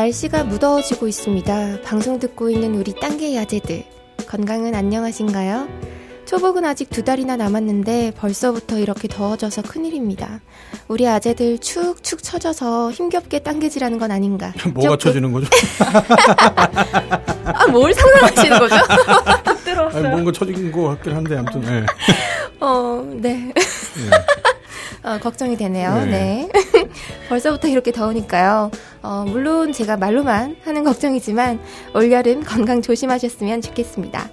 날씨가 0.00 0.44
무더워지고 0.44 1.08
있습니다. 1.08 1.82
방송 1.84 2.18
듣고 2.18 2.48
있는 2.48 2.74
우리 2.74 2.94
땅개 2.94 3.36
야제들. 3.36 3.84
건강은 4.26 4.74
안녕하신가요? 4.74 5.68
초복은 6.24 6.64
아직 6.64 6.88
두 6.88 7.04
달이나 7.04 7.36
남았는데 7.36 8.14
벌써부터 8.16 8.78
이렇게 8.78 9.08
더워져서 9.08 9.60
큰일입니다. 9.60 10.40
우리 10.88 11.06
아재들 11.06 11.58
축축 11.58 12.22
처져서 12.22 12.92
힘겹게 12.92 13.40
당겨지라는 13.40 13.98
건 13.98 14.10
아닌가. 14.10 14.54
뭐가 14.72 14.96
쳐지는 14.96 15.32
거죠? 15.32 15.46
아, 17.44 17.66
뭘 17.66 17.92
상상하시는 17.92 18.58
거죠? 18.58 18.76
아니, 19.92 20.08
뭔가 20.08 20.32
쳐진 20.32 20.72
것 20.72 20.82
같긴 20.84 21.14
한데, 21.14 21.36
아무튼, 21.36 21.60
네. 21.60 21.84
어, 22.60 23.04
네. 23.16 23.34
네. 23.34 23.52
어, 25.02 25.18
걱정이 25.18 25.56
되네요. 25.56 25.94
네. 26.04 26.10
네. 26.10 26.48
벌써부터 27.28 27.68
이렇게 27.68 27.92
더우니까요. 27.92 28.70
어, 29.02 29.24
물론 29.26 29.72
제가 29.72 29.96
말로만 29.96 30.56
하는 30.64 30.84
걱정이지만 30.84 31.60
올여름 31.94 32.42
건강 32.44 32.82
조심하셨으면 32.82 33.60
좋겠습니다. 33.60 34.28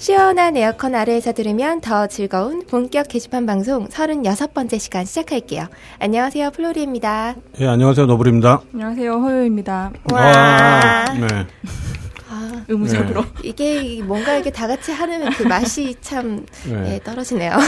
시원한 0.00 0.56
에어컨 0.56 0.94
아래에서 0.94 1.32
들으면 1.32 1.82
더 1.82 2.06
즐거운 2.06 2.64
본격 2.66 3.08
게시판 3.08 3.44
방송 3.44 3.86
36번째 3.86 4.78
시간 4.78 5.04
시작할게요. 5.04 5.66
안녕하세요, 5.98 6.52
플로리입니다. 6.52 7.34
예, 7.60 7.66
안녕하세요, 7.66 8.06
노블입니다. 8.06 8.62
안녕하세요, 8.72 9.12
허요입니다. 9.20 9.92
와. 10.10 10.20
와. 10.22 11.04
네. 11.20 11.46
아, 12.32 12.64
의무적으로. 12.68 13.22
네. 13.22 13.28
이게 13.42 14.02
뭔가 14.04 14.34
이렇게 14.34 14.50
다 14.50 14.68
같이 14.68 14.92
하는 14.92 15.28
그 15.30 15.42
맛이 15.42 15.96
참 16.00 16.46
네. 16.64 16.94
예, 16.94 17.00
떨어지네요. 17.02 17.58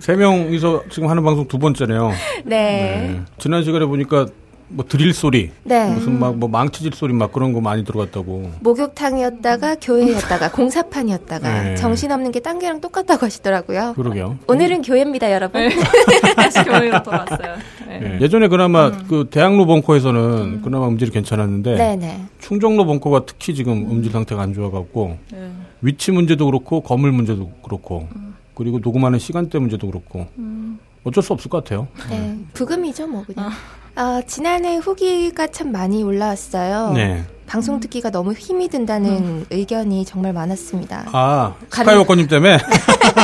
세 0.00 0.14
명이서 0.16 0.84
지금 0.90 1.08
하는 1.08 1.22
방송 1.24 1.48
두 1.48 1.58
번째네요. 1.58 2.10
네. 2.44 2.44
네. 2.44 3.20
지난 3.38 3.64
시간에 3.64 3.86
보니까 3.86 4.26
뭐 4.68 4.84
드릴 4.88 5.12
소리, 5.14 5.50
네. 5.62 5.90
무슨 5.94 6.18
막 6.18 6.34
뭐 6.36 6.48
망치질 6.48 6.92
소리 6.94 7.12
막 7.12 7.32
그런 7.32 7.52
거 7.52 7.60
많이 7.60 7.84
들어갔다고. 7.84 8.50
목욕탕이었다가 8.60 9.76
교회였다가 9.80 10.50
공사판이었다가 10.52 11.62
네. 11.62 11.74
정신 11.76 12.10
없는 12.12 12.32
게딴 12.32 12.58
게랑 12.58 12.80
똑같다고 12.80 13.26
하시더라고요. 13.26 13.94
그러게요. 13.94 14.38
오늘은 14.48 14.82
교회입니다, 14.82 15.32
여러분. 15.32 15.68
네. 15.68 15.74
다시 16.34 16.64
교회로 16.64 17.02
돌아왔어요. 17.02 17.56
네. 17.88 17.98
네. 18.00 18.18
예전에 18.20 18.48
그나마 18.48 18.88
음. 18.88 19.06
그 19.08 19.28
대학로 19.30 19.66
벙커에서는 19.66 20.20
음. 20.20 20.60
그나마 20.62 20.88
음질이 20.88 21.10
괜찮았는데 21.12 21.76
네네. 21.76 22.20
충정로 22.40 22.84
벙커가 22.86 23.24
특히 23.26 23.54
지금 23.54 23.88
음질 23.90 24.10
상태가 24.12 24.42
안 24.42 24.52
좋아갖고 24.52 25.16
네. 25.32 25.50
위치 25.80 26.10
문제도 26.10 26.44
그렇고 26.44 26.80
건물 26.80 27.12
문제도 27.12 27.50
그렇고 27.62 28.08
음. 28.16 28.34
그리고 28.54 28.78
녹음하는 28.80 29.18
시간대 29.18 29.58
문제도 29.58 29.86
그렇고 29.86 30.26
음. 30.38 30.78
어쩔 31.06 31.22
수 31.22 31.32
없을 31.32 31.48
것 31.48 31.62
같아요. 31.62 31.86
네, 32.10 32.36
부금이죠, 32.52 33.06
뭐 33.06 33.24
그냥. 33.24 33.48
아. 33.48 33.52
아, 33.98 34.20
지난해 34.26 34.76
후기가 34.76 35.46
참 35.46 35.72
많이 35.72 36.02
올라왔어요. 36.02 36.92
네. 36.92 37.24
방송 37.46 37.78
듣기가 37.80 38.10
너무 38.10 38.32
힘이 38.32 38.68
든다는 38.68 39.10
음. 39.10 39.46
의견이 39.50 40.04
정말 40.04 40.32
많았습니다. 40.32 41.06
아, 41.12 41.54
스카이워커님 41.70 42.26
때문에? 42.26 42.58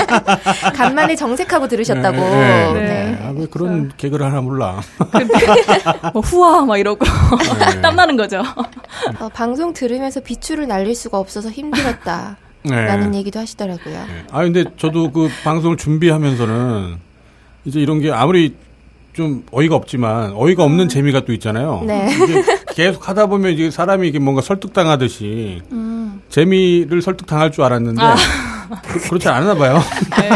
간만에 0.74 1.16
정색하고 1.16 1.66
들으셨다고. 1.68 2.16
네. 2.16 2.72
네. 2.72 2.72
네. 2.72 2.80
네. 2.80 3.18
아, 3.22 3.34
왜 3.36 3.46
그런 3.46 3.88
네. 3.88 3.94
개그를 3.96 4.24
하나 4.24 4.40
몰라. 4.40 4.80
뭐 6.14 6.22
후와 6.22 6.64
막 6.64 6.78
이러고 6.78 7.04
네. 7.04 7.80
땀나는 7.82 8.16
거죠. 8.16 8.42
어, 9.20 9.28
방송 9.28 9.72
들으면서 9.74 10.20
비추를 10.20 10.68
날릴 10.68 10.94
수가 10.94 11.18
없어서 11.18 11.50
힘들었다. 11.50 12.38
라는 12.64 13.12
얘기도 13.16 13.40
하시더라고요. 13.40 13.98
아, 14.30 14.44
근데 14.44 14.64
저도 14.78 15.10
그 15.10 15.28
방송을 15.42 15.76
준비하면서는 15.76 17.11
이제 17.64 17.80
이런 17.80 18.00
게 18.00 18.10
아무리 18.10 18.54
좀 19.12 19.44
어이가 19.52 19.74
없지만 19.76 20.32
어이가 20.34 20.64
없는 20.64 20.86
음. 20.86 20.88
재미가 20.88 21.24
또 21.24 21.32
있잖아요. 21.34 21.82
네. 21.86 22.08
계속 22.74 23.08
하다 23.08 23.26
보면 23.26 23.52
이게 23.52 23.70
사람이 23.70 24.08
이게 24.08 24.18
뭔가 24.18 24.40
설득당하듯이 24.40 25.60
음. 25.70 26.22
재미를 26.30 27.02
설득당할 27.02 27.52
줄 27.52 27.64
알았는데 27.64 28.02
아. 28.02 28.16
그, 28.86 29.12
렇지 29.12 29.28
않았나 29.28 29.54
봐요. 29.54 29.78
네, 30.18 30.30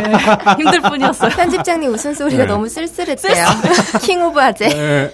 힘들 0.58 0.82
뿐이었어요. 0.82 1.30
편집장님 1.30 1.90
웃음소리가 1.94 2.42
네. 2.42 2.46
너무 2.46 2.68
쓸쓸했대요. 2.68 3.44
King 4.02 4.22
of 4.24 4.38
아재. 4.38 4.68
네. 4.68 5.10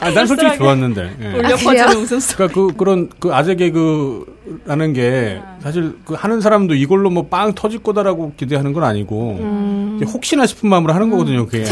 아, 0.00 0.10
난 0.10 0.26
솔직히 0.26 0.56
좋았는데. 0.58 1.16
네. 1.16 1.32
울려 1.38 1.50
퍼지는 1.54 1.96
웃음소리. 1.96 2.36
그러니까 2.36 2.54
그, 2.54 2.76
그런 2.76 3.08
그 3.20 3.32
아재 3.32 3.54
개그라는 3.54 4.92
게 4.94 5.40
사실 5.62 5.96
그 6.04 6.14
하는 6.14 6.40
사람도 6.40 6.74
이걸로 6.74 7.08
뭐 7.10 7.28
빵 7.30 7.54
터질 7.54 7.80
거다라고 7.84 8.32
기대하는 8.36 8.72
건 8.72 8.82
아니고 8.82 9.38
음. 9.40 9.75
혹시나 10.04 10.46
싶은 10.46 10.68
마음으로 10.68 10.92
하는 10.92 11.10
거거든요, 11.10 11.46
그게. 11.46 11.64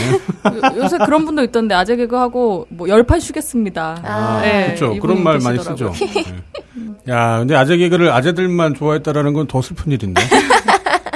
요새 0.77 0.99
그런 0.99 1.25
분도 1.25 1.43
있던데 1.43 1.75
아재 1.75 1.97
개그 1.97 2.17
하고 2.17 2.67
뭐 2.71 2.89
열판 2.89 3.21
쉬겠습니다. 3.21 4.01
아, 4.05 4.41
네, 4.43 4.67
그렇죠. 4.75 4.99
그런 5.01 5.23
말 5.23 5.39
많이 5.39 5.59
쓰죠. 5.59 5.93
네. 6.15 7.12
야, 7.12 7.39
근데 7.39 7.55
아재 7.55 7.77
개그를 7.77 8.11
아재들만 8.11 8.75
좋아했다라는 8.75 9.33
건 9.35 9.47
더 9.47 9.61
슬픈 9.62 9.93
일인데. 9.93 10.23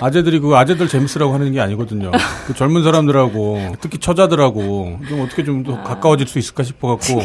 아재들이 0.00 0.38
그 0.38 0.54
아재들 0.56 0.86
재밌으라고 0.86 1.32
하는 1.34 1.50
게 1.52 1.60
아니거든요. 1.60 2.12
그 2.46 2.54
젊은 2.54 2.84
사람들하고 2.84 3.74
특히 3.80 3.98
처자들하고 3.98 4.98
좀 5.08 5.20
어떻게 5.22 5.42
좀 5.44 5.64
더 5.64 5.82
가까워질 5.82 6.28
수 6.28 6.38
있을까 6.38 6.62
싶어 6.62 6.88
갖고 6.96 7.20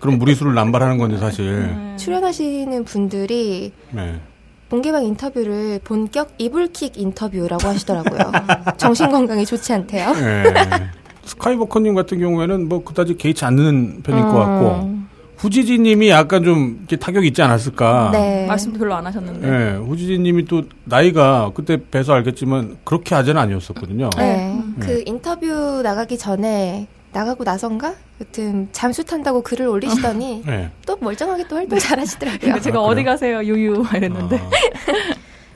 그런 0.00 0.18
무리수를 0.18 0.54
남발하는 0.54 0.98
건데 0.98 1.16
사실 1.18 1.46
음. 1.46 1.96
출연하시는 1.98 2.84
분들이 2.84 3.72
네. 3.90 4.20
본개방 4.68 5.04
인터뷰를 5.04 5.80
본격 5.84 6.34
이불킥 6.38 6.98
인터뷰라고 6.98 7.68
하시더라고요. 7.68 8.32
정신 8.76 9.10
건강에 9.10 9.44
좋지 9.44 9.72
않대요. 9.72 10.12
네. 10.14 10.44
스카이버커님 11.24 11.94
같은 11.94 12.18
경우에는 12.18 12.68
뭐 12.68 12.84
그다지 12.84 13.16
개의치 13.16 13.44
않는 13.44 14.02
편일 14.02 14.24
음. 14.24 14.28
것 14.28 14.34
같고 14.34 14.96
후지지 15.36 15.78
님이 15.78 16.08
약간 16.08 16.42
좀 16.44 16.76
이렇게 16.78 16.96
타격이 16.96 17.28
있지 17.28 17.42
않았을까. 17.42 18.10
네. 18.12 18.46
말씀도 18.46 18.78
별로 18.78 18.94
안 18.94 19.06
하셨는데. 19.06 19.48
네. 19.48 19.76
후지지 19.76 20.18
님이 20.18 20.46
또 20.46 20.62
나이가 20.84 21.50
그때 21.54 21.76
뵈서 21.76 22.14
알겠지만 22.14 22.78
그렇게 22.84 23.14
아재는 23.14 23.40
아니었었거든요. 23.40 24.10
네. 24.16 24.52
음. 24.54 24.76
그 24.80 25.02
인터뷰 25.04 25.82
나가기 25.82 26.16
전에 26.16 26.88
나가고 27.16 27.44
나선가? 27.44 27.94
여튼 28.20 28.68
잠수 28.72 29.02
탄다고 29.02 29.40
글을 29.42 29.66
올리시더니 29.68 30.42
네. 30.44 30.70
또 30.84 30.98
멀쩡하게 31.00 31.48
또 31.48 31.56
활동 31.56 31.78
잘 31.78 31.98
하시더라고요. 31.98 32.60
제가 32.60 32.78
아, 32.78 32.82
어디 32.82 33.04
가세요? 33.04 33.42
유유 33.42 33.86
이랬는데. 33.94 34.38
아. 34.38 34.50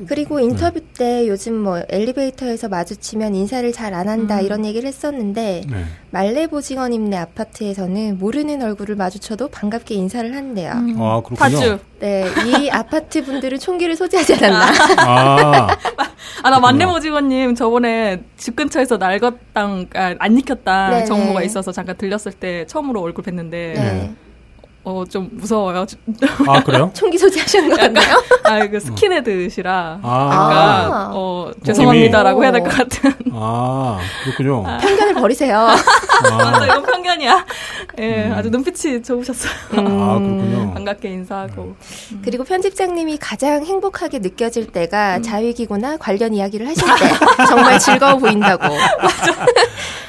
그리고 0.08 0.40
인터뷰 0.40 0.80
때 0.96 1.28
요즘 1.28 1.54
뭐 1.56 1.82
엘리베이터에서 1.88 2.68
마주치면 2.68 3.34
인사를 3.34 3.70
잘 3.72 3.90
안 3.90 4.08
한다 4.08 4.38
음. 4.38 4.44
이런 4.44 4.64
얘기를 4.64 4.86
했었는데 4.88 5.62
네. 5.68 5.84
말레보징어님네 6.10 7.16
아파트에서는 7.16 8.18
모르는 8.18 8.62
얼굴을 8.62 8.94
마주쳐도 8.94 9.48
반갑게 9.48 9.94
인사를 9.96 10.34
한대요. 10.34 10.72
음. 10.74 10.96
아 11.00 11.20
그렇군요. 11.20 11.78
네, 11.98 12.24
이 12.46 12.68
아파트 12.70 13.24
분들은 13.24 13.58
총기를 13.58 13.96
소지하지 13.96 14.34
않았나. 14.34 14.66
아, 14.98 15.66
아 16.42 16.50
나 16.50 16.58
만레보징어님 16.60 17.54
저번에 17.56 18.22
집 18.36 18.56
근처에서 18.56 18.96
날것당 18.96 19.88
아, 19.94 20.14
안 20.18 20.38
익혔다 20.38 20.90
네네. 20.90 21.04
정보가 21.06 21.42
있어서 21.42 21.72
잠깐 21.72 21.96
들렸을 21.96 22.32
때 22.32 22.64
처음으로 22.66 23.00
얼굴 23.02 23.24
뵀는데. 23.24 23.50
네. 23.50 24.12
어, 24.82 25.04
좀 25.08 25.28
무서워요. 25.32 25.84
아, 26.48 26.62
그래요? 26.64 26.90
총기 26.96 27.18
소지하시는 27.18 27.68
거 27.68 27.76
같나요? 27.76 28.22
아, 28.44 28.66
그 28.66 28.80
스킨헤드시라. 28.80 30.00
아. 30.02 30.08
아. 30.32 31.10
어, 31.12 31.50
죄송합니다라고 31.64 32.42
해야 32.42 32.50
될 32.52 32.62
것 32.62 32.70
같은. 32.70 33.12
아, 33.32 33.98
그렇군요. 34.24 34.64
아. 34.66 34.78
편견을 34.78 35.14
버리세요. 35.14 35.58
아. 35.68 36.30
맞아, 36.36 36.64
이건 36.64 36.82
편견이야. 36.82 37.46
예, 37.98 38.06
네, 38.06 38.26
음. 38.28 38.32
아주 38.32 38.48
눈빛이 38.48 39.02
좋으셨어요. 39.02 39.52
음. 39.74 39.78
아, 40.02 40.14
그렇군요. 40.18 40.72
반갑게 40.72 41.08
인사하고. 41.10 41.62
음. 42.12 42.22
그리고 42.24 42.44
편집장님이 42.44 43.18
가장 43.18 43.64
행복하게 43.64 44.20
느껴질 44.20 44.68
때가 44.72 45.18
음. 45.18 45.22
자위기구나 45.22 45.98
관련 45.98 46.32
이야기를 46.32 46.66
하실 46.66 46.82
때 46.98 47.46
정말 47.46 47.78
즐거워 47.78 48.16
보인다고. 48.16 48.64
맞아. 49.02 49.46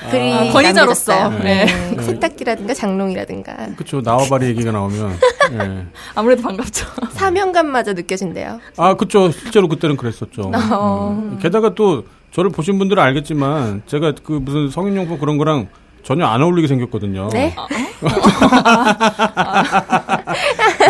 글이 0.09 0.33
아, 0.33 0.51
권위자로서 0.51 1.29
네. 1.43 1.65
네. 1.65 2.01
세탁기라든가 2.03 2.73
장롱이라든가. 2.73 3.53
그렇죠. 3.75 4.01
나와바리 4.01 4.47
얘기 4.47 4.60
가 4.63 4.71
나오면 4.71 5.19
네. 5.51 5.85
아무래도 6.15 6.41
반갑죠. 6.41 6.85
사명감마저 7.11 7.93
느껴진대요. 7.93 8.59
아, 8.77 8.95
그렇죠. 8.95 9.31
실제로 9.31 9.67
그때는 9.67 9.97
그랬었죠. 9.97 10.51
어. 10.71 11.17
음. 11.19 11.39
게다가 11.41 11.75
또 11.75 12.05
저를 12.31 12.49
보신 12.51 12.77
분들은 12.79 13.01
알겠지만 13.01 13.83
제가 13.85 14.13
그 14.23 14.33
무슨 14.33 14.69
성인용품 14.69 15.19
그런 15.19 15.37
거랑 15.37 15.67
전혀 16.03 16.25
안 16.25 16.41
어울리게 16.41 16.67
생겼거든요. 16.67 17.29
네? 17.31 17.53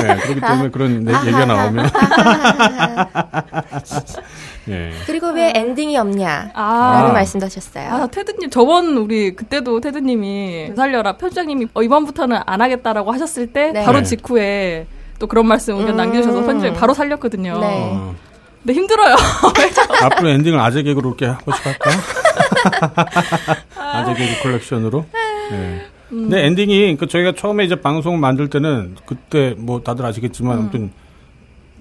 네 0.01 0.15
그렇기 0.17 0.41
때문에 0.41 0.69
그런 0.69 1.07
얘기가 1.07 1.45
나오면. 1.45 1.89
예. 4.69 4.91
그리고 5.05 5.31
왜 5.31 5.53
엔딩이 5.55 5.97
없냐? 5.97 6.51
아. 6.53 6.91
라는 6.99 7.13
말씀도 7.13 7.45
하셨어요. 7.45 7.89
아, 7.89 8.07
테드님, 8.07 8.49
저번 8.49 8.97
우리 8.97 9.35
그때도 9.35 9.81
테드님이 9.81 10.73
살려라 10.75 11.17
편집장님이 11.17 11.67
어, 11.73 11.81
이번부터는 11.81 12.39
안 12.45 12.61
하겠다라고 12.61 13.11
하셨을 13.11 13.47
때 13.47 13.71
네. 13.71 13.83
바로 13.83 13.99
네. 13.99 14.03
직후에 14.03 14.85
또 15.19 15.27
그런 15.27 15.47
말씀 15.47 15.75
의견 15.77 15.95
음. 15.95 15.97
남겨주셔서 15.97 16.45
편집장이 16.45 16.77
바로 16.77 16.93
살렸거든요. 16.93 17.59
네. 17.59 17.67
어. 17.93 18.15
근데 18.63 18.73
힘들어요. 18.73 19.15
앞으로 20.05 20.29
엔딩을 20.29 20.59
아재 20.59 20.83
개그로 20.83 21.09
이렇게 21.09 21.25
하고 21.25 21.51
싶을까? 21.51 21.89
아재 23.75 24.13
개그 24.13 24.43
컬렉션으로. 24.43 25.05
네. 25.49 25.85
음. 26.11 26.29
근데 26.29 26.45
엔딩이 26.45 26.97
그 26.97 27.07
저희가 27.07 27.33
처음에 27.33 27.65
이제 27.65 27.75
방송을 27.75 28.19
만들 28.19 28.49
때는 28.49 28.95
그때 29.05 29.55
뭐 29.57 29.81
다들 29.81 30.05
아시겠지만 30.05 30.57
음. 30.57 30.59
아무튼 30.61 30.91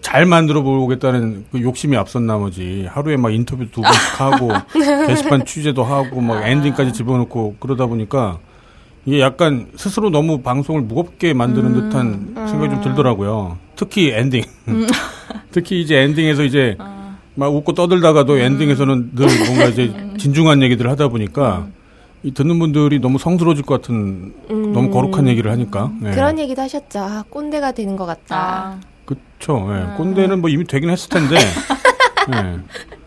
잘 0.01 0.25
만들어 0.25 0.63
보겠다는 0.63 1.45
그 1.53 1.61
욕심이 1.61 1.97
앞선 1.97 2.27
나머지 2.27 2.87
하루에 2.89 3.17
막 3.17 3.33
인터뷰 3.33 3.67
두 3.71 3.83
번씩 3.83 4.01
하고 4.21 4.49
게시판 5.07 5.45
취재도 5.45 5.85
하고 5.85 6.21
막 6.21 6.47
엔딩까지 6.47 6.93
집어넣고 6.93 7.57
그러다 7.61 7.87
보니까 7.87 8.39
이게 9.07 9.21
약간 9.21 9.69
스스로 9.77 10.11
너무 10.11 10.43
방송을 10.43 10.83
무겁게 10.83 11.33
만드는 11.33 11.75
음, 11.75 11.75
듯한 11.75 12.35
생각이 12.49 12.75
좀 12.75 12.83
들더라고요. 12.83 13.59
특히 13.77 14.11
엔딩. 14.11 14.43
음. 14.69 14.87
특히 15.53 15.81
이제 15.81 15.97
엔딩에서 15.97 16.45
이제 16.45 16.77
아. 16.79 17.17
막 17.35 17.55
웃고 17.55 17.73
떠들다가도 17.73 18.35
음. 18.35 18.39
엔딩에서는 18.41 19.11
늘 19.15 19.27
뭔가 19.47 19.67
이제 19.67 19.85
음. 19.87 20.17
진중한 20.19 20.63
얘기들을 20.63 20.91
하다 20.91 21.09
보니까 21.09 21.69
듣는 22.35 22.59
분들이 22.59 23.01
너무 23.01 23.19
성스러워질 23.19 23.65
것 23.65 23.81
같은 23.81 24.35
너무 24.49 24.91
거룩한 24.91 25.27
얘기를 25.29 25.51
하니까 25.51 25.91
네. 26.01 26.11
그런 26.11 26.39
얘기도 26.39 26.61
하셨죠. 26.63 26.99
아, 26.99 27.25
꼰대가 27.31 27.73
되는 27.73 27.97
것 27.97 28.05
같다. 28.05 28.37
아. 28.37 28.81
그쵸. 29.07 29.67
네. 29.73 29.97
꼰대는 29.97 30.41
뭐 30.41 30.51
이미 30.51 30.65
되긴 30.65 30.91
했을 30.91 31.09
텐데. 31.09 31.37
네. 32.31 32.59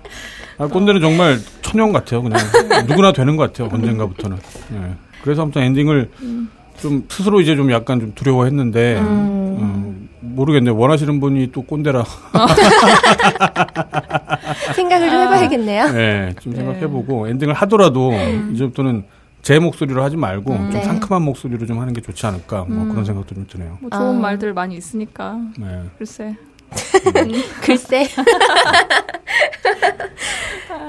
아, 0.58 0.68
꼰대는 0.68 1.00
정말 1.00 1.38
천연 1.62 1.94
같아요. 1.94 2.24
그냥 2.24 2.40
누구나 2.88 3.12
되는 3.12 3.36
것 3.38 3.52
같아요. 3.52 3.70
언젠가부터는. 3.72 4.38
네. 4.72 4.96
그래서 5.22 5.44
아무튼 5.44 5.62
엔딩을 5.62 6.10
음. 6.22 6.50
좀 6.80 7.06
스스로 7.08 7.40
이제 7.40 7.56
좀 7.56 7.72
약간 7.72 8.00
좀 8.00 8.14
두려워했는데 8.16 9.00
음. 9.00 9.93
음, 10.24 10.36
모르겠네 10.36 10.72
원하시는 10.72 11.20
분이 11.20 11.52
또 11.52 11.62
꼰대라 11.62 12.04
생각을 14.76 15.10
좀 15.10 15.22
해봐야겠네요. 15.22 15.92
네, 15.92 16.34
좀 16.40 16.56
생각해보고 16.56 17.26
네. 17.26 17.32
엔딩을 17.32 17.54
하더라도 17.54 18.12
음. 18.12 18.52
이제부터는 18.54 19.04
제 19.42 19.60
목소리로 19.60 20.02
하지 20.02 20.16
말고 20.16 20.54
음. 20.54 20.58
좀 20.58 20.70
네. 20.72 20.84
상큼한 20.84 21.22
목소리로 21.22 21.66
좀 21.66 21.80
하는 21.80 21.94
게 21.94 22.02
좋지 22.02 22.26
않을까 22.26 22.66
뭐 22.68 22.84
음. 22.84 22.90
그런 22.90 23.06
생각도 23.06 23.36
좀 23.36 23.46
드네요. 23.48 23.78
뭐 23.82 23.90
좋은 23.90 24.18
아. 24.18 24.20
말들 24.20 24.54
많이 24.54 24.76
있으니까. 24.76 25.40
네. 25.58 25.84
글쎄. 25.98 26.36
글쎄. 27.62 28.08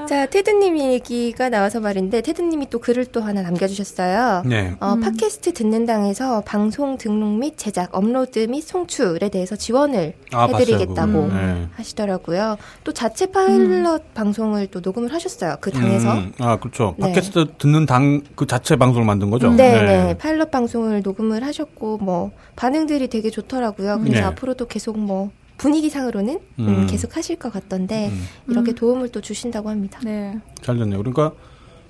자, 0.07 0.27
테드님 0.27 0.77
얘기가 0.77 1.49
나와서 1.49 1.79
말인데, 1.79 2.21
테드님이 2.21 2.69
또 2.69 2.77
글을 2.79 3.05
또 3.07 3.21
하나 3.21 3.41
남겨주셨어요. 3.41 4.43
네. 4.45 4.75
어, 4.79 4.93
음. 4.93 4.99
팟캐스트 4.99 5.53
듣는 5.53 5.87
당에서 5.87 6.41
방송 6.45 6.97
등록 6.97 7.29
및 7.39 7.57
제작, 7.57 7.95
업로드 7.95 8.37
및 8.39 8.61
송출에 8.61 9.29
대해서 9.29 9.55
지원을 9.55 10.13
아, 10.31 10.45
해드리겠다고 10.45 11.11
음. 11.11 11.29
네. 11.33 11.67
하시더라고요. 11.75 12.57
또 12.83 12.91
자체 12.91 13.25
파일럿 13.25 14.01
음. 14.01 14.07
방송을 14.13 14.67
또 14.67 14.79
녹음을 14.81 15.11
하셨어요. 15.11 15.55
그 15.59 15.71
당에서. 15.71 16.13
음. 16.13 16.33
아, 16.39 16.57
그렇죠. 16.57 16.93
네. 16.97 17.07
팟캐스트 17.07 17.53
듣는 17.57 17.87
당 17.87 18.21
그 18.35 18.45
자체 18.45 18.75
방송을 18.75 19.05
만든 19.05 19.29
거죠? 19.29 19.49
네, 19.51 19.71
네, 19.71 19.85
네. 19.85 20.17
파일럿 20.17 20.51
방송을 20.51 21.01
녹음을 21.01 21.43
하셨고, 21.43 21.97
뭐, 21.97 22.31
반응들이 22.55 23.07
되게 23.07 23.29
좋더라고요. 23.29 23.99
그래서 23.99 24.19
네. 24.19 24.21
앞으로도 24.21 24.67
계속 24.67 24.97
뭐, 24.97 25.31
분위기상으로는 25.57 26.39
음. 26.59 26.67
음, 26.67 26.87
계속 26.87 27.15
하실 27.15 27.35
것 27.37 27.51
같던데 27.51 28.09
음. 28.09 28.25
이렇게 28.49 28.71
음. 28.71 28.75
도움을 28.75 29.09
또 29.09 29.21
주신다고 29.21 29.69
합니다. 29.69 29.99
네. 30.03 30.37
잘 30.61 30.77
됐네요. 30.77 30.99
그러니까 30.99 31.31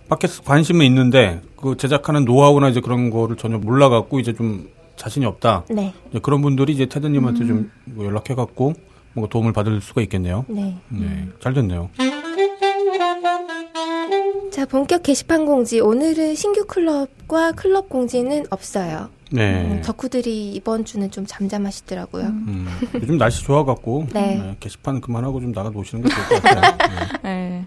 팟캐스트 0.09 0.44
관심은 0.44 0.85
있는데 0.85 1.41
그 1.56 1.75
제작하는 1.77 2.25
노하우나 2.25 2.69
이제 2.69 2.79
그런 2.79 3.09
거를 3.09 3.38
전혀 3.38 3.57
몰라갖고 3.57 4.19
이제 4.19 4.33
좀 4.33 4.69
자신이 4.95 5.25
없다. 5.25 5.65
네. 5.69 5.94
그런 6.21 6.41
분들이 6.41 6.73
이제 6.73 6.85
테드님한테 6.85 7.44
음. 7.45 7.71
좀뭐 7.85 8.06
연락해갖고 8.06 8.73
뭔가 9.13 9.29
도움을 9.29 9.53
받을 9.53 9.81
수가 9.81 10.01
있겠네요. 10.01 10.45
네. 10.47 10.77
네. 10.89 11.27
잘 11.39 11.53
됐네요. 11.53 11.89
자, 14.56 14.66
본격 14.66 15.04
게시판 15.04 15.46
공지. 15.46 15.81
오늘은 15.81 16.36
신규 16.36 16.63
클럽과 16.66 17.52
클럽 17.52 17.90
공지는 17.90 18.46
없어요. 18.50 19.10
네. 19.30 19.66
음, 19.66 19.81
덕후들이 19.84 20.54
이번 20.54 20.86
주는 20.86 21.12
좀 21.12 21.25
잠잠하시더라고요. 21.28 22.24
음. 22.24 22.46
음. 22.48 22.68
요즘 22.94 23.18
날씨 23.18 23.44
좋아갖고 23.44 24.07
네. 24.16 24.38
네, 24.38 24.56
게시판 24.62 25.02
그만하고 25.02 25.42
좀 25.42 25.52
나가 25.52 25.72
노시는 25.72 26.06
게 26.06 26.10
좋을 26.10 26.25
것 26.30 26.42
같아요. 26.42 26.78
네. 26.78 27.19
네. 27.30 27.66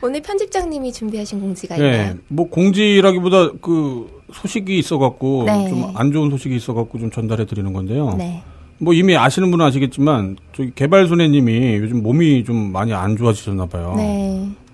오늘 0.00 0.22
편집장님이 0.22 0.94
준비하신 0.94 1.42
공지가 1.42 1.76
네. 1.76 1.84
있나요? 1.84 2.14
뭐 2.28 2.48
공지라기보다 2.48 3.58
그 3.60 4.22
소식이 4.32 4.78
있어갖고 4.78 5.42
네. 5.44 5.68
좀안 5.68 6.10
좋은 6.10 6.30
소식이 6.30 6.56
있어갖고 6.56 7.00
좀 7.00 7.10
전달해 7.10 7.44
드리는 7.44 7.70
건데요. 7.74 8.14
네. 8.16 8.42
뭐 8.78 8.94
이미 8.94 9.14
아시는 9.14 9.50
분은 9.50 9.66
아시겠지만 9.66 10.38
저기 10.54 10.72
개발소녀님이 10.74 11.76
요즘 11.76 12.02
몸이 12.02 12.44
좀 12.44 12.72
많이 12.72 12.94
안 12.94 13.14
좋아지셨나 13.14 13.66
봐요. 13.66 13.94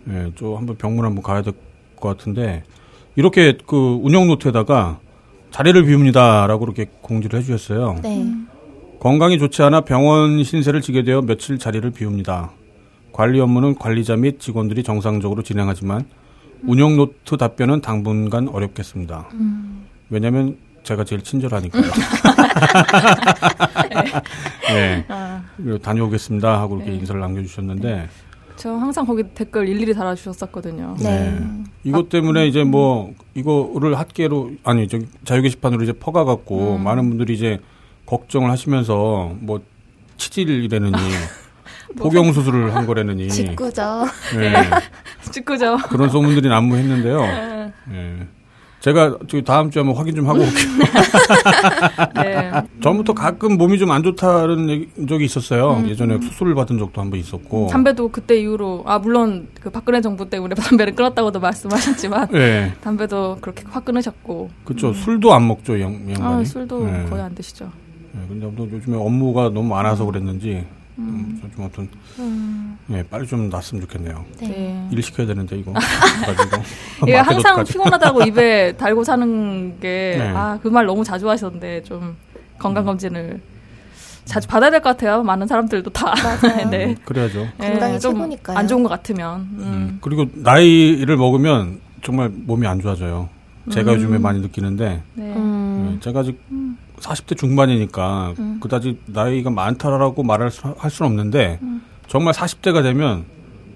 네. 0.04 0.24
네, 0.24 0.32
저 0.36 0.54
한번 0.54 0.76
병문안 0.76 1.04
한번 1.04 1.22
가야 1.22 1.42
될 1.42 1.54
것 2.00 2.08
같은데 2.16 2.64
이렇게 3.14 3.56
그 3.66 4.00
운영 4.02 4.26
노트에다가 4.26 4.98
자리를 5.52 5.84
비웁니다라고 5.84 6.64
이렇게 6.64 6.86
공지를 7.02 7.38
해주셨어요. 7.40 7.98
네. 8.02 8.26
건강이 9.00 9.38
좋지 9.38 9.62
않아 9.62 9.82
병원 9.82 10.42
신세를 10.42 10.80
지게 10.80 11.04
되어 11.04 11.22
며칠 11.22 11.58
자리를 11.58 11.88
비웁니다. 11.90 12.50
관리 13.12 13.40
업무는 13.40 13.74
관리자 13.74 14.16
및 14.16 14.40
직원들이 14.40 14.82
정상적으로 14.82 15.42
진행하지만 15.42 16.00
음. 16.62 16.68
운영 16.68 16.96
노트 16.96 17.36
답변은 17.36 17.80
당분간 17.80 18.48
어렵겠습니다. 18.48 19.28
음. 19.34 19.86
왜냐하면 20.08 20.56
제가 20.82 21.04
제일 21.04 21.22
친절하니까요. 21.22 21.82
네. 24.68 25.04
아. 25.08 25.42
다녀오겠습니다 25.82 26.60
하고 26.60 26.76
이렇게 26.76 26.92
네. 26.92 26.96
인사를 26.98 27.20
남겨주셨는데 27.20 28.08
저 28.60 28.74
항상 28.74 29.06
거기 29.06 29.22
댓글 29.22 29.66
일일이 29.66 29.94
달아주셨었거든요. 29.94 30.94
네. 31.00 31.30
네. 31.30 31.64
이것 31.82 32.10
때문에 32.10 32.46
이제 32.46 32.62
뭐 32.62 33.14
이거를 33.34 33.98
핫계로 33.98 34.50
아니 34.64 34.86
저 34.86 34.98
자유 35.24 35.40
게시판으로 35.40 35.82
이제 35.82 35.94
퍼가갖고 35.94 36.76
음. 36.76 36.84
많은 36.84 37.08
분들이 37.08 37.32
이제 37.32 37.58
걱정을 38.04 38.50
하시면서 38.50 39.34
뭐 39.40 39.62
치질이라느니 40.18 40.92
포경 41.96 42.30
수술을 42.34 42.74
한 42.74 42.86
거라느니 42.86 43.28
직구죠. 43.32 44.04
네. 44.36 44.52
직구죠. 45.32 45.78
그런 45.88 46.10
소문들이 46.10 46.50
난무했는데요. 46.50 47.20
네. 47.88 48.28
네. 48.80 48.82
제가 48.82 49.18
다음 49.44 49.70
주에 49.70 49.80
한번 49.82 49.96
확인 49.96 50.14
좀 50.14 50.26
하고 50.26 50.38
올게요. 50.40 50.70
네. 52.16 52.50
전부터 52.82 53.12
가끔 53.12 53.58
몸이 53.58 53.78
좀 53.78 53.90
안 53.90 54.02
좋다는 54.02 54.86
적이 55.08 55.24
있었어요. 55.24 55.72
음. 55.76 55.88
예전에 55.88 56.18
수술을 56.20 56.54
받은 56.54 56.78
적도 56.78 57.00
한 57.00 57.10
번 57.10 57.18
있었고. 57.18 57.66
담배도 57.70 58.08
그때 58.10 58.40
이후로 58.40 58.84
아 58.86 58.98
물론 58.98 59.48
그 59.60 59.68
박근혜 59.70 60.00
정부 60.00 60.30
때문에 60.30 60.54
담배를 60.56 60.94
끊었다고도 60.94 61.40
말씀하셨지만 61.40 62.28
네. 62.30 62.72
담배도 62.80 63.38
그렇게 63.40 63.64
확 63.68 63.84
끊으셨고. 63.84 64.50
그렇죠. 64.64 64.88
음. 64.88 64.94
술도 64.94 65.34
안 65.34 65.46
먹죠, 65.48 65.78
양, 65.80 65.92
양반이. 66.10 66.42
아, 66.42 66.44
술도 66.44 66.86
네. 66.86 67.06
거의 67.10 67.22
안 67.22 67.34
드시죠. 67.34 67.70
네, 68.12 68.20
근데 68.28 68.46
요즘에 68.76 68.96
업무가 68.96 69.44
너무 69.50 69.64
많아서 69.68 70.04
그랬는지 70.04 70.64
음. 70.98 71.40
좀 71.40 71.50
아무튼 71.64 71.88
음. 72.18 72.78
네, 72.86 73.02
빨리 73.08 73.26
좀 73.26 73.48
났으면 73.48 73.80
좋겠네요. 73.82 74.24
네. 74.40 74.88
일 74.90 75.02
시켜야 75.02 75.26
되는데 75.26 75.56
이거 75.58 75.72
가지고. 76.26 76.62
예, 77.08 77.14
항상 77.16 77.64
피곤하다고 77.64 78.22
입에 78.24 78.72
달고 78.76 79.04
사는 79.04 79.78
게 79.80 80.16
네. 80.18 80.28
아그 80.28 80.68
말 80.68 80.86
너무 80.86 81.02
자주 81.04 81.28
하셨는데 81.28 81.82
좀 81.84 82.16
건강 82.58 82.84
검진을 82.84 83.40
자주 84.26 84.46
받아야 84.46 84.70
될 84.70 84.80
것 84.80 84.90
같아요. 84.90 85.22
많은 85.22 85.46
사람들도 85.46 85.90
다. 85.90 86.14
맞아요. 86.22 86.68
네. 86.70 86.86
음, 86.88 86.96
그래야죠. 87.04 87.48
건강이 87.58 87.92
네, 87.94 87.98
최고니까요. 87.98 88.58
안 88.58 88.68
좋은 88.68 88.82
것 88.82 88.88
같으면. 88.90 89.40
음. 89.40 89.58
음. 89.60 89.98
그리고 90.00 90.26
나이를 90.34 91.16
먹으면 91.16 91.80
정말 92.02 92.28
몸이 92.28 92.66
안 92.66 92.80
좋아져요. 92.80 93.28
제가 93.70 93.92
음. 93.92 93.96
요즘에 93.96 94.18
많이 94.18 94.40
느끼는데 94.40 95.02
네. 95.14 95.34
네 95.34 95.96
제가 96.00 96.20
아직 96.20 96.40
40대 97.00 97.36
중반이니까 97.36 98.34
음. 98.38 98.58
그다지 98.60 99.00
나이가 99.06 99.50
많다라고 99.50 100.22
말할 100.22 100.50
수, 100.50 100.74
할 100.76 100.90
수는 100.90 101.10
없는데 101.10 101.58
음. 101.62 101.82
정말 102.06 102.34
40대가 102.34 102.82
되면 102.82 103.24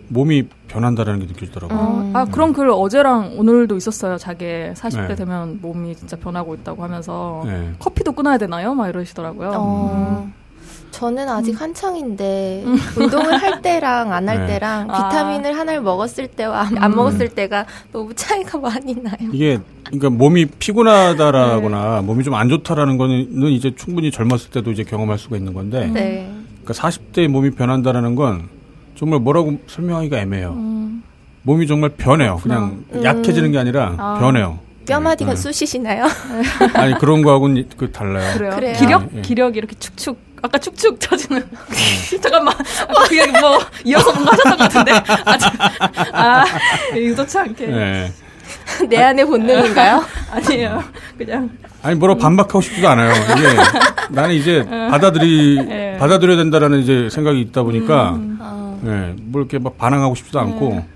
몸이 0.09 0.49
변한다라는 0.69 1.21
게 1.21 1.27
느껴지더라고요. 1.27 1.79
어, 1.79 2.11
아 2.15 2.25
그런 2.27 2.53
글 2.53 2.71
어제랑 2.71 3.39
오늘도 3.39 3.77
있었어요. 3.77 4.19
자기 4.19 4.45
40대 4.45 5.09
네. 5.09 5.15
되면 5.15 5.59
몸이 5.63 5.97
진짜 5.97 6.17
변하고 6.17 6.55
있다고 6.55 6.83
하면서 6.83 7.43
네. 7.47 7.73
커피도 7.79 8.13
끊어야 8.13 8.37
되나요? 8.39 8.75
막 8.75 8.89
이러시더라고요. 8.89 9.53
어. 9.55 10.33
음. 10.95 10.99
저는 10.99 11.29
아직 11.29 11.53
음. 11.53 11.57
한창인데 11.57 12.63
음. 12.67 12.77
운동을 12.97 13.37
할 13.43 13.61
때랑 13.63 14.13
안할 14.13 14.41
네. 14.41 14.55
때랑 14.55 14.89
아. 14.91 15.09
비타민을 15.09 15.57
하나를 15.59 15.83
먹었을 15.83 16.29
때와 16.29 16.61
안, 16.61 16.79
안 16.79 16.93
음. 16.93 16.97
먹었을 16.97 17.29
때가 17.29 17.67
너무 17.93 18.15
차이가 18.15 18.59
많이 18.59 18.95
나요. 18.95 19.17
이게 19.33 19.59
그러니까 19.85 20.11
몸이 20.11 20.47
피곤하다라거나 20.47 22.01
네. 22.01 22.07
몸이 22.07 22.23
좀 22.25 22.35
안 22.35 22.49
좋다라는 22.49 22.99
거는 22.99 23.49
이제 23.51 23.73
충분히 23.77 24.11
젊었을 24.11 24.51
때도 24.51 24.73
이제 24.73 24.83
경험할 24.83 25.19
수가 25.19 25.37
있는 25.37 25.53
건데 25.53 25.87
네. 25.87 26.31
그러니까 26.65 26.89
40대에 26.89 27.29
몸이 27.29 27.51
변한다라는 27.53 28.15
건 28.17 28.49
정말 28.97 29.21
뭐라고 29.21 29.59
설명하기가 29.67 30.19
애매해요. 30.19 30.51
음. 30.51 31.03
몸이 31.43 31.67
정말 31.67 31.91
변해요. 31.91 32.41
그냥 32.43 32.85
음. 32.93 33.05
약해지는 33.05 33.53
게 33.53 33.59
아니라 33.59 33.95
아. 33.99 34.19
변해요. 34.19 34.59
뼈마디가 34.87 35.31
네. 35.31 35.37
쑤시시나요? 35.37 36.05
아니 36.75 36.95
그런 36.99 37.23
거하고는 37.23 37.69
그 37.77 37.91
달라요. 37.91 38.35
그래요? 38.37 38.51
그래요? 38.55 38.77
기력 38.79 39.17
예. 39.17 39.21
기력이 39.23 39.59
이렇게 39.59 39.75
축축 39.79 40.19
아까 40.45 40.59
축축 40.59 41.01
처지는 41.01 41.43
네. 41.71 42.19
잠깐만 42.21 42.55
그 43.09 43.19
얘기 43.19 43.31
뭐 43.41 43.59
이어서 43.83 44.13
뭔가 44.13 44.33
하셨던 44.33 44.59
것 44.59 44.59
같은데 44.59 44.93
아직 45.25 45.53
아 46.13 46.45
의도치 46.93 47.39
않게 47.39 47.67
네. 47.67 48.13
내 48.91 49.03
안의 49.03 49.25
본능인가요? 49.25 50.05
아니에요. 50.31 50.85
그냥 51.17 51.49
아니 51.83 51.97
뭐라 51.97 52.17
반박하고 52.17 52.61
싶지도 52.61 52.87
않아요. 52.91 53.15
이게 53.15 53.57
나는 54.11 54.35
이제 54.35 54.63
받아들이 54.69 55.65
네. 55.67 55.97
받아들여야 55.97 56.37
된다라는 56.37 56.81
이제 56.81 57.09
생각이 57.11 57.41
있다 57.41 57.63
보니까 57.63 58.11
음, 58.11 58.39
어. 58.39 58.79
네, 58.83 59.15
뭐 59.23 59.41
이렇게 59.41 59.59
막 59.59 59.79
반항하고 59.79 60.15
싶지도 60.15 60.41
않고 60.41 60.69
네. 60.69 60.87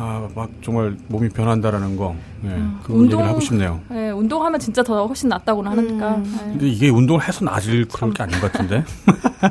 아 0.00 0.28
막 0.34 0.48
정말 0.62 0.96
몸이 1.08 1.28
변한다라는 1.30 1.96
거 1.96 2.14
네, 2.42 2.50
음. 2.50 2.78
그 2.84 2.92
운동, 2.92 3.04
얘기를 3.18 3.26
하고 3.26 3.40
싶네요. 3.40 3.80
네, 3.88 4.10
운동하면 4.10 4.60
진짜 4.60 4.82
더 4.84 5.04
훨씬 5.06 5.28
낫다고는 5.28 5.70
하니까. 5.72 6.14
음. 6.16 6.22
네. 6.24 6.44
근데 6.52 6.68
이게 6.68 6.88
운동을 6.88 7.26
해서 7.26 7.44
나아질 7.44 7.86
그런 7.88 8.12
게 8.14 8.22
아닌 8.22 8.38
것 8.40 8.52
같은데. 8.52 8.84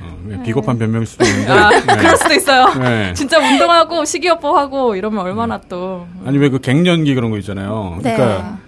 어, 0.00 0.42
비겁한 0.44 0.78
변명일 0.78 1.06
수도 1.06 1.24
있는데. 1.24 1.50
아, 1.50 1.70
네. 1.70 1.96
그럴 1.96 2.16
수도 2.16 2.34
있어요. 2.34 2.72
네. 2.74 3.12
진짜 3.14 3.38
운동하고 3.38 4.04
식이요법하고 4.04 4.94
이러면 4.96 5.20
얼마나 5.24 5.60
또. 5.68 6.06
아니 6.24 6.38
왜 6.38 6.48
그 6.48 6.60
갱년기 6.60 7.14
그런 7.14 7.30
거 7.30 7.38
있잖아요. 7.38 7.96
그러니까 8.00 8.58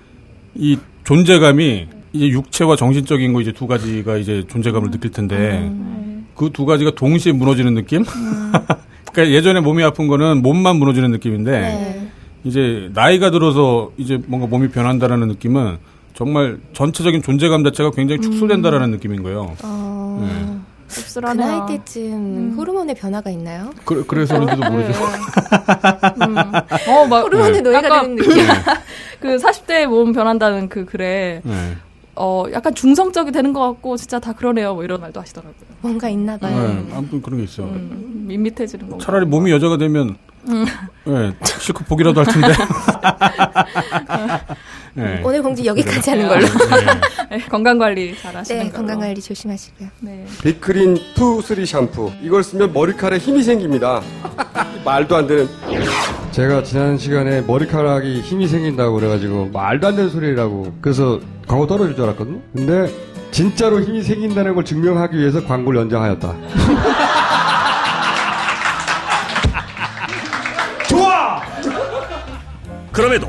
이 0.54 0.78
존재감이 1.04 1.88
이제 2.12 2.28
육체와 2.28 2.76
정신적인 2.76 3.32
거 3.32 3.40
이제 3.40 3.52
두 3.52 3.66
가지가 3.66 4.16
이제 4.16 4.44
존재감을 4.48 4.90
느낄 4.90 5.10
텐데 5.12 5.58
음. 5.62 6.26
그두 6.34 6.64
가지가 6.64 6.92
동시에 6.96 7.32
무너지는 7.32 7.74
느낌? 7.74 8.04
음. 9.14 9.24
그러니까 9.24 9.34
예전에 9.34 9.60
몸이 9.60 9.82
아픈 9.82 10.08
거는 10.08 10.42
몸만 10.42 10.76
무너지는 10.76 11.10
느낌인데 11.12 11.50
네. 11.60 12.08
이제 12.44 12.90
나이가 12.92 13.30
들어서 13.30 13.92
이제 13.96 14.20
뭔가 14.26 14.46
몸이 14.46 14.68
변한다라는 14.68 15.28
느낌은 15.28 15.78
정말 16.14 16.58
전체적인 16.74 17.22
존재감 17.22 17.64
자체가 17.64 17.90
굉장히 17.92 18.20
축소된다라는 18.20 18.88
음. 18.88 18.90
느낌인 18.92 19.22
거예요. 19.22 19.56
어... 19.62 20.28
네. 20.28 20.64
그 20.86 21.18
나이 21.20 21.66
때쯤 21.66 22.02
음. 22.12 22.54
호르몬의 22.56 22.94
변화가 22.94 23.30
있나요? 23.30 23.70
그, 23.84 24.06
그래서인지도 24.06 24.60
네. 24.60 24.70
모르죠. 24.70 25.04
음. 26.22 26.36
어, 26.88 27.06
막 27.08 27.22
호르몬의 27.22 27.52
네. 27.54 27.60
노예가 27.62 28.00
되는 28.02 28.16
느낌. 28.16 28.36
네. 28.36 28.52
그 29.18 29.36
40대 29.36 29.86
몸 29.86 30.12
변한다는 30.12 30.68
그 30.68 30.84
글에 30.84 31.40
네. 31.42 31.76
어, 32.16 32.44
약간 32.52 32.74
중성적이 32.74 33.32
되는 33.32 33.52
것 33.52 33.60
같고, 33.60 33.96
진짜 33.96 34.20
다 34.20 34.32
그러네요. 34.32 34.74
뭐 34.74 34.84
이런 34.84 35.00
말도 35.00 35.20
하시더라고요. 35.20 35.54
뭔가 35.80 36.08
있나 36.08 36.36
봐요. 36.38 36.56
네, 36.56 36.86
아무튼 36.94 37.20
그런 37.20 37.38
게 37.38 37.44
있어. 37.44 37.64
음, 37.64 38.24
밋밋해지는 38.28 38.88
거. 38.90 38.98
차라리 38.98 39.26
몸이 39.26 39.50
여자가 39.50 39.76
되면, 39.78 40.16
음. 40.48 40.64
네, 41.04 41.34
실컷 41.60 41.86
보기라도 41.88 42.20
할 42.20 42.26
텐데. 42.26 42.48
네. 44.94 45.20
오늘 45.24 45.42
공지 45.42 45.64
여기까지 45.66 46.10
하는 46.10 46.28
걸로. 46.28 46.46
네. 46.46 46.86
네, 47.38 47.44
건강 47.48 47.78
관리 47.78 48.16
잘 48.16 48.34
하시는 48.36 48.64
네, 48.64 48.70
건강 48.70 49.00
관리 49.00 49.20
조심하시고요. 49.20 49.88
네. 50.00 50.24
비크린 50.42 50.96
two 51.14 51.42
three 51.42 51.66
샴푸. 51.66 52.12
이걸 52.22 52.44
쓰면 52.44 52.72
머리카락에 52.72 53.18
힘이 53.18 53.42
생깁니다. 53.42 54.00
말도 54.84 55.16
안 55.16 55.26
되는. 55.26 55.48
제가 56.30 56.62
지난 56.62 56.96
시간에 56.96 57.40
머리카락이 57.42 58.20
힘이 58.20 58.46
생긴다고 58.46 58.94
그래가지고 58.94 59.50
말도 59.52 59.88
안 59.88 59.96
되는 59.96 60.10
소리라고 60.10 60.74
그래서 60.80 61.18
광고 61.48 61.66
떨어질 61.66 61.96
줄 61.96 62.04
알았거든요. 62.04 62.40
근데 62.54 62.92
진짜로 63.32 63.80
힘이 63.80 64.02
생긴다는 64.02 64.54
걸 64.54 64.64
증명하기 64.64 65.18
위해서 65.18 65.44
광고를 65.44 65.80
연장하였다. 65.80 66.34
좋아! 70.88 71.42
그럼에도 72.92 73.28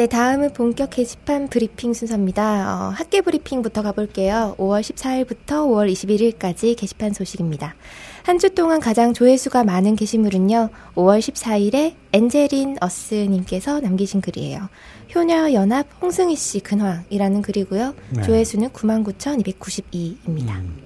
네, 0.00 0.06
다음은 0.06 0.54
본격 0.54 0.88
게시판 0.88 1.48
브리핑 1.48 1.92
순서입니다. 1.92 2.42
어, 2.88 2.88
학계 2.88 3.20
브리핑부터 3.20 3.82
가볼게요. 3.82 4.54
5월 4.56 4.80
14일부터 4.80 5.66
5월 5.68 5.92
21일까지 5.92 6.74
게시판 6.74 7.12
소식입니다. 7.12 7.74
한 8.22 8.38
주 8.38 8.48
동안 8.54 8.80
가장 8.80 9.12
조회수가 9.12 9.62
많은 9.64 9.96
게시물은요, 9.96 10.70
5월 10.94 11.18
14일에 11.18 11.96
엔젤인 12.14 12.78
어스님께서 12.80 13.80
남기신 13.80 14.22
글이에요. 14.22 14.70
효녀 15.14 15.52
연합 15.52 15.86
홍승희 16.00 16.34
씨 16.34 16.60
근황이라는 16.60 17.42
글이고요. 17.42 17.94
네. 18.08 18.22
조회수는 18.22 18.70
99,292입니다. 18.70 20.48
음. 20.60 20.78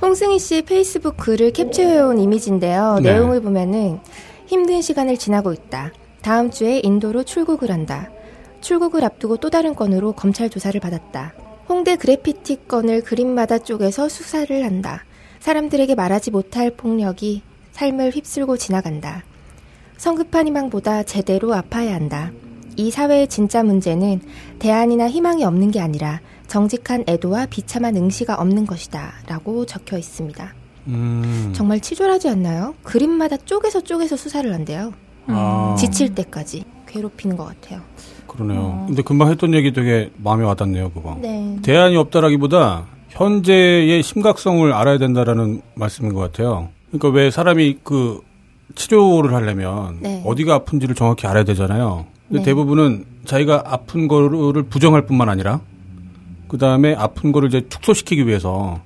홍승희 0.00 0.38
씨 0.38 0.62
페이스북 0.62 1.16
글을 1.16 1.50
캡처해온 1.50 2.20
이미지인데요. 2.20 3.00
네. 3.02 3.10
내용을 3.10 3.42
보면은 3.42 3.98
힘든 4.46 4.82
시간을 4.82 5.16
지나고 5.16 5.52
있다. 5.52 5.90
다음 6.22 6.52
주에 6.52 6.78
인도로 6.84 7.24
출국을 7.24 7.72
한다. 7.72 8.08
출국을 8.60 9.04
앞두고 9.04 9.38
또 9.38 9.50
다른 9.50 9.74
건으로 9.74 10.12
검찰 10.12 10.50
조사를 10.50 10.80
받았다. 10.80 11.34
홍대 11.68 11.96
그래피티 11.96 12.66
건을 12.66 13.02
그림마다 13.02 13.58
쪼개서 13.58 14.08
수사를 14.08 14.64
한다. 14.64 15.04
사람들에게 15.40 15.94
말하지 15.94 16.30
못할 16.30 16.70
폭력이 16.70 17.42
삶을 17.72 18.10
휩쓸고 18.10 18.56
지나간다. 18.56 19.24
성급한 19.96 20.46
희망보다 20.46 21.02
제대로 21.02 21.54
아파야 21.54 21.94
한다. 21.94 22.32
이 22.76 22.90
사회의 22.90 23.28
진짜 23.28 23.62
문제는 23.62 24.20
대안이나 24.58 25.08
희망이 25.08 25.44
없는 25.44 25.70
게 25.70 25.80
아니라 25.80 26.20
정직한 26.46 27.04
애도와 27.06 27.46
비참한 27.46 27.96
응시가 27.96 28.34
없는 28.34 28.66
것이다. 28.66 29.12
라고 29.26 29.66
적혀 29.66 29.98
있습니다. 29.98 30.54
음. 30.88 31.52
정말 31.54 31.80
치졸하지 31.80 32.28
않나요? 32.28 32.74
그림마다 32.82 33.36
쪼개서 33.36 33.82
쪼개서 33.82 34.16
수사를 34.16 34.52
한대요. 34.52 34.92
아. 35.26 35.76
지칠 35.78 36.14
때까지 36.14 36.64
괴롭히는 36.86 37.36
것 37.36 37.44
같아요. 37.44 37.82
그러네요. 38.30 38.60
어. 38.60 38.84
근데 38.86 39.02
금방 39.02 39.28
했던 39.30 39.54
얘기 39.54 39.72
되게 39.72 40.10
마음에 40.16 40.44
와닿네요, 40.44 40.90
그거. 40.90 41.18
네. 41.20 41.56
대안이 41.62 41.96
없다라기보다 41.96 42.86
현재의 43.08 44.02
심각성을 44.02 44.72
알아야 44.72 44.98
된다라는 44.98 45.62
말씀인 45.74 46.14
것 46.14 46.20
같아요. 46.20 46.68
그러니까 46.90 47.08
왜 47.08 47.30
사람이 47.30 47.78
그 47.82 48.20
치료를 48.74 49.34
하려면 49.34 49.98
네. 50.00 50.22
어디가 50.24 50.54
아픈지를 50.54 50.94
정확히 50.94 51.26
알아야 51.26 51.44
되잖아요. 51.44 52.06
근데 52.28 52.40
네. 52.40 52.44
대부분은 52.44 53.04
자기가 53.24 53.64
아픈 53.66 54.06
거를 54.06 54.62
부정할 54.62 55.06
뿐만 55.06 55.28
아니라 55.28 55.60
그 56.46 56.58
다음에 56.58 56.94
아픈 56.94 57.32
거를 57.32 57.48
이제 57.48 57.66
축소시키기 57.68 58.26
위해서 58.26 58.80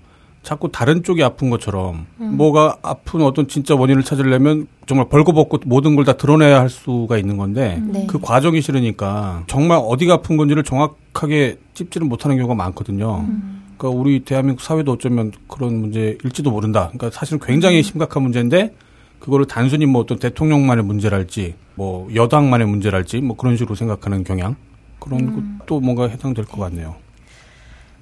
자꾸 0.44 0.70
다른 0.70 1.02
쪽이 1.02 1.24
아픈 1.24 1.50
것처럼 1.50 2.06
음. 2.20 2.36
뭐가 2.36 2.76
아픈 2.82 3.22
어떤 3.22 3.48
진짜 3.48 3.74
원인을 3.74 4.04
찾으려면 4.04 4.68
정말 4.86 5.08
벌거벗고 5.08 5.60
모든 5.66 5.96
걸 5.96 6.04
다 6.04 6.12
드러내야 6.12 6.60
할 6.60 6.68
수가 6.68 7.16
있는 7.16 7.38
건데 7.38 7.76
음. 7.78 7.90
네. 7.92 8.06
그 8.06 8.20
과정이 8.20 8.60
싫으니까 8.60 9.44
정말 9.46 9.80
어디가 9.82 10.14
아픈 10.14 10.36
건지를 10.36 10.62
정확하게 10.62 11.56
찝지를 11.72 12.06
못하는 12.06 12.36
경우가 12.36 12.54
많거든요. 12.54 13.24
음. 13.26 13.62
그러니까 13.78 13.98
우리 13.98 14.20
대한민국 14.20 14.62
사회도 14.62 14.92
어쩌면 14.92 15.32
그런 15.48 15.80
문제일지도 15.80 16.50
모른다. 16.50 16.90
그러니까 16.92 17.10
사실은 17.10 17.40
굉장히 17.42 17.78
음. 17.78 17.82
심각한 17.82 18.22
문제인데 18.22 18.74
그거를 19.18 19.46
단순히 19.46 19.86
뭐 19.86 20.02
어떤 20.02 20.18
대통령만의 20.18 20.84
문제랄지 20.84 21.54
뭐 21.74 22.08
여당만의 22.14 22.66
문제랄지 22.68 23.22
뭐 23.22 23.34
그런 23.36 23.56
식으로 23.56 23.74
생각하는 23.74 24.22
경향 24.24 24.56
그런 25.00 25.20
음. 25.20 25.58
것도 25.58 25.80
뭔가 25.80 26.06
해당될 26.08 26.44
것 26.44 26.60
같네요. 26.60 26.96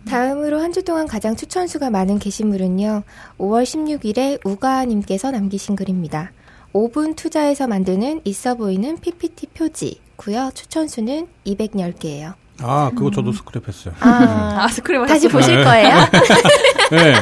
다음으로 0.06 0.58
한 0.60 0.72
주 0.72 0.82
동안 0.84 1.06
가장 1.06 1.36
추천수가 1.36 1.90
많은 1.90 2.18
게시물은요. 2.18 3.02
5월 3.38 3.62
16일에 3.64 4.40
우가님께서 4.44 5.30
남기신 5.30 5.76
글입니다. 5.76 6.32
5분 6.72 7.14
투자해서 7.14 7.66
만드는 7.66 8.22
있어 8.24 8.54
보이는 8.54 8.98
PPT 8.98 9.48
표지고요. 9.48 10.50
추천수는 10.54 11.28
210개예요. 11.46 12.41
아, 12.62 12.90
그거 12.94 13.10
저도 13.10 13.32
스크랩했어요. 13.32 13.92
아, 14.00 14.64
아 14.64 14.66
스크랩 14.68 15.06
다시 15.06 15.28
보실 15.28 15.62
거예요? 15.64 15.96
네. 16.90 17.14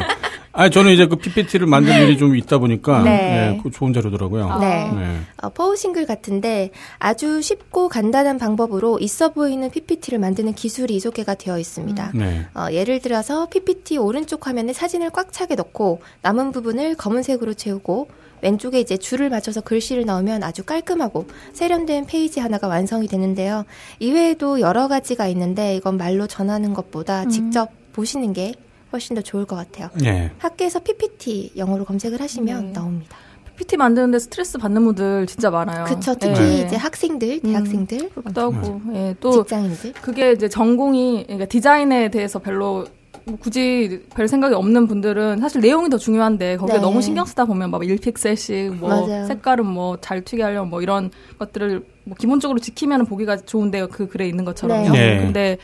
아니 0.52 0.70
저는 0.70 0.92
이제 0.92 1.06
그 1.06 1.16
PPT를 1.16 1.66
만든 1.66 2.02
일이 2.02 2.18
좀 2.18 2.34
있다 2.36 2.58
보니까 2.58 3.02
네, 3.02 3.52
네그 3.52 3.70
좋은 3.70 3.92
자료더라고요. 3.92 4.58
네. 4.58 4.90
네. 4.92 5.20
어, 5.42 5.48
퍼오신 5.50 5.86
글 5.86 6.06
같은데 6.06 6.70
아주 6.98 7.40
쉽고 7.40 7.88
간단한 7.88 8.38
방법으로 8.38 8.98
있어 8.98 9.30
보이는 9.32 9.70
PPT를 9.70 10.18
만드는 10.18 10.54
기술이 10.54 10.98
소개가 10.98 11.36
되어 11.36 11.58
있습니다. 11.58 12.12
네. 12.14 12.46
어, 12.54 12.66
예를 12.72 13.00
들어서 13.00 13.48
PPT 13.48 13.96
오른쪽 13.98 14.48
화면에 14.48 14.72
사진을 14.72 15.10
꽉 15.10 15.32
차게 15.32 15.54
넣고 15.54 16.02
남은 16.22 16.50
부분을 16.50 16.96
검은색으로 16.96 17.54
채우고 17.54 18.08
왼쪽에 18.42 18.80
이제 18.80 18.96
줄을 18.96 19.30
맞춰서 19.30 19.60
글씨를 19.60 20.04
넣으면 20.04 20.42
아주 20.42 20.64
깔끔하고 20.64 21.26
세련된 21.52 22.06
페이지 22.06 22.40
하나가 22.40 22.68
완성이 22.68 23.06
되는데요. 23.06 23.64
이외에도 23.98 24.60
여러 24.60 24.88
가지가 24.88 25.26
있는데 25.28 25.76
이건 25.76 25.96
말로 25.96 26.26
전하는 26.26 26.74
것보다 26.74 27.24
음. 27.24 27.28
직접 27.28 27.70
보시는 27.92 28.32
게 28.32 28.54
훨씬 28.92 29.14
더 29.14 29.22
좋을 29.22 29.44
것 29.44 29.56
같아요. 29.56 29.90
네. 29.94 30.30
학교에서 30.38 30.80
PPT 30.80 31.52
영어로 31.56 31.84
검색을 31.84 32.20
하시면 32.20 32.66
네. 32.66 32.72
나옵니다. 32.72 33.16
PPT 33.60 33.76
만드는데 33.76 34.18
스트레스 34.18 34.58
받는 34.58 34.84
분들 34.84 35.26
진짜 35.26 35.50
많아요. 35.50 35.84
그렇죠. 35.84 36.14
특히 36.14 36.34
네. 36.34 36.62
이제 36.66 36.76
학생들, 36.76 37.40
대학생들, 37.40 38.00
음, 38.00 38.08
그렇고 38.22 38.80
예, 38.94 39.14
또 39.20 39.32
직장인들. 39.32 39.92
그게 40.00 40.32
이제 40.32 40.48
전공이 40.48 41.24
그러니까 41.26 41.46
디자인에 41.46 42.10
대해서 42.10 42.38
별로 42.38 42.86
뭐 43.24 43.36
굳이 43.38 44.02
별 44.14 44.28
생각이 44.28 44.54
없는 44.54 44.86
분들은 44.86 45.38
사실 45.40 45.60
내용이 45.60 45.90
더 45.90 45.98
중요한데 45.98 46.56
거기에 46.56 46.76
네. 46.76 46.80
너무 46.80 47.02
신경 47.02 47.24
쓰다 47.26 47.44
보면 47.44 47.70
막 47.70 47.82
1픽셀씩 47.82 48.76
뭐 48.76 48.88
맞아요. 49.06 49.26
색깔은 49.26 49.66
뭐 49.66 49.96
잘 50.00 50.22
튀게 50.24 50.42
하려면 50.42 50.70
뭐 50.70 50.80
이런 50.82 51.10
것들을 51.38 51.84
뭐 52.04 52.16
기본적으로 52.18 52.58
지키면 52.58 53.06
보기가 53.06 53.38
좋은데요. 53.38 53.88
그 53.88 54.08
글에 54.08 54.26
있는 54.26 54.44
것처럼요. 54.44 54.90
네. 54.90 55.16
네. 55.16 55.18
근데 55.22 55.58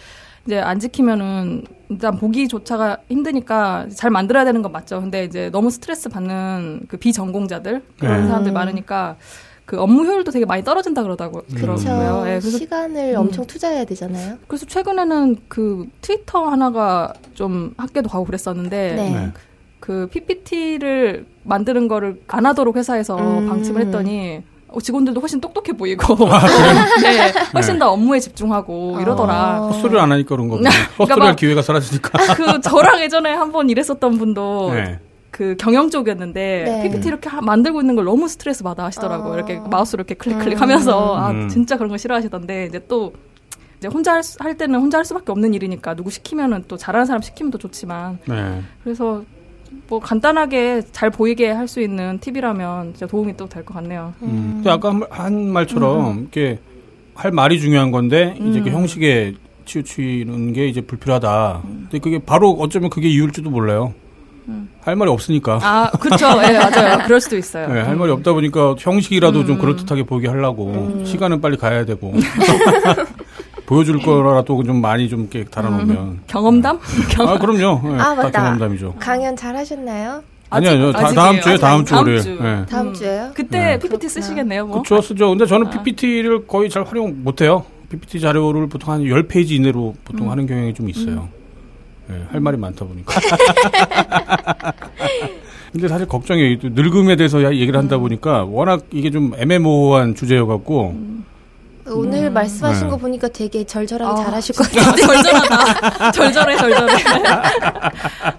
이제 0.47 0.59
안 0.61 0.79
지키면은 0.79 1.65
일단 1.89 2.17
보기조차가 2.19 2.99
힘드니까 3.09 3.87
잘 3.95 4.11
만들어야 4.11 4.45
되는 4.45 4.63
건 4.63 4.73
맞죠. 4.73 5.01
근데 5.01 5.25
이제 5.25 5.51
너무 5.51 5.71
스트레스 5.71 6.09
받는 6.09 6.83
그 6.89 6.97
비전공자들 6.97 7.83
그런 7.99 8.21
네. 8.23 8.27
사람들 8.29 8.53
많으니까 8.53 9.17
그 9.67 9.81
업무 9.81 10.05
효율도 10.05 10.31
되게 10.31 10.45
많이 10.47 10.63
떨어진다 10.63 11.03
그러다고 11.03 11.43
그렇죠. 11.55 11.85
그러고요. 11.87 12.25
네, 12.25 12.39
그래서 12.41 12.57
시간을 12.57 13.15
음. 13.15 13.21
엄청 13.21 13.45
투자해야 13.47 13.85
되잖아요. 13.85 14.39
그래서 14.47 14.65
최근에는 14.65 15.37
그 15.49 15.87
트위터 16.01 16.45
하나가 16.47 17.13
좀 17.35 17.75
학교도 17.77 18.09
가고 18.09 18.25
그랬었는데 18.25 18.95
네. 18.95 19.11
네. 19.11 19.33
그 19.81 20.09
PPT를 20.11 21.27
만드는 21.43 21.89
거를 21.89 22.21
안 22.29 22.47
하도록 22.47 22.77
회사에서 22.77 23.17
음. 23.19 23.49
방침을 23.49 23.83
했더니 23.83 24.43
어, 24.69 24.81
직원들도 24.81 25.21
훨씬 25.21 25.41
똑똑해 25.41 25.73
보이고 25.77 26.15
아, 26.29 26.41
네, 27.03 27.33
훨씬 27.55 27.75
네. 27.75 27.79
더 27.81 27.91
업무에 27.93 28.21
집중하고 28.21 28.97
아, 28.99 29.01
이러더라. 29.01 29.59
헛소리를 29.69 29.99
안 29.99 30.13
하니까 30.13 30.29
그런 30.29 30.49
거고 30.49 30.63
헛소리할 30.99 31.07
그러니까 31.17 31.35
기회가 31.37 31.63
사라지니까. 31.63 32.35
그 32.35 32.61
저랑 32.61 33.01
예전에 33.01 33.33
한 33.33 33.51
번 33.53 33.69
일했었던 33.71 34.19
분도 34.19 34.73
네. 34.75 34.99
그 35.37 35.55
경영 35.59 35.91
쪽이었는데 35.91 36.65
네. 36.67 36.83
PPT 36.85 37.09
이렇게 37.09 37.29
하, 37.29 37.43
만들고 37.43 37.83
있는 37.83 37.95
걸 37.95 38.07
너무 38.07 38.27
스트레스 38.27 38.63
받아 38.65 38.85
하시더라고요. 38.87 39.33
어. 39.33 39.37
이렇게 39.37 39.61
마우스로 39.71 40.01
이렇게 40.01 40.15
클릭 40.15 40.39
클릭하면서 40.39 41.15
음. 41.15 41.19
아 41.21 41.31
음. 41.31 41.49
진짜 41.51 41.77
그런 41.77 41.91
거 41.91 41.99
싫어하시던데 41.99 42.65
이제 42.65 42.81
또 42.89 43.13
이제 43.79 43.87
혼자 43.89 44.15
할, 44.15 44.23
수, 44.23 44.39
할 44.41 44.57
때는 44.57 44.81
혼자 44.81 44.97
할 44.97 45.05
수밖에 45.05 45.31
없는 45.33 45.53
일이니까 45.53 45.93
누구 45.95 46.11
시키면은 46.11 46.65
또 46.69 46.79
잘하는 46.79 47.05
사람 47.05 47.21
시키면 47.21 47.51
더 47.51 47.59
좋지만 47.59 48.19
네. 48.25 48.63
그래서 48.83 49.25
뭐 49.91 50.01
간단하게 50.01 50.81
잘 50.93 51.11
보이게 51.11 51.51
할 51.51 51.69
수 51.69 51.83
있는 51.83 52.19
팁이라면 52.19 52.93
진짜 52.95 53.07
도움이 53.07 53.37
또 53.37 53.47
될 53.47 53.63
것 53.63 53.75
같네요. 53.75 54.15
음. 54.23 54.63
음. 54.65 54.71
아까 54.71 54.99
한 55.11 55.49
말처럼 55.53 56.13
음. 56.13 56.21
이렇게 56.23 56.61
할 57.15 57.31
말이 57.31 57.61
중요한 57.61 57.91
건데 57.91 58.39
이제 58.41 58.63
그 58.63 58.71
형식에 58.71 59.35
치우치는 59.67 60.55
게 60.55 60.67
이제 60.67 60.81
불필요하다. 60.81 61.61
근데 61.63 61.99
그게 61.99 62.19
바로 62.21 62.53
어쩌면 62.53 62.89
그게 62.89 63.09
이유일지도 63.11 63.51
몰라요. 63.51 63.93
할 64.81 64.97
말이 64.97 65.11
없으니까. 65.11 65.59
아, 65.63 65.91
그렇죠. 65.99 66.27
예, 66.43 66.53
네, 66.53 66.59
맞아요. 66.59 66.99
그럴 67.07 67.21
수도 67.21 67.37
있어요. 67.37 67.73
네, 67.73 67.81
할 67.81 67.97
말이 67.97 68.11
없다 68.13 68.33
보니까 68.33 68.75
형식이라도 68.79 69.41
음. 69.41 69.47
좀 69.47 69.59
그럴듯하게 69.59 70.05
보이게 70.05 70.29
하려고 70.29 70.71
음. 70.71 71.05
시간은 71.05 71.41
빨리 71.41 71.57
가야 71.57 71.85
되고. 71.85 72.13
보여줄 73.67 74.01
거라도 74.01 74.63
좀 74.63 74.81
많이 74.81 75.09
좀 75.09 75.23
이렇게 75.23 75.45
달아놓으면. 75.45 75.97
음. 75.97 76.21
경험담? 76.29 76.79
아, 77.19 77.39
그럼요. 77.39 77.81
네, 77.83 77.99
아, 77.99 78.15
맞다. 78.15 78.31
경험담이죠. 78.31 78.95
강연 78.99 79.35
잘 79.35 79.57
하셨나요? 79.57 80.23
아니, 80.49 80.69
아니요. 80.69 80.93
다, 80.93 81.09
다음 81.09 81.41
주에, 81.41 81.57
다음 81.57 81.85
주 81.85 81.97
월요일. 81.97 82.21
주. 82.21 82.39
네. 82.41 82.65
다음 82.67 82.95
주에요? 82.95 83.33
그때 83.35 83.59
네. 83.59 83.79
PPT 83.79 84.09
쓰시겠네요, 84.09 84.67
뭐. 84.67 84.83
그쵸, 84.83 85.01
쓰죠. 85.01 85.31
근데 85.31 85.45
저는 85.47 85.67
아. 85.67 85.71
PPT를 85.71 86.47
거의 86.47 86.71
잘 86.71 86.85
활용 86.85 87.25
못 87.25 87.41
해요. 87.41 87.65
PPT 87.91 88.21
자료를 88.21 88.69
보통 88.69 88.93
한 88.93 89.01
10페이지 89.03 89.53
이내로 89.53 89.95
보통 90.05 90.27
음. 90.27 90.31
하는 90.31 90.47
경향이 90.47 90.75
좀 90.75 90.89
있어요. 90.89 91.29
음. 91.33 91.46
네, 92.09 92.23
할 92.31 92.41
말이 92.41 92.57
많다 92.57 92.85
보니까. 92.85 93.21
근데 95.73 95.89
사실 95.89 96.07
걱정이 96.07 96.59
늙음에 96.63 97.17
대해서 97.17 97.43
얘기를 97.55 97.79
한다 97.79 97.99
보니까 97.99 98.45
워낙 98.45 98.87
이게 98.93 99.11
좀 99.11 99.33
애매모호한 99.37 100.15
주제여갖고 100.15 100.91
음. 100.91 101.25
오늘 101.89 102.25
음. 102.25 102.35
말씀하신 102.35 102.85
네. 102.85 102.91
거 102.91 102.97
보니까 102.97 103.29
되게 103.29 103.65
절절하게 103.65 104.21
아, 104.21 104.25
잘하실 104.25 104.55
것 104.57 104.71
같아요. 104.71 104.97
절절하다. 104.97 106.11
절절해, 106.13 106.57
절절해. 106.57 106.95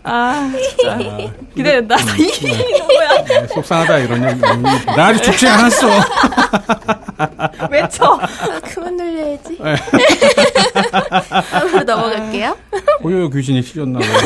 아, 0.03 0.51
진짜. 0.51 0.93
아, 0.93 0.99
기대된다. 1.55 1.95
음, 1.95 2.17
네. 2.43 2.81
뭐야. 2.81 3.23
네, 3.23 3.47
속상하다, 3.47 3.97
이런 3.99 4.29
얘기. 4.29 4.41
나 4.85 5.07
아직 5.07 5.23
죽지 5.23 5.47
않았어. 5.47 5.87
외쳐. 7.71 8.19
아, 8.21 8.59
그만 8.65 8.97
놀려야지. 8.97 9.57
네. 9.59 9.75
다음으로 11.51 11.83
넘어갈게요. 11.83 12.55
고요 13.01 13.29
귀신이 13.29 13.61
실렸나 13.61 13.99
봐요. 13.99 14.17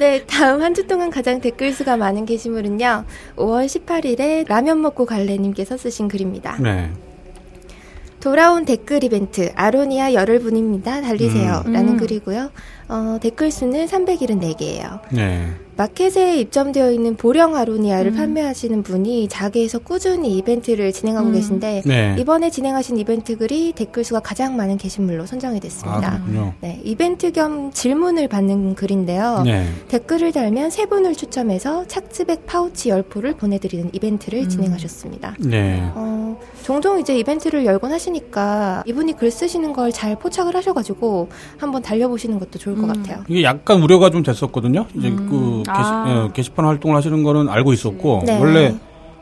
네, 0.00 0.24
다음 0.24 0.62
한 0.62 0.72
주 0.74 0.86
동안 0.86 1.10
가장 1.10 1.42
댓글 1.42 1.74
수가 1.74 1.98
많은 1.98 2.24
게시물은요. 2.24 3.04
5월 3.36 3.66
18일에 3.66 4.48
라면 4.48 4.80
먹고 4.80 5.04
갈래님께서 5.04 5.76
쓰신 5.76 6.08
글입니다. 6.08 6.56
네. 6.58 6.90
돌아온 8.20 8.64
댓글 8.64 9.04
이벤트 9.04 9.52
아로니아 9.54 10.14
열흘 10.14 10.38
분입니다. 10.40 11.02
달리세요. 11.02 11.64
음. 11.66 11.72
라는 11.74 11.88
음. 11.90 11.96
글이고요. 11.98 12.50
어, 12.88 13.18
댓글 13.20 13.50
수는 13.50 13.84
374개예요. 13.88 15.00
네. 15.12 15.48
마켓에 15.84 16.38
입점되어 16.40 16.90
있는 16.92 17.16
보령 17.16 17.54
아로니아를 17.56 18.12
음. 18.12 18.16
판매하시는 18.16 18.82
분이 18.82 19.28
자게에서 19.28 19.78
꾸준히 19.78 20.36
이벤트를 20.36 20.92
진행하고 20.92 21.28
음. 21.28 21.32
계신데 21.32 21.82
네. 21.86 22.16
이번에 22.18 22.50
진행하신 22.50 22.98
이벤트 22.98 23.36
글이 23.38 23.72
댓글 23.72 24.04
수가 24.04 24.20
가장 24.20 24.56
많은 24.56 24.76
게시물로 24.76 25.26
선정이 25.26 25.60
됐습니다. 25.60 26.20
아, 26.22 26.52
네, 26.60 26.80
이벤트 26.84 27.32
겸 27.32 27.70
질문을 27.72 28.28
받는 28.28 28.74
글인데요. 28.74 29.42
네. 29.44 29.66
댓글을 29.88 30.32
달면 30.32 30.70
세 30.70 30.86
분을 30.86 31.14
추첨해서 31.14 31.86
착즙백 31.86 32.46
파우치 32.46 32.90
10포를 32.90 33.38
보내드리는 33.38 33.90
이벤트를 33.92 34.40
음. 34.40 34.48
진행하셨습니다. 34.48 35.36
네. 35.38 35.80
어, 35.94 36.38
종종 36.62 36.98
이제 37.00 37.16
이벤트를 37.18 37.64
열곤 37.64 37.92
하시니까 37.92 38.82
이분이 38.86 39.14
글 39.16 39.30
쓰시는 39.30 39.72
걸 39.72 39.90
잘 40.00 40.16
포착을 40.16 40.56
하셔가지고 40.56 41.28
한번 41.58 41.82
달려보시는 41.82 42.38
것도 42.38 42.58
좋을 42.58 42.76
것 42.76 42.84
음. 42.84 42.88
같아요. 42.88 43.22
이게 43.28 43.42
약간 43.42 43.82
우려가 43.82 44.08
좀 44.10 44.22
됐었거든요. 44.22 44.86
이제 44.94 45.08
음. 45.08 45.28
그 45.28 45.69
아. 45.76 46.24
예, 46.28 46.32
게시 46.32 46.50
판 46.50 46.64
활동을 46.64 46.96
하시는 46.96 47.22
거는 47.22 47.48
알고 47.48 47.72
있었고 47.72 48.22
네. 48.26 48.38
원래 48.38 48.74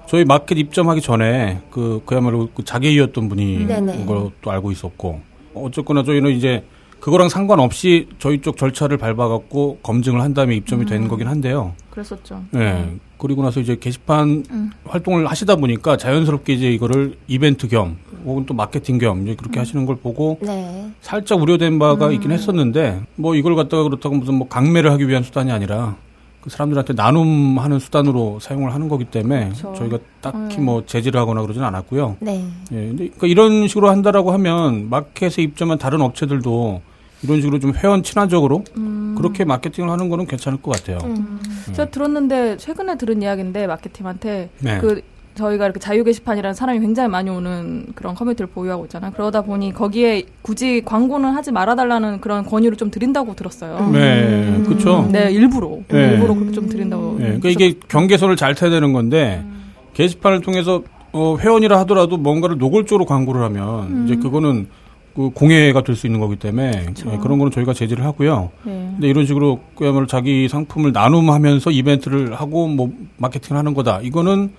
저희 0.06 0.24
마켓 0.24 0.58
입점하기 0.58 1.00
전에 1.02 1.60
그 1.70 2.02
그야말로 2.06 2.48
그 2.54 2.64
자기이었던 2.64 3.28
분이 3.28 3.66
네네. 3.66 4.04
그것도 4.06 4.50
알고 4.50 4.72
있었고 4.72 5.20
어쨌거나 5.54 6.02
저희는 6.02 6.30
이제 6.32 6.64
그거랑 7.00 7.28
상관없이 7.28 8.08
저희 8.18 8.40
쪽 8.40 8.56
절차를 8.56 8.96
밟아갖고 8.98 9.78
검증을 9.82 10.20
한 10.20 10.34
다음에 10.34 10.56
입점이 10.56 10.84
음. 10.84 10.86
된 10.86 11.08
거긴 11.08 11.28
한데요. 11.28 11.74
그랬었죠. 11.90 12.42
네. 12.50 12.72
음. 12.72 13.00
그리고 13.18 13.42
나서 13.42 13.60
이제 13.60 13.76
게시판 13.78 14.44
음. 14.50 14.70
활동을 14.84 15.26
하시다 15.26 15.56
보니까 15.56 15.96
자연스럽게 15.96 16.54
이제 16.54 16.70
이거를 16.70 17.16
이벤트 17.26 17.68
겸 17.68 17.98
혹은 18.24 18.46
또 18.46 18.54
마케팅 18.54 18.98
겸 18.98 19.22
이제 19.22 19.34
그렇게 19.34 19.58
음. 19.58 19.60
하시는 19.60 19.86
걸 19.86 19.96
보고 19.96 20.38
네. 20.40 20.90
살짝 21.00 21.40
우려된 21.40 21.78
바가 21.78 22.08
음. 22.08 22.12
있긴 22.12 22.30
했었는데 22.30 23.02
뭐 23.16 23.34
이걸 23.34 23.54
갖다가 23.54 23.82
그렇다고 23.84 24.16
무슨 24.16 24.34
뭐 24.34 24.48
강매를 24.48 24.90
하기 24.92 25.08
위한 25.08 25.22
수단이 25.22 25.52
아니라 25.52 25.96
그 26.40 26.50
사람들한테 26.50 26.92
나눔하는 26.92 27.78
수단으로 27.78 28.38
사용을 28.40 28.72
하는 28.72 28.88
거기 28.88 29.04
때문에 29.04 29.46
그렇죠. 29.46 29.74
저희가 29.76 29.98
딱히 30.20 30.58
음. 30.58 30.64
뭐 30.64 30.86
제지를 30.86 31.20
하거나 31.20 31.42
그러진 31.42 31.62
않았고요. 31.62 32.16
네. 32.20 32.44
예, 32.72 32.74
근데 32.74 33.08
그러니까 33.08 33.26
이런 33.26 33.66
식으로 33.66 33.90
한다라고 33.90 34.32
하면 34.32 34.88
마켓에 34.88 35.42
입점한 35.42 35.78
다른 35.78 36.00
업체들도 36.00 36.80
이런 37.22 37.40
식으로 37.40 37.58
좀 37.58 37.74
회원 37.74 38.02
친화적으로 38.02 38.64
음. 38.76 39.14
그렇게 39.16 39.44
마케팅을 39.44 39.90
하는 39.90 40.08
거는 40.08 40.26
괜찮을 40.26 40.62
것 40.62 40.76
같아요. 40.76 40.98
음. 41.04 41.40
네. 41.66 41.72
제가 41.72 41.90
들었는데 41.90 42.56
최근에 42.58 42.96
들은 42.96 43.20
이야기인데 43.20 43.66
마케팅한테 43.66 44.50
네. 44.60 44.78
그 44.78 45.02
저희가 45.38 45.64
이렇게 45.64 45.80
자유 45.80 46.04
게시판이라는 46.04 46.54
사람이 46.54 46.80
굉장히 46.80 47.08
많이 47.08 47.30
오는 47.30 47.86
그런 47.94 48.14
커뮤니티를 48.14 48.48
보유하고 48.48 48.84
있잖아요. 48.84 49.12
그러다 49.12 49.42
보니 49.42 49.72
거기에 49.72 50.24
굳이 50.42 50.82
광고는 50.84 51.30
하지 51.30 51.52
말아달라는 51.52 52.20
그런 52.20 52.44
권유를 52.44 52.76
좀 52.76 52.90
드린다고 52.90 53.34
들었어요. 53.34 53.90
네, 53.92 54.24
음. 54.58 54.64
그렇죠. 54.66 55.08
네, 55.10 55.30
일부러 55.32 55.78
네. 55.88 56.12
일부러 56.12 56.34
그렇게 56.34 56.52
좀 56.52 56.68
드린다고. 56.68 57.16
네. 57.18 57.24
그러니까 57.24 57.48
이게 57.48 57.74
경계선을 57.88 58.36
잘 58.36 58.54
타야 58.54 58.68
되는 58.70 58.92
건데 58.92 59.40
음. 59.44 59.72
게시판을 59.94 60.40
통해서 60.42 60.82
어, 61.12 61.36
회원이라 61.40 61.78
하더라도 61.80 62.16
뭔가를 62.18 62.58
노골적으로 62.58 63.06
광고를 63.06 63.40
하면 63.42 63.84
음. 63.86 64.04
이제 64.04 64.16
그거는 64.16 64.68
그 65.14 65.30
공해가 65.30 65.82
될 65.82 65.96
수 65.96 66.06
있는 66.06 66.20
거기 66.20 66.36
때문에 66.36 66.70
네, 66.94 67.18
그런 67.20 67.38
거는 67.38 67.50
저희가 67.50 67.72
제지를 67.72 68.04
하고요. 68.04 68.50
네. 68.62 68.90
근데 68.92 69.08
이런 69.08 69.26
식으로 69.26 69.60
그야말로 69.74 70.06
자기 70.06 70.48
상품을 70.48 70.92
나눔하면서 70.92 71.70
이벤트를 71.72 72.34
하고 72.34 72.68
뭐 72.68 72.92
마케팅을 73.16 73.58
하는 73.58 73.74
거다. 73.74 74.00
이거는 74.02 74.52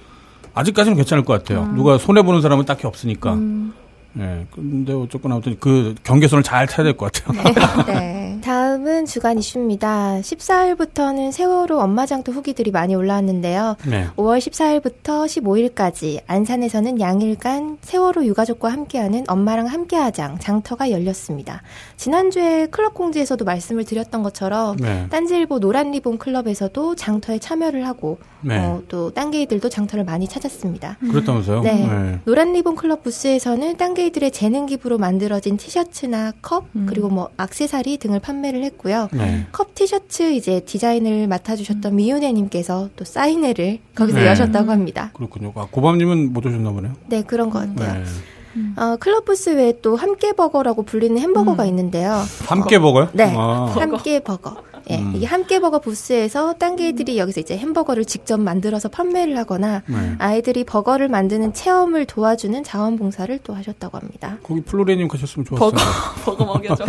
아직까지는 0.54 0.96
괜찮을 0.98 1.24
것 1.26 1.34
같아요. 1.34 1.64
음. 1.64 1.76
누가 1.76 1.98
손해 1.98 2.22
보는 2.22 2.42
사람은 2.42 2.66
딱히 2.66 2.88
없으니까. 2.88 3.34
음. 3.34 3.74
네. 4.14 4.46
근데 4.54 4.92
어쨌거나 4.94 5.36
아무튼 5.36 5.56
그 5.60 5.94
경계선을 6.04 6.44
잘 6.44 6.66
타야 6.68 6.84
될 6.84 6.98
것 6.98 7.12
같아요. 7.12 7.44
네. 7.88 8.16
네. 8.40 8.42
다음 8.42 8.80
다음은 8.80 9.06
주간 9.06 9.38
이슈입니다. 9.38 10.20
14일부터는 10.22 11.32
세월호 11.32 11.80
엄마장터 11.80 12.32
후기들이 12.32 12.72
많이 12.72 12.96
올라왔는데요. 12.96 13.76
네. 13.88 14.08
5월 14.16 14.40
14일부터 14.40 15.26
15일까지 15.26 16.22
안산에서는 16.28 17.00
양일간 17.00 17.78
세월호 17.82 18.26
유가족과 18.26 18.72
함께하는 18.72 19.26
엄마랑 19.28 19.68
함께하장 19.68 20.40
장터가 20.40 20.92
열렸습니다. 20.92 21.62
지난주에 21.98 22.68
클럽 22.68 22.94
공지에서도 22.94 23.44
말씀을 23.44 23.84
드렸던 23.84 24.24
것처럼 24.24 24.78
네. 24.78 25.08
딴지일보 25.10 25.60
노란 25.60 25.92
리본 25.92 26.18
클럽에서도 26.18 26.96
장터에 26.96 27.40
참여를 27.40 27.86
하고 27.86 28.18
네. 28.42 28.58
어, 28.58 28.82
또 28.88 29.12
딴게이들도 29.12 29.68
장터를 29.70 30.06
많이 30.06 30.28
찾았습니다. 30.28 30.98
그렇다면서요? 31.00 31.62
네. 31.62 31.74
네. 31.74 32.20
노란 32.26 32.54
리본 32.54 32.76
클럽 32.76 33.04
부스에서는 33.04 33.78
딴게이들의 33.78 34.32
재능 34.32 34.66
기부로 34.66 34.98
만들어진 34.98 35.58
티셔츠나 35.58 36.34
컵 36.42 36.66
음. 36.76 36.86
그리고 36.88 37.10
뭐 37.10 37.30
악세사리 37.38 37.98
등을 37.98 38.20
판매를 38.30 38.64
했고요. 38.64 39.10
네. 39.12 39.48
컵 39.52 39.74
티셔츠 39.74 40.32
이제 40.34 40.60
디자인을 40.60 41.28
맡아주셨던 41.28 41.94
음. 41.94 41.96
미윤혜님께서 41.96 42.90
또 42.96 43.04
사인회를 43.04 43.80
거기서 43.96 44.20
네. 44.20 44.28
여셨다고 44.28 44.72
합니다. 44.72 45.12
그렇군요. 45.16 45.52
아, 45.56 45.68
고밤님은 45.70 46.32
못 46.32 46.46
오셨나 46.46 46.72
보네요. 46.72 46.94
네, 47.08 47.24
그런 47.24 47.50
것 47.50 47.60
같아요. 47.60 48.04
네. 48.04 48.10
음. 48.56 48.76
어, 48.78 48.96
클럽부스 49.00 49.52
외에 49.52 49.74
또 49.82 49.96
함께 49.96 50.34
버거라고 50.34 50.84
불리는 50.84 51.18
햄버거가 51.20 51.64
음. 51.64 51.70
있는데요. 51.70 52.22
함께버거요? 52.48 53.10
네, 53.14 53.34
아. 53.36 53.72
함께 53.76 54.20
버거. 54.20 54.70
예, 54.92 54.98
음. 54.98 55.14
이게 55.16 55.26
함께 55.28 55.60
버거 55.60 55.80
부스에서 55.80 56.54
딴 56.54 56.76
개들이 56.76 57.20
여기서 57.20 57.42
이제 57.42 57.56
햄버거를 57.58 58.06
직접 58.06 58.40
만들어서 58.40 58.90
판매를 58.90 59.38
하거나 59.38 59.84
네. 59.86 60.16
아이들이 60.18 60.64
버거를 60.64 61.10
만드는 61.10 61.54
체험을 61.54 62.06
도와주는 62.06 62.64
자원봉사를 62.64 63.40
또 63.44 63.54
하셨다고 63.54 64.00
합니다. 64.00 64.38
거기 64.42 64.62
플로레님 64.62 65.08
가셨으면 65.08 65.46
좋았어요. 65.46 65.72
버거, 65.72 65.78
버거 66.26 66.46
먹여줘. 66.46 66.86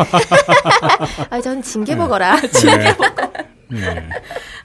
아, 1.29 1.41
저는 1.43 1.63
징계버거라. 1.63 2.41
네. 2.41 2.49
징계버거. 2.49 3.29
네. 3.69 4.09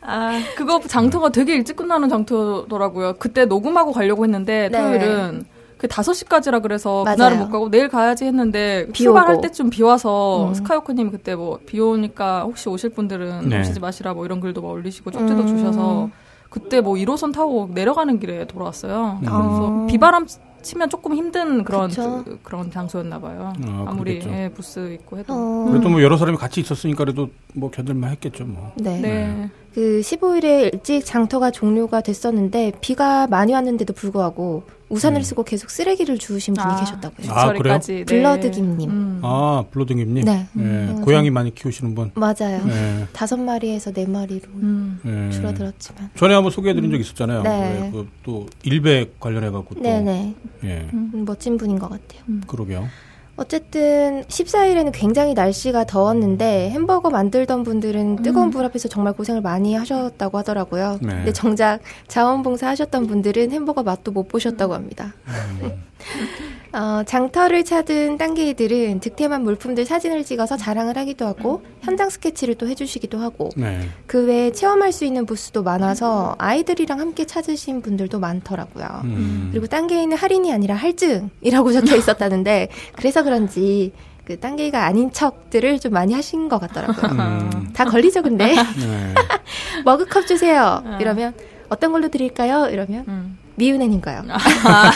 아, 0.02 0.42
그거 0.56 0.80
장터가 0.80 1.30
되게 1.30 1.56
일찍 1.56 1.76
끝나는 1.76 2.08
장터더라고요. 2.10 3.16
그때 3.18 3.46
녹음하고 3.46 3.92
가려고 3.92 4.24
했는데 4.24 4.70
네. 4.72 4.78
토요일은 4.78 5.46
그 5.78 5.88
5시까지라 5.88 6.62
그래서 6.62 7.04
맞아요. 7.04 7.16
그날은 7.18 7.40
못 7.40 7.50
가고 7.50 7.70
내일 7.70 7.90
가야지 7.90 8.26
했는데 8.26 8.88
출발할 8.94 9.42
때쯤 9.42 9.70
비 9.70 9.84
와서 9.84 10.48
음. 10.50 10.54
스카이오크님 10.54 11.12
그때 11.12 11.36
뭐 11.36 11.60
비 11.66 11.80
오니까 11.80 12.44
혹시 12.44 12.70
오실 12.70 12.92
분들은 12.92 13.50
네. 13.50 13.60
오시지 13.62 13.80
마시라 13.80 14.14
뭐 14.14 14.26
이런 14.26 14.40
글도 14.40 14.62
막 14.62 14.70
올리시고 14.70 15.12
쪽지도 15.12 15.42
음. 15.42 15.48
주셔서 15.48 16.10
그때 16.50 16.80
뭐 16.80 16.94
1호선 16.96 17.34
타고 17.34 17.70
내려가는 17.74 18.20
길에 18.20 18.46
돌아왔어요. 18.46 19.20
음. 19.22 19.26
그래서 19.26 19.86
비바람 19.90 20.26
치면 20.62 20.90
조금 20.90 21.14
힘든 21.14 21.64
그런 21.64 21.90
그, 21.92 22.40
런 22.50 22.72
장소였나 22.72 23.20
봐요. 23.20 23.54
아, 23.86 23.94
무리 23.94 24.20
예, 24.26 24.50
부스 24.50 24.94
있고 24.94 25.18
해도. 25.20 25.34
어. 25.34 25.70
그래도 25.70 25.90
뭐 25.90 26.02
여러 26.02 26.18
사람이 26.18 26.38
같이 26.38 26.60
있었으니까 26.62 27.04
그래도 27.04 27.30
뭐 27.54 27.70
견딜만 27.70 28.10
했겠죠, 28.12 28.46
뭐. 28.46 28.72
네. 28.76 29.00
네. 29.00 29.50
그 29.76 30.00
15일에 30.00 30.74
일찍 30.74 31.04
장터가 31.04 31.52
종료가 31.52 32.00
됐었는데 32.00 32.72
비가 32.80 33.28
많이 33.28 33.52
왔는데도 33.52 33.92
불구하고 33.92 34.64
우산을 34.88 35.20
음. 35.20 35.22
쓰고 35.22 35.44
계속 35.44 35.70
쓰레기를 35.70 36.18
주우신 36.18 36.54
분이 36.54 36.66
아, 36.66 36.80
계셨다고요. 36.80 37.30
아, 37.30 37.52
그래요? 37.52 37.80
네. 37.80 38.06
블러드김님. 38.06 38.90
음. 38.90 39.20
아, 39.22 39.66
블러드김님? 39.72 40.24
네. 40.24 40.48
네. 40.54 40.64
음. 40.64 41.02
고양이 41.04 41.30
많이 41.30 41.54
키우시는 41.54 41.94
분? 41.94 42.12
맞아요. 42.14 42.64
네. 42.66 43.06
다섯 43.12 43.36
마리에서 43.36 43.92
네 43.92 44.06
마리로 44.06 44.48
음. 44.54 45.02
네. 45.04 45.30
줄어들었지만. 45.32 46.12
전에 46.16 46.34
한번 46.34 46.54
소개해드린 46.54 46.90
적 46.90 46.98
있었잖아요. 46.98 47.44
네. 47.44 47.90
그, 47.92 48.08
또 48.24 48.46
일백 48.64 49.20
관련해갖고. 49.20 49.82
네네. 49.82 50.36
예. 50.64 50.90
멋진 51.12 51.58
분인 51.58 51.80
것 51.80 51.90
같아요. 51.90 52.22
그러게요. 52.48 52.88
어쨌든 53.38 54.24
14일에는 54.28 54.92
굉장히 54.94 55.34
날씨가 55.34 55.86
더웠는데 55.86 56.70
햄버거 56.70 57.10
만들던 57.10 57.64
분들은 57.64 58.18
뜨거운 58.18 58.48
음. 58.48 58.52
불 58.52 58.64
앞에서 58.66 58.88
정말 58.88 59.14
고생을 59.14 59.42
많이 59.42 59.76
하셨다고 59.76 60.38
하더라고요. 60.38 61.00
네. 61.02 61.08
근데 61.10 61.34
정작 61.34 61.82
자원봉사 62.08 62.68
하셨던 62.70 63.08
분들은 63.08 63.52
햄버거 63.52 63.84
맛도 63.84 64.12
못 64.12 64.28
보셨다고 64.30 64.74
합니다. 64.74 65.14
음. 65.28 65.84
어, 66.76 67.04
장터를 67.04 67.64
찾은 67.64 68.18
딴개이들은 68.18 69.00
득템한 69.00 69.44
물품들 69.44 69.86
사진을 69.86 70.26
찍어서 70.26 70.58
자랑을 70.58 70.98
하기도 70.98 71.26
하고 71.26 71.64
현장 71.82 72.10
스케치를 72.10 72.56
또 72.56 72.68
해주시기도 72.68 73.18
하고 73.18 73.50
네. 73.56 73.80
그 74.08 74.26
외에 74.26 74.52
체험할 74.52 74.92
수 74.92 75.06
있는 75.06 75.26
부스도 75.26 75.64
많아서 75.64 76.36
아이들이랑 76.38 77.00
함께 77.00 77.26
찾으신 77.26 77.82
분들도 77.82 78.20
많더라고요. 78.20 78.86
음. 79.06 79.50
그리고 79.52 79.68
딴개이는 79.68 80.18
할인이 80.18 80.52
아니라 80.52 80.76
할증이라고 80.76 81.72
적혀 81.72 81.96
있었다는데 81.96 82.68
그래서 82.98 83.24
그런지 83.24 83.94
그 84.26 84.38
딴개이가 84.38 84.84
아닌 84.84 85.14
척들을 85.14 85.80
좀 85.80 85.94
많이 85.94 86.14
하신 86.14 86.50
것 86.50 86.60
같더라고요. 86.60 87.12
음. 87.12 87.70
다 87.74 87.86
걸리죠, 87.86 88.22
근데. 88.22 88.48
네. 88.48 89.14
머그컵 89.86 90.28
주세요. 90.28 90.82
어. 90.84 90.98
이러면 91.00 91.34
어떤 91.70 91.94
걸로 91.94 92.10
드릴까요? 92.10 92.68
이러면 92.70 93.06
음. 93.08 93.45
미은혜님 93.56 94.02
거요. 94.02 94.22
아. 94.30 94.92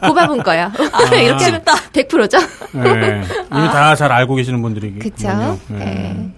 고bab은 0.06 0.42
거요. 0.42 0.70
아. 0.92 1.04
이렇게 1.14 1.44
하면 1.44 1.62
100%죠. 1.92 2.38
네. 2.72 3.22
이미 3.52 3.66
아. 3.68 3.70
다잘 3.70 4.10
알고 4.12 4.34
계시는 4.36 4.60
분들이. 4.62 4.98
그쵸. 4.98 5.58
네. 5.68 5.84
네. 5.84 6.30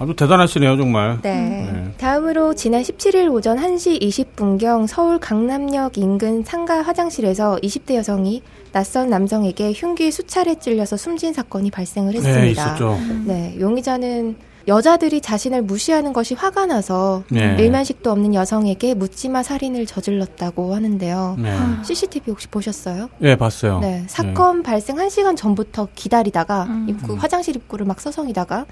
아주 0.00 0.14
대단하시네요, 0.14 0.76
정말. 0.76 1.18
네. 1.22 1.34
네. 1.72 1.94
다음으로 1.98 2.54
지난 2.54 2.82
17일 2.82 3.32
오전 3.32 3.58
1시 3.58 4.00
20분경 4.00 4.86
서울 4.86 5.18
강남역 5.18 5.98
인근 5.98 6.44
상가 6.44 6.82
화장실에서 6.82 7.58
20대 7.62 7.96
여성이 7.96 8.42
낯선 8.70 9.10
남성에게 9.10 9.72
흉기 9.72 10.12
수차례 10.12 10.54
찔려서 10.54 10.96
숨진 10.96 11.32
사건이 11.32 11.70
발생을 11.72 12.12
네, 12.12 12.18
했습니다. 12.18 12.40
네, 12.42 12.50
있었죠. 12.50 12.98
네, 13.24 13.56
용의자는 13.58 14.36
여자들이 14.68 15.22
자신을 15.22 15.62
무시하는 15.62 16.12
것이 16.12 16.34
화가 16.34 16.66
나서 16.66 17.24
네. 17.30 17.56
일면식도 17.58 18.12
없는 18.12 18.34
여성에게 18.34 18.94
묻지마 18.94 19.42
살인을 19.42 19.86
저질렀다고 19.86 20.74
하는데요. 20.74 21.36
네. 21.38 21.56
CCTV 21.82 22.32
혹시 22.32 22.48
보셨어요? 22.48 23.08
네, 23.18 23.34
봤어요. 23.36 23.80
네, 23.80 24.04
사건 24.08 24.58
네. 24.58 24.62
발생 24.62 24.96
1시간 24.96 25.36
전부터 25.36 25.88
기다리다가 25.94 26.64
음. 26.64 26.86
입구 26.88 27.14
화장실 27.14 27.56
입구를 27.56 27.86
막 27.86 27.98
서성이다가 27.98 28.66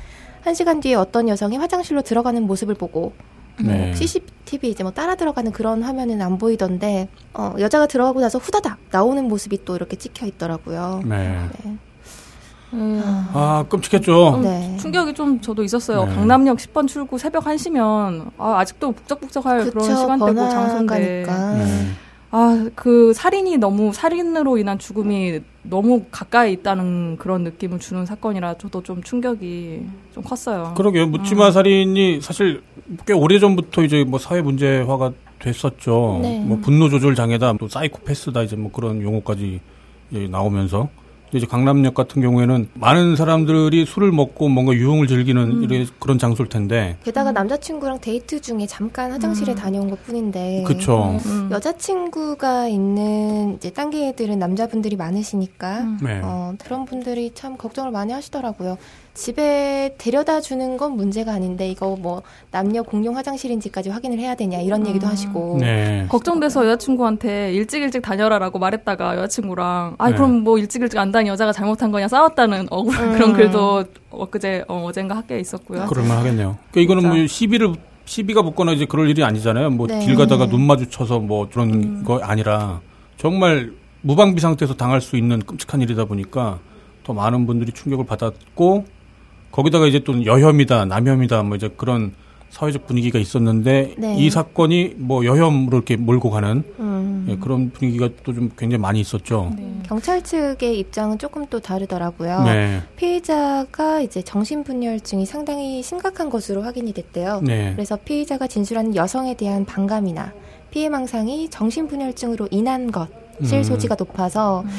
1시간 0.45 0.83
뒤에 0.83 0.95
어떤 0.95 1.29
여성이 1.29 1.57
화장실로 1.57 2.03
들어가는 2.03 2.43
모습을 2.43 2.75
보고 2.75 3.15
네. 3.59 3.95
CCTV 3.95 4.71
이제 4.71 4.83
뭐 4.83 4.93
따라 4.93 5.15
들어가는 5.15 5.51
그런 5.51 5.83
화면은 5.83 6.21
안 6.21 6.37
보이던데 6.37 7.09
어, 7.33 7.55
여자가 7.59 7.87
들어가고 7.87 8.21
나서 8.21 8.39
후다닥 8.39 8.79
나오는 8.91 9.27
모습이 9.27 9.65
또 9.65 9.75
이렇게 9.77 9.97
찍혀 9.97 10.27
있더라고요. 10.27 11.03
네. 11.07 11.41
네. 11.65 11.77
음. 12.73 13.01
아, 13.33 13.65
끔찍했죠. 13.69 14.41
네. 14.43 14.77
충격이 14.79 15.15
좀 15.15 15.41
저도 15.41 15.63
있었어요. 15.63 16.05
네. 16.05 16.15
강남역 16.15 16.59
10번 16.59 16.89
출구 16.89 17.19
새벽 17.19 17.45
1시면 17.45 18.31
아, 18.39 18.59
아직도 18.59 18.93
북적북적할 18.93 19.59
그쵸, 19.61 19.71
그런 19.73 19.97
시간대고 19.97 20.49
장소인데. 20.49 21.25
네. 21.27 21.87
아, 22.33 22.69
그 22.75 23.13
살인이 23.15 23.57
너무 23.57 23.93
살인으로 23.93 24.59
인한 24.59 24.79
죽음이 24.79 25.41
너무 25.63 26.05
가까이 26.11 26.53
있다는 26.55 27.17
그런 27.19 27.45
느낌을 27.45 27.79
주는 27.79 28.05
사건이라 28.05 28.59
저도 28.59 28.83
좀 28.83 29.03
충격이 29.03 29.87
좀 30.13 30.23
컸어요. 30.25 30.75
그러게요. 30.77 31.07
묻지마 31.07 31.47
음. 31.47 31.53
살인이 31.53 32.21
사실 32.21 32.63
꽤 33.07 33.13
오래전부터 33.13 33.85
이제 33.85 34.05
뭐 34.05 34.19
사회 34.19 34.43
문제화가 34.43 35.13
됐었죠. 35.39 36.19
네. 36.23 36.41
뭐 36.41 36.59
분노 36.59 36.89
조절 36.89 37.15
장애다, 37.15 37.55
또 37.59 37.69
사이코패스다 37.69 38.43
이제 38.43 38.57
뭐 38.57 38.71
그런 38.73 39.03
용어까지 39.03 39.61
나오면서 40.31 40.89
이제 41.37 41.47
강남역 41.47 41.95
같은 41.95 42.23
경우에는 42.23 42.69
많은 42.75 43.17
사람들이 43.17 43.85
술을 43.87 44.13
먹고 44.13 44.49
뭔가 44.49 44.73
유흥을 44.73 45.07
즐기는 45.07 45.43
음. 45.43 45.63
이런 45.63 45.87
그런 45.99 46.19
장소일 46.19 46.49
텐데. 46.49 46.97
게다가 47.05 47.31
음. 47.31 47.35
남자친구랑 47.35 48.01
데이트 48.01 48.41
중에 48.41 48.67
잠깐 48.67 49.13
화장실에 49.13 49.53
음. 49.53 49.57
다녀온 49.57 49.91
것 49.91 50.03
뿐인데. 50.05 50.65
그쵸. 50.67 51.19
음. 51.27 51.49
여자친구가 51.51 52.69
있는 52.69 53.55
이제 53.57 53.71
딴개 53.71 54.09
애들은 54.09 54.39
남자분들이 54.39 54.97
많으시니까. 54.97 55.81
음. 55.81 55.99
네. 56.03 56.21
어, 56.23 56.55
그런 56.63 56.85
분들이 56.85 57.33
참 57.35 57.57
걱정을 57.57 57.91
많이 57.91 58.13
하시더라고요. 58.13 58.77
집에 59.17 59.95
데려다 59.97 60.43
주는 60.43 60.77
건 60.77 60.93
문제가 60.93 61.33
아닌데 61.33 61.69
이거 61.71 61.97
뭐 61.97 62.23
남녀 62.51 62.83
공용 62.83 63.17
화장실인지까지 63.17 63.89
확인을 63.89 64.19
해야 64.19 64.35
되냐 64.35 64.61
이런 64.61 64.83
음. 64.83 64.89
얘기도 64.89 65.07
하시고 65.07 65.57
네. 65.59 66.05
걱정돼서 66.11 66.67
여자친구한테 66.67 67.55
일찍 67.55 67.83
일찍 67.83 68.03
다녀라라고 68.03 68.59
말했다가 68.59 69.17
여자친구랑 69.17 69.95
아 69.97 70.11
네. 70.11 70.15
그럼 70.15 70.45
뭐 70.45 70.59
일찍 70.59 70.83
일찍 70.83 70.99
안 70.99 71.13
다니 71.13 71.31
여자가 71.31 71.53
잘못한 71.53 71.91
거냐 71.91 72.09
싸웠다는 72.09 72.67
억울한 72.71 73.09
음. 73.09 73.13
그런 73.15 73.33
글도 73.33 73.85
엊그제 74.11 74.65
어, 74.69 74.85
어젠가 74.85 75.17
학교에 75.17 75.41
있었고요. 75.41 75.87
그럴만 75.87 76.19
하겠네요. 76.19 76.59
그러니까 76.71 76.81
이거는 76.83 77.03
진짜. 77.03 77.17
뭐 77.17 77.27
시비를 77.27 77.75
시비가 78.05 78.43
붙거나 78.43 78.73
이제 78.73 78.85
그럴 78.85 79.09
일이 79.09 79.25
아니잖아요. 79.25 79.71
뭐길 79.71 79.99
네. 79.99 80.15
가다가 80.15 80.47
눈 80.47 80.61
마주쳐서 80.67 81.21
뭐 81.21 81.49
그런 81.51 81.73
음. 81.73 82.05
거 82.05 82.19
아니라 82.19 82.81
정말 83.17 83.73
무방비 84.03 84.43
상태에서 84.43 84.75
당할 84.75 85.01
수 85.01 85.17
있는 85.17 85.41
끔찍한 85.41 85.81
일이다 85.81 86.05
보니까 86.05 86.59
더 87.03 87.15
많은 87.15 87.47
분들이 87.47 87.73
충격을 87.73 88.05
받았고 88.05 88.85
거기다가 89.51 89.87
이제 89.87 90.01
또 90.01 90.25
여혐이다, 90.25 90.85
남혐이다, 90.87 91.43
뭐 91.45 91.57
이제 91.57 91.71
그런 91.77 92.13
사회적 92.51 92.87
분위기가 92.87 93.19
있었는데 93.19 93.95
네. 93.99 94.17
이 94.17 94.31
사건이 94.31 94.95
뭐 94.99 95.25
여혐으로 95.27 95.77
이렇게 95.77 95.97
몰고 95.97 96.31
가는 96.31 96.63
음. 96.79 97.27
예, 97.29 97.37
그런 97.37 97.71
분위기가 97.71 98.09
또 98.23 98.33
좀 98.33 98.51
굉장히 98.57 98.81
많이 98.81 99.01
있었죠. 99.01 99.53
네. 99.57 99.81
경찰 99.85 100.23
측의 100.23 100.79
입장은 100.79 101.19
조금 101.19 101.45
또 101.51 101.59
다르더라고요. 101.61 102.45
네. 102.45 102.83
피의자가 102.97 104.01
이제 104.01 104.23
정신분열증이 104.23 105.27
상당히 105.27 105.83
심각한 105.83 106.31
것으로 106.31 106.63
확인이 106.63 106.93
됐대요. 106.93 107.41
네. 107.43 107.73
그래서 107.75 107.97
피의자가 107.97 108.47
진술한 108.47 108.95
여성에 108.95 109.35
대한 109.35 109.65
반감이나 109.65 110.33
피해망상이 110.71 111.49
정신분열증으로 111.51 112.49
인한 112.51 112.91
것실 112.93 113.59
음. 113.59 113.63
소지가 113.65 113.97
높아서 113.99 114.61
음. 114.63 114.71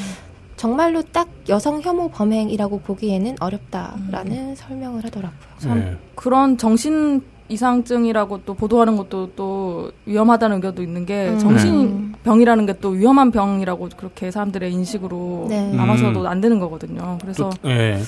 정말로 0.58 1.02
딱 1.12 1.28
여성 1.48 1.80
혐오 1.80 2.08
범행이라고 2.10 2.80
보기에는 2.80 3.36
어렵다라는 3.40 4.32
음. 4.32 4.54
설명을 4.56 5.04
하더라고요. 5.04 5.74
네. 5.74 5.96
그런 6.16 6.58
정신 6.58 7.22
이상증이라고 7.48 8.42
또 8.44 8.54
보도하는 8.54 8.96
것도 8.96 9.30
또 9.34 9.90
위험하다는 10.04 10.56
의견도 10.56 10.82
있는 10.82 11.06
게 11.06 11.28
음. 11.30 11.38
정신병이라는 11.38 12.66
게 12.66 12.74
또 12.80 12.90
위험한 12.90 13.30
병이라고 13.30 13.88
그렇게 13.96 14.30
사람들의 14.30 14.70
인식으로 14.72 15.46
네. 15.48 15.72
남아서도 15.72 16.20
음. 16.22 16.26
안 16.26 16.40
되는 16.40 16.58
거거든요. 16.58 17.18
그래서 17.22 17.50
또, 17.62 17.70
예. 17.70 17.98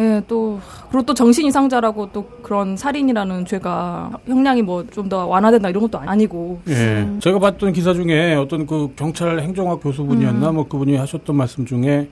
예, 0.00 0.22
또 0.26 0.58
그리고 0.90 1.04
또 1.04 1.14
정신 1.14 1.46
이상자라고 1.46 2.08
또 2.12 2.24
그런 2.42 2.76
살인이라는 2.76 3.44
죄가 3.44 4.10
형량이 4.26 4.62
뭐 4.62 4.84
좀 4.90 5.08
더 5.08 5.26
완화된다 5.26 5.68
이런 5.68 5.82
것도 5.82 5.98
아니고. 5.98 6.60
예. 6.68 6.72
음. 7.02 7.20
제가 7.20 7.38
봤던 7.38 7.72
기사 7.72 7.92
중에 7.92 8.34
어떤 8.34 8.66
그 8.66 8.92
경찰 8.96 9.40
행정학 9.40 9.80
교수분이었나 9.82 10.50
음. 10.50 10.54
뭐 10.54 10.68
그분이 10.68 10.96
하셨던 10.96 11.36
말씀 11.36 11.66
중에 11.66 12.08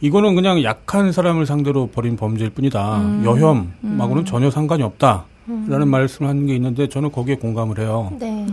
이거는 0.00 0.34
그냥 0.34 0.62
약한 0.64 1.12
사람을 1.12 1.46
상대로 1.46 1.86
벌인 1.86 2.16
범죄일 2.16 2.50
뿐이다. 2.50 2.98
음. 2.98 3.22
여혐하고는 3.24 4.22
음. 4.22 4.24
전혀 4.24 4.50
상관이 4.50 4.82
없다. 4.82 5.24
라는 5.68 5.88
말씀을 5.88 6.28
하는 6.28 6.46
게 6.46 6.54
있는데 6.54 6.88
저는 6.88 7.10
거기에 7.10 7.34
공감을 7.36 7.78
해요. 7.80 8.12
네. 8.18 8.46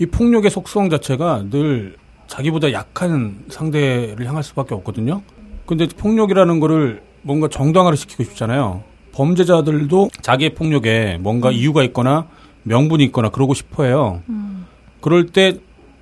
이 0.00 0.06
폭력의 0.06 0.50
속성 0.50 0.90
자체가 0.90 1.44
늘 1.50 1.94
자기보다 2.26 2.72
약한 2.72 3.36
상대를 3.48 4.26
향할 4.26 4.42
수밖에 4.42 4.74
없거든요. 4.74 5.22
근데 5.66 5.86
폭력이라는 5.86 6.58
거를 6.60 7.02
뭔가 7.22 7.48
정당화를 7.48 7.96
시키고 7.96 8.24
싶잖아요. 8.24 8.82
범죄자들도 9.12 10.10
자기의 10.22 10.54
폭력에 10.54 11.18
뭔가 11.20 11.48
음. 11.48 11.54
이유가 11.54 11.82
있거나 11.84 12.26
명분이 12.62 13.04
있거나 13.04 13.30
그러고 13.30 13.54
싶어 13.54 13.84
해요. 13.84 14.22
음. 14.28 14.66
그럴 15.00 15.26
때 15.26 15.58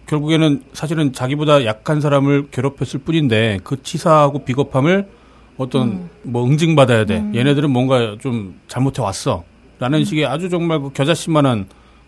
결국에는 0.06 0.62
사실은 0.72 1.12
자기보다 1.12 1.64
약한 1.64 2.00
사람을 2.00 2.48
괴롭혔을 2.50 3.00
뿐인데 3.00 3.60
그 3.64 3.82
치사하고 3.82 4.44
비겁함을 4.44 5.08
어떤 5.56 5.88
음. 5.88 6.10
뭐 6.22 6.44
응징받아야 6.44 7.06
돼. 7.06 7.18
음. 7.18 7.34
얘네들은 7.34 7.70
뭔가 7.70 8.16
좀 8.20 8.60
잘못해 8.68 9.02
왔어. 9.02 9.44
라는 9.78 10.04
식의 10.04 10.26
아주 10.26 10.48
정말 10.48 10.80
그 10.80 10.92
겨자씨만한 10.92 11.66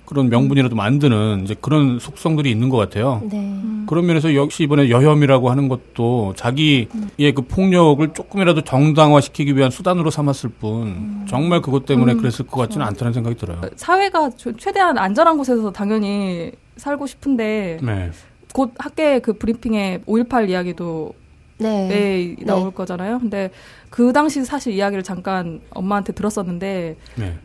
그런 0.08 0.30
명분이라도 0.30 0.74
만드는 0.74 1.42
이제 1.44 1.54
그런 1.60 1.98
속성들이 1.98 2.50
있는 2.50 2.70
것 2.70 2.78
같아요. 2.78 3.20
네. 3.30 3.36
음. 3.36 3.84
그런 3.86 4.06
면에서 4.06 4.34
역시 4.34 4.62
이번에 4.62 4.88
여혐이라고 4.88 5.50
하는 5.50 5.68
것도 5.68 6.32
자기의 6.34 6.86
그 7.34 7.42
폭력을 7.42 8.14
조금이라도 8.14 8.62
정당화시키기 8.62 9.54
위한 9.54 9.70
수단으로 9.70 10.08
삼았을 10.08 10.48
뿐 10.48 10.82
음. 10.86 11.26
정말 11.28 11.60
그것 11.60 11.84
때문에 11.84 12.12
음. 12.12 12.18
그랬을 12.18 12.46
것 12.46 12.56
같지는 12.56 12.86
그렇죠. 12.86 12.88
않다는 12.88 13.12
생각이 13.12 13.36
들어요. 13.36 13.60
사회가 13.76 14.30
최대한 14.56 14.96
안전한 14.96 15.36
곳에서 15.36 15.70
당연히 15.72 16.52
살고 16.78 17.06
싶은데 17.06 17.78
네. 17.82 18.10
곧 18.54 18.72
학계 18.78 19.18
그 19.18 19.34
브리핑에 19.34 20.00
5.18 20.06 20.48
이야기도 20.48 21.12
네. 21.58 21.88
네 21.88 22.44
나올 22.46 22.70
네. 22.70 22.70
거잖아요. 22.70 23.18
근데 23.18 23.50
그 23.90 24.14
당시 24.14 24.42
사실 24.42 24.72
이야기를 24.72 25.02
잠깐 25.02 25.60
엄마한테 25.68 26.14
들었었는데 26.14 26.96
네. 27.16 27.38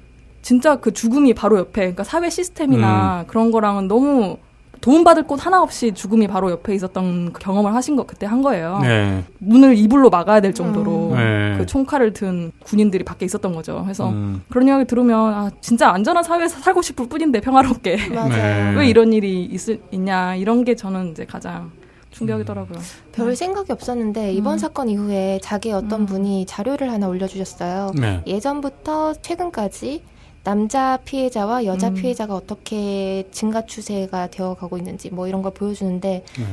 진짜 0.43 0.75
그 0.75 0.93
죽음이 0.93 1.33
바로 1.33 1.57
옆에 1.57 1.81
그러니까 1.81 2.03
사회 2.03 2.29
시스템이나 2.29 3.21
음. 3.21 3.27
그런 3.27 3.49
거랑은 3.49 3.87
너무 3.87 4.37
도움받을 4.81 5.23
곳 5.23 5.45
하나 5.45 5.61
없이 5.61 5.93
죽음이 5.93 6.27
바로 6.27 6.51
옆에 6.51 6.75
있었던 6.75 7.31
그 7.31 7.39
경험을 7.39 7.73
하신 7.73 7.95
거 7.95 8.03
그때 8.05 8.25
한 8.25 8.41
거예요. 8.41 8.79
네. 8.81 9.23
문을 9.39 9.77
이불로 9.77 10.09
막아야 10.09 10.41
될 10.41 10.53
정도로 10.53 11.11
음. 11.11 11.15
네. 11.15 11.57
그 11.57 11.65
총칼을 11.65 12.11
든 12.11 12.51
군인들이 12.63 13.05
밖에 13.05 13.25
있었던 13.25 13.55
거죠. 13.55 13.81
그래서 13.83 14.09
음. 14.09 14.43
그런 14.49 14.67
이야기 14.67 14.83
들으면 14.83 15.33
아 15.33 15.51
진짜 15.61 15.89
안전한 15.89 16.21
사회에서 16.23 16.59
살고 16.59 16.81
싶을 16.81 17.07
뿐인데 17.07 17.39
평화롭게 17.39 17.95
네. 18.11 18.75
왜 18.75 18.87
이런 18.89 19.13
일이 19.13 19.45
있, 19.45 19.61
있냐 19.93 20.35
이런 20.35 20.65
게 20.65 20.75
저는 20.75 21.11
이제 21.11 21.25
가장 21.25 21.71
충격이더라고요. 22.11 22.77
음. 22.77 22.83
별 23.13 23.29
네. 23.29 23.35
생각이 23.35 23.71
없었는데 23.71 24.33
이번 24.33 24.55
음. 24.55 24.57
사건 24.57 24.89
이후에 24.89 25.39
자기 25.41 25.71
어떤 25.71 26.01
음. 26.01 26.05
분이 26.05 26.45
자료를 26.45 26.91
하나 26.91 27.07
올려주셨어요. 27.07 27.93
네. 27.97 28.21
예전부터 28.27 29.13
최근까지 29.21 30.03
남자 30.43 30.97
피해자와 31.05 31.65
여자 31.65 31.87
음. 31.87 31.93
피해자가 31.93 32.35
어떻게 32.35 33.27
증가 33.31 33.65
추세가 33.65 34.27
되어 34.27 34.55
가고 34.55 34.77
있는지 34.77 35.09
뭐 35.09 35.27
이런 35.27 35.41
걸 35.41 35.53
보여주는데 35.53 36.25
네. 36.37 36.45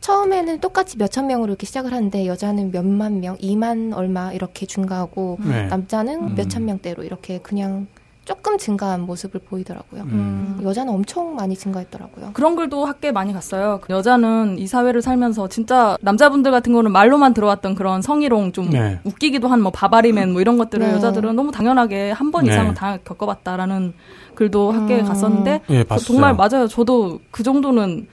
처음에는 0.00 0.60
똑같이 0.60 0.98
몇천 0.98 1.26
명으로 1.26 1.52
이렇게 1.52 1.66
시작을 1.66 1.92
하는데 1.92 2.26
여자는 2.26 2.70
몇만 2.70 3.20
명, 3.20 3.36
이만 3.40 3.92
얼마 3.94 4.32
이렇게 4.32 4.66
증가하고 4.66 5.38
네. 5.40 5.66
남자는 5.66 6.22
음. 6.22 6.34
몇천 6.34 6.64
명대로 6.64 7.02
이렇게 7.02 7.38
그냥 7.38 7.86
조금 8.24 8.56
증가한 8.56 9.02
모습을 9.02 9.40
보이더라고요. 9.40 10.02
음. 10.02 10.60
여자는 10.62 10.92
엄청 10.92 11.34
많이 11.36 11.54
증가했더라고요. 11.56 12.30
그런 12.32 12.56
글도 12.56 12.84
학교에 12.86 13.12
많이 13.12 13.32
갔어요. 13.32 13.80
여자는 13.90 14.56
이 14.58 14.66
사회를 14.66 15.02
살면서 15.02 15.48
진짜 15.48 15.98
남자분들 16.00 16.50
같은 16.50 16.72
거는 16.72 16.90
말로만 16.92 17.34
들어왔던 17.34 17.74
그런 17.74 18.00
성희롱 18.02 18.52
좀 18.52 18.70
네. 18.70 19.00
웃기기도 19.04 19.48
한 19.48 19.64
뭐 19.64 19.70
바바리맨 19.72 20.32
뭐 20.32 20.40
이런 20.42 20.58
것들을 20.58 20.86
네. 20.86 20.92
여자들은 20.94 21.34
너무 21.36 21.50
당연하게 21.50 22.10
한번 22.10 22.44
네. 22.44 22.52
이상은 22.52 22.70
네. 22.70 22.74
다 22.74 22.98
겪어봤다라는 23.04 23.94
글도 24.34 24.72
학교에 24.72 25.00
음. 25.00 25.04
갔었는데 25.06 25.60
네, 25.68 25.84
정말 26.04 26.34
맞아요. 26.34 26.66
저도 26.68 27.20
그 27.30 27.42
정도는 27.42 28.06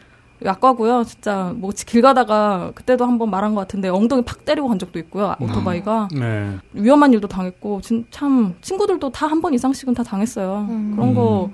약과고요. 0.43 1.03
진짜 1.03 1.53
뭐 1.55 1.71
길 1.85 2.01
가다가 2.01 2.71
그때도 2.75 3.05
한번 3.05 3.29
말한 3.29 3.53
것 3.55 3.61
같은데 3.61 3.89
엉덩이 3.89 4.23
팍 4.23 4.45
때리고 4.45 4.67
간 4.67 4.79
적도 4.79 4.97
있고요. 4.99 5.35
음. 5.41 5.45
오토바이가 5.49 6.09
네. 6.13 6.57
위험한 6.73 7.13
일도 7.13 7.27
당했고 7.27 7.81
진, 7.81 8.05
참 8.11 8.55
친구들도 8.61 9.09
다 9.11 9.27
한 9.27 9.41
번 9.41 9.53
이상씩은 9.53 9.93
다 9.93 10.03
당했어요. 10.03 10.67
음. 10.69 10.93
그런 10.95 11.13
거 11.15 11.49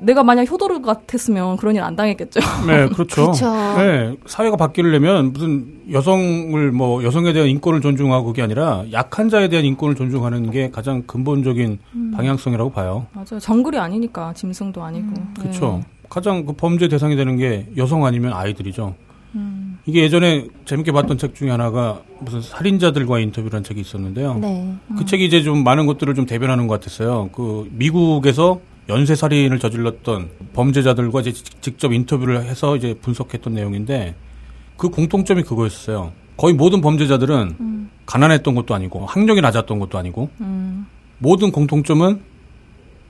내가 0.00 0.22
만약 0.22 0.48
효도르 0.48 0.80
같았으면 0.80 1.56
그런 1.56 1.74
일 1.74 1.82
안 1.82 1.96
당했겠죠. 1.96 2.38
네, 2.68 2.88
그렇죠. 2.88 3.32
네, 3.76 4.14
사회가 4.26 4.56
바뀌려면 4.56 5.32
무슨 5.32 5.80
여성을 5.90 6.70
뭐 6.70 7.02
여성에 7.02 7.32
대한 7.32 7.48
인권을 7.48 7.80
존중하고 7.80 8.26
그게 8.26 8.42
아니라 8.42 8.84
약한 8.92 9.28
자에 9.28 9.48
대한 9.48 9.64
인권을 9.64 9.96
존중하는 9.96 10.50
게 10.52 10.70
가장 10.70 11.02
근본적인 11.02 11.78
음. 11.94 12.12
방향성이라고 12.14 12.70
봐요. 12.70 13.06
맞아요. 13.12 13.40
정글이 13.40 13.78
아니니까 13.78 14.32
짐승도 14.34 14.82
아니고. 14.84 15.06
음. 15.08 15.34
그렇죠. 15.40 15.80
네. 16.08 16.14
가장 16.18 16.44
그 16.44 16.52
범죄 16.54 16.88
대상이 16.88 17.16
되는 17.16 17.36
게 17.36 17.66
여성 17.76 18.04
아니면 18.04 18.32
아이들이죠. 18.32 18.94
음. 19.34 19.78
이게 19.86 20.02
예전에 20.02 20.46
재밌게 20.64 20.92
봤던 20.92 21.18
책 21.18 21.34
중에 21.34 21.50
하나가 21.50 22.02
무슨 22.20 22.40
살인자들과 22.40 23.20
인터뷰라는 23.20 23.62
책이 23.62 23.80
있었는데요. 23.80 24.34
네. 24.34 24.62
음. 24.90 24.96
그 24.96 25.04
책이 25.04 25.24
이제 25.24 25.42
좀 25.42 25.62
많은 25.64 25.86
것들을 25.86 26.14
좀 26.14 26.26
대변하는 26.26 26.66
것 26.66 26.80
같았어요. 26.80 27.30
그 27.32 27.68
미국에서 27.72 28.60
연쇄 28.88 29.14
살인을 29.14 29.58
저질렀던 29.58 30.30
범죄자들과 30.54 31.20
이제 31.20 31.32
직접 31.32 31.92
인터뷰를 31.92 32.44
해서 32.44 32.74
이제 32.76 32.94
분석했던 32.94 33.52
내용인데 33.52 34.14
그 34.78 34.88
공통점이 34.88 35.42
그거였어요. 35.42 36.12
거의 36.38 36.54
모든 36.54 36.80
범죄자들은 36.80 37.56
음. 37.60 37.90
가난했던 38.06 38.54
것도 38.54 38.74
아니고 38.74 39.04
학력이 39.04 39.40
낮았던 39.42 39.78
것도 39.78 39.98
아니고 39.98 40.30
음. 40.40 40.86
모든 41.18 41.50
공통점은 41.50 42.20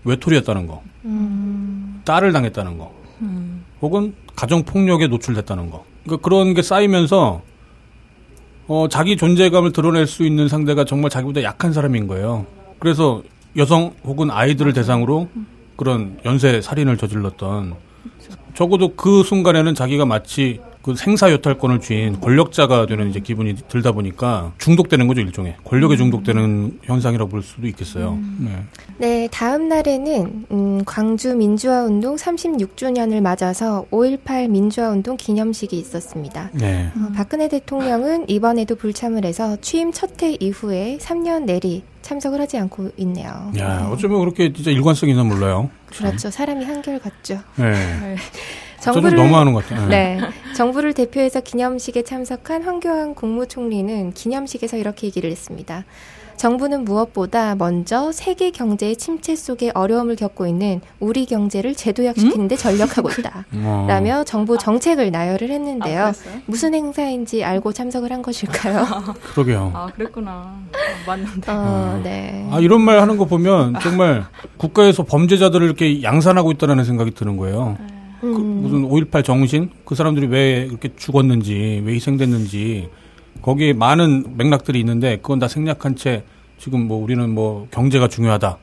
외톨이였다는 0.04 0.66
거. 0.66 0.82
음. 1.04 1.77
딸을 2.08 2.32
당했다는 2.32 2.78
거. 2.78 2.90
음. 3.20 3.64
혹은 3.82 4.14
가정 4.34 4.62
폭력에 4.62 5.08
노출됐다는 5.08 5.70
거. 5.70 5.84
그러니까 6.04 6.26
그런 6.26 6.54
게 6.54 6.62
쌓이면서 6.62 7.42
어, 8.66 8.86
자기 8.90 9.18
존재감을 9.18 9.72
드러낼 9.72 10.06
수 10.06 10.24
있는 10.24 10.48
상대가 10.48 10.84
정말 10.84 11.10
자기보다 11.10 11.42
약한 11.42 11.74
사람인 11.74 12.06
거예요. 12.06 12.46
그래서 12.78 13.22
여성 13.56 13.92
혹은 14.04 14.30
아이들을 14.30 14.72
대상으로 14.72 15.28
그런 15.76 16.18
연쇄 16.24 16.62
살인을 16.62 16.96
저질렀던 16.96 17.74
적어도 18.54 18.94
그 18.94 19.22
순간에는 19.22 19.74
자기가 19.74 20.06
마치 20.06 20.60
그 20.88 20.94
생사여탈권을 20.94 21.80
쥐인 21.80 22.18
권력자가 22.18 22.86
되는 22.86 23.10
이제 23.10 23.20
기분이 23.20 23.54
들다 23.68 23.92
보니까 23.92 24.52
중독되는 24.56 25.06
거죠 25.06 25.20
일종의 25.20 25.56
권력에 25.64 25.96
음. 25.96 25.98
중독되는 25.98 26.78
현상이라고 26.82 27.30
볼 27.30 27.42
수도 27.42 27.66
있겠어요. 27.66 28.12
음. 28.12 28.66
네. 28.98 29.06
네. 29.06 29.28
다음 29.30 29.68
날에는 29.68 30.46
음, 30.50 30.82
광주 30.86 31.36
민주화 31.36 31.82
운동 31.82 32.16
36주년을 32.16 33.20
맞아서 33.20 33.84
5.18 33.90 34.48
민주화 34.48 34.88
운동 34.88 35.18
기념식이 35.18 35.78
있었습니다. 35.78 36.48
네. 36.54 36.90
어, 36.96 37.12
박근혜 37.14 37.48
대통령은 37.48 38.30
이번에도 38.30 38.74
불참을 38.74 39.26
해서 39.26 39.58
취임 39.60 39.92
첫 39.92 40.08
해 40.22 40.36
이후에 40.40 40.98
3년 41.00 41.44
내리 41.44 41.84
참석을 42.02 42.40
하지 42.40 42.56
않고 42.56 42.92
있네요. 42.96 43.52
야, 43.58 43.82
네. 43.82 43.92
어쩌면 43.92 44.20
그렇게 44.20 44.52
진짜 44.52 44.70
일관성 44.70 45.10
있나 45.10 45.22
몰라요. 45.22 45.70
그렇죠. 45.90 46.30
사람이 46.30 46.64
한결 46.64 46.98
같죠. 46.98 47.40
네. 47.56 48.16
네. 48.78 48.80
정부를 48.80 49.16
너무하는 49.16 49.52
것 49.52 49.66
같아요. 49.66 49.88
네. 49.88 50.16
네. 50.20 50.28
정부를 50.54 50.92
대표해서 50.94 51.40
기념식에 51.40 52.02
참석한 52.02 52.62
황교안 52.62 53.14
국무총리는 53.14 54.12
기념식에서 54.12 54.76
이렇게 54.76 55.06
얘기를 55.08 55.30
했습니다. 55.30 55.84
정부는 56.36 56.84
무엇보다 56.84 57.56
먼저 57.56 58.12
세계 58.12 58.52
경제의 58.52 58.94
침체 58.94 59.34
속에 59.34 59.72
어려움을 59.74 60.14
겪고 60.14 60.46
있는 60.46 60.80
우리 61.00 61.26
경제를 61.26 61.74
재도약시키는데 61.74 62.54
음? 62.54 62.56
전력하고 62.56 63.10
있다. 63.18 63.44
어. 63.54 63.86
라며 63.88 64.22
정부 64.22 64.56
정책을 64.56 65.10
나열을 65.10 65.50
했는데요. 65.50 66.04
아, 66.04 66.12
무슨 66.46 66.74
행사인지 66.74 67.42
알고 67.42 67.72
참석을 67.72 68.12
한 68.12 68.22
것일까요? 68.22 68.86
그러게요. 69.34 69.72
아, 69.74 69.86
그랬구나. 69.86 70.30
아, 70.30 71.08
맞는데. 71.08 71.50
어, 71.50 72.00
네. 72.04 72.48
아, 72.52 72.60
이런 72.60 72.82
말 72.82 73.00
하는 73.00 73.16
거 73.16 73.24
보면 73.24 73.74
정말 73.80 74.24
국가에서 74.58 75.02
범죄자들을 75.02 75.66
이렇게 75.66 76.04
양산하고 76.04 76.52
있다는 76.52 76.84
생각이 76.84 77.10
드는 77.14 77.36
거예요. 77.36 77.76
그 78.20 78.26
무슨 78.26 78.88
5.18 78.88 79.24
정신? 79.24 79.70
그 79.84 79.94
사람들이 79.94 80.26
왜 80.26 80.66
이렇게 80.68 80.90
죽었는지, 80.96 81.82
왜 81.84 81.94
희생됐는지, 81.94 82.88
거기에 83.42 83.72
많은 83.72 84.36
맥락들이 84.36 84.78
있는데 84.80 85.16
그건 85.16 85.38
다 85.38 85.48
생략한 85.48 85.96
채 85.96 86.24
지금 86.58 86.88
뭐 86.88 87.02
우리는 87.02 87.28
뭐 87.30 87.68
경제가 87.70 88.08
중요하다. 88.08 88.58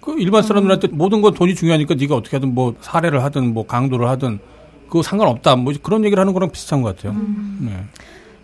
그 0.00 0.16
일반 0.18 0.42
사람들한테 0.42 0.88
음. 0.88 0.98
모든 0.98 1.22
건 1.22 1.34
돈이 1.34 1.54
중요하니까 1.54 1.94
네가 1.94 2.16
어떻게 2.16 2.36
하든 2.36 2.54
뭐 2.54 2.74
사례를 2.80 3.22
하든 3.24 3.54
뭐 3.54 3.66
강도를 3.66 4.08
하든 4.08 4.38
그거 4.86 5.02
상관없다. 5.02 5.56
뭐 5.56 5.72
그런 5.82 6.04
얘기를 6.04 6.20
하는 6.20 6.32
거랑 6.32 6.50
비슷한 6.50 6.82
것 6.82 6.96
같아요. 6.96 7.12
음. 7.12 7.58
네. 7.62 7.84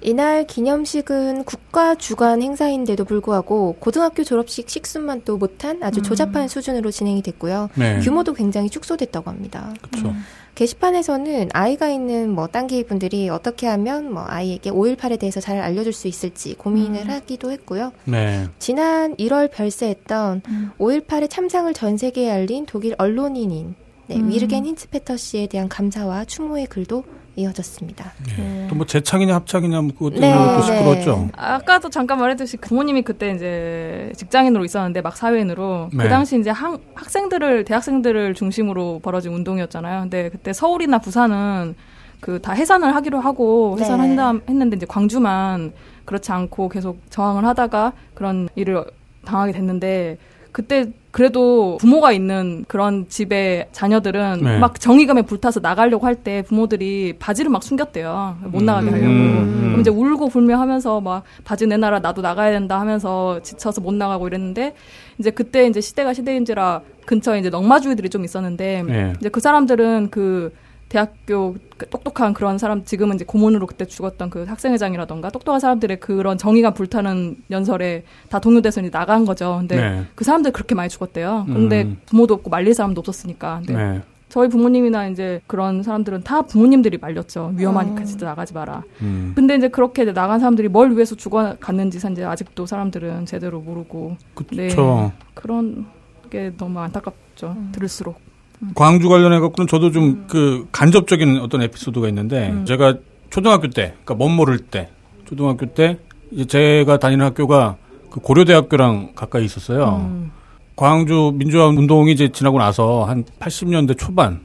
이날 0.01 0.47
기념식은 0.47 1.45
국가 1.45 1.97
주관 1.97 2.41
행사인데도 2.41 3.05
불구하고 3.05 3.77
고등학교 3.81 4.23
졸업식 4.23 4.71
식순만 4.71 5.23
또 5.25 5.37
못한 5.37 5.83
아주 5.83 6.01
음. 6.01 6.03
조잡한 6.05 6.47
수준으로 6.47 6.93
진행이 6.93 7.23
됐고요. 7.23 7.69
네. 7.75 7.99
규모도 8.01 8.35
굉장히 8.35 8.71
축소됐다고 8.71 9.29
합니다. 9.29 9.75
그렇죠. 9.83 10.15
게시판에서는 10.59 11.51
아이가 11.53 11.89
있는 11.89 12.31
뭐 12.31 12.49
단기 12.49 12.83
분들이 12.83 13.29
어떻게 13.29 13.69
하면 13.69 14.13
뭐 14.13 14.25
아이에게 14.27 14.73
5.18에 14.73 15.17
대해서 15.17 15.41
잘 15.41 15.61
알려줄 15.61 15.93
수 15.93 16.09
있을지 16.09 16.55
고민을 16.55 17.03
음. 17.03 17.11
하기도 17.11 17.53
했고요. 17.53 17.93
네. 18.05 18.49
지난 18.59 19.15
1월 19.15 19.53
별세했던 19.53 20.43
음. 20.49 20.71
5.18의 20.79 21.31
참상을 21.31 21.73
전 21.75 21.97
세계에 21.97 22.29
알린 22.29 22.67
독일 22.67 22.97
언론인인 22.99 23.77
네, 24.09 24.17
음. 24.17 24.31
위르겐 24.31 24.67
힌츠페터 24.67 25.17
씨에 25.17 25.47
대한 25.47 25.69
감사와 25.69 26.25
추모의 26.25 26.67
글도 26.67 27.05
이어졌습니다. 27.39 28.13
네. 28.27 28.43
네. 28.43 28.67
또뭐 28.69 28.85
재창이냐 28.87 29.35
합창이냐 29.35 29.81
뭐 29.81 29.91
그것 29.93 30.11
때문에 30.15 30.35
네, 30.35 30.57
또 30.57 30.63
시끄러웠죠. 30.63 31.17
네. 31.27 31.29
아까도 31.37 31.89
잠깐 31.89 32.19
말했듯이 32.19 32.57
부모님이 32.57 33.03
그때 33.03 33.31
이제 33.31 34.13
직장인으로 34.17 34.65
있었는데 34.65 35.01
막 35.01 35.17
사회인으로 35.17 35.89
그 35.91 35.97
네. 35.97 36.09
당시 36.09 36.39
이제 36.39 36.51
학, 36.51 36.81
학생들을 36.95 37.65
대학생들을 37.65 38.35
중심으로 38.35 39.01
벌어진 39.03 39.33
운동이었잖아요. 39.33 40.01
근데 40.03 40.29
그때 40.31 40.53
서울이나 40.53 40.99
부산은 40.99 41.75
그 42.21 42.41
다 42.41 42.53
해산을 42.53 42.95
하기로 42.97 43.21
하고 43.21 43.75
네. 43.79 43.85
해산한다 43.85 44.41
했는데 44.49 44.77
이제 44.77 44.87
광주만 44.87 45.73
그렇지 46.05 46.33
않고 46.33 46.69
계속 46.69 47.01
저항을 47.11 47.45
하다가 47.45 47.93
그런 48.15 48.49
일을 48.57 48.85
당하게 49.25 49.53
됐는데 49.53 50.19
그때 50.59 50.91
그래도 51.13 51.77
부모가 51.77 52.11
있는 52.11 52.65
그런 52.67 53.09
집의 53.09 53.69
자녀들은 53.71 54.41
네. 54.43 54.59
막 54.59 54.81
정의감에 54.81 55.23
불타서 55.23 55.61
나가려고 55.61 56.05
할 56.05 56.17
때 56.17 56.43
부모들이 56.43 57.15
바지를 57.21 57.49
막 57.49 57.63
숨겼대요. 57.63 58.39
못 58.47 58.65
나가게 58.65 58.89
음. 58.89 58.93
하려고. 58.93 59.09
음. 59.09 59.61
그럼 59.69 59.81
이제 59.81 59.91
울고 59.91 60.31
불며 60.31 60.57
하면서 60.59 61.01
막 61.01 61.23
바지 61.45 61.69
내놔라 61.69 62.01
나도 62.01 62.23
나가야 62.23 62.51
된다 62.51 62.81
하면서 62.81 63.41
지쳐서 63.41 63.81
못 63.83 63.95
나가고 63.95 64.27
이랬는데 64.27 64.75
이제 65.21 65.31
그때 65.31 65.65
이제 65.69 65.81
시대가 65.81 66.13
시대인지라 66.13 66.81
근처에 67.07 67.39
이제 67.39 67.51
넉마주의들이 67.51 68.11
좀 68.11 68.25
있었는데 68.25 68.83
네. 68.85 69.13
이제 69.21 69.29
그 69.29 69.39
사람들은 69.39 70.09
그 70.11 70.53
대학교 70.89 71.55
그 71.77 71.89
똑똑한 71.89 72.33
그런 72.33 72.59
사람 72.59 72.85
지금은 72.85 73.17
이제 73.17 73.25
고문으로 73.25 73.67
그때 73.67 73.85
죽었던 73.85 74.31
그 74.31 74.45
학생회장이라던가 74.45 75.31
똑똑한 75.31 75.61
사람들의 75.61 76.01
그런 76.01 76.39
정의가 76.39 76.73
불타는 76.73 77.37
연설에 77.51 78.05
다 78.31 78.39
동요돼서 78.39 78.81
이제 78.81 78.91
나간 78.91 79.25
거죠. 79.25 79.57
근데 79.59 79.77
네. 79.77 80.05
그 80.15 80.25
사람들 80.25 80.53
그렇게 80.53 80.75
많이 80.75 80.89
죽었대요. 80.89 81.45
근데 81.47 81.83
음. 81.83 81.99
부모도 82.07 82.35
없고 82.35 82.51
말릴 82.51 82.75
사람도 82.75 83.01
없었으니까. 83.01 83.63
근데 83.67 83.75
네. 83.75 84.03
저희 84.29 84.49
부모님이나 84.49 85.09
이제 85.09 85.41
그런 85.47 85.83
사람들은 85.83 86.23
다 86.23 86.43
부모님들이 86.43 86.99
말렸죠. 86.99 87.53
위험하니까 87.57 88.03
아. 88.03 88.05
진짜 88.05 88.27
나가지 88.27 88.53
마라. 88.53 88.83
음. 89.01 89.33
근데 89.35 89.57
이제 89.57 89.69
그렇게 89.69 90.03
이제 90.03 90.13
나간 90.13 90.39
사람들이 90.39 90.69
뭘 90.69 90.93
위해서 90.93 91.15
죽어갔는지 91.15 91.99
이제 92.13 92.25
아직도 92.25 92.67
사람들은 92.67 93.27
제대로 93.27 93.61
모르고. 93.61 94.17
그쵸. 94.35 94.55
네. 94.57 95.13
그런 95.35 95.87
게 96.31 96.53
너무 96.57 96.79
안타깝죠. 96.81 97.55
음. 97.57 97.69
들을수록. 97.73 98.28
광주 98.75 99.09
관련해 99.09 99.41
갖고는 99.41 99.69
저도 99.69 99.93
좀그 99.93 100.69
간접적인 100.73 101.39
어떤 101.41 101.63
에피소드가 101.63 102.09
있는데 102.09 102.51
음. 102.51 102.65
제가 102.65 102.97
초등학교 103.31 103.69
때, 103.69 103.95
그러니까 104.05 104.15
먼 104.15 104.35
모를 104.35 104.59
때, 104.59 104.89
초등학교 105.27 105.67
때 105.67 105.99
이제 106.31 106.45
제가 106.45 106.99
다니는 106.99 107.25
학교가 107.27 107.77
그 108.11 108.21
고려대학교랑 108.21 109.13
가까이 109.15 109.45
있었어요. 109.45 110.09
음. 110.09 110.33
광주 110.77 111.33
민주화 111.35 111.67
운동이 111.67 112.13
이제 112.13 112.29
지나고 112.29 112.59
나서 112.59 113.05
한 113.05 113.25
80년대 113.41 113.99
초반 113.99 114.41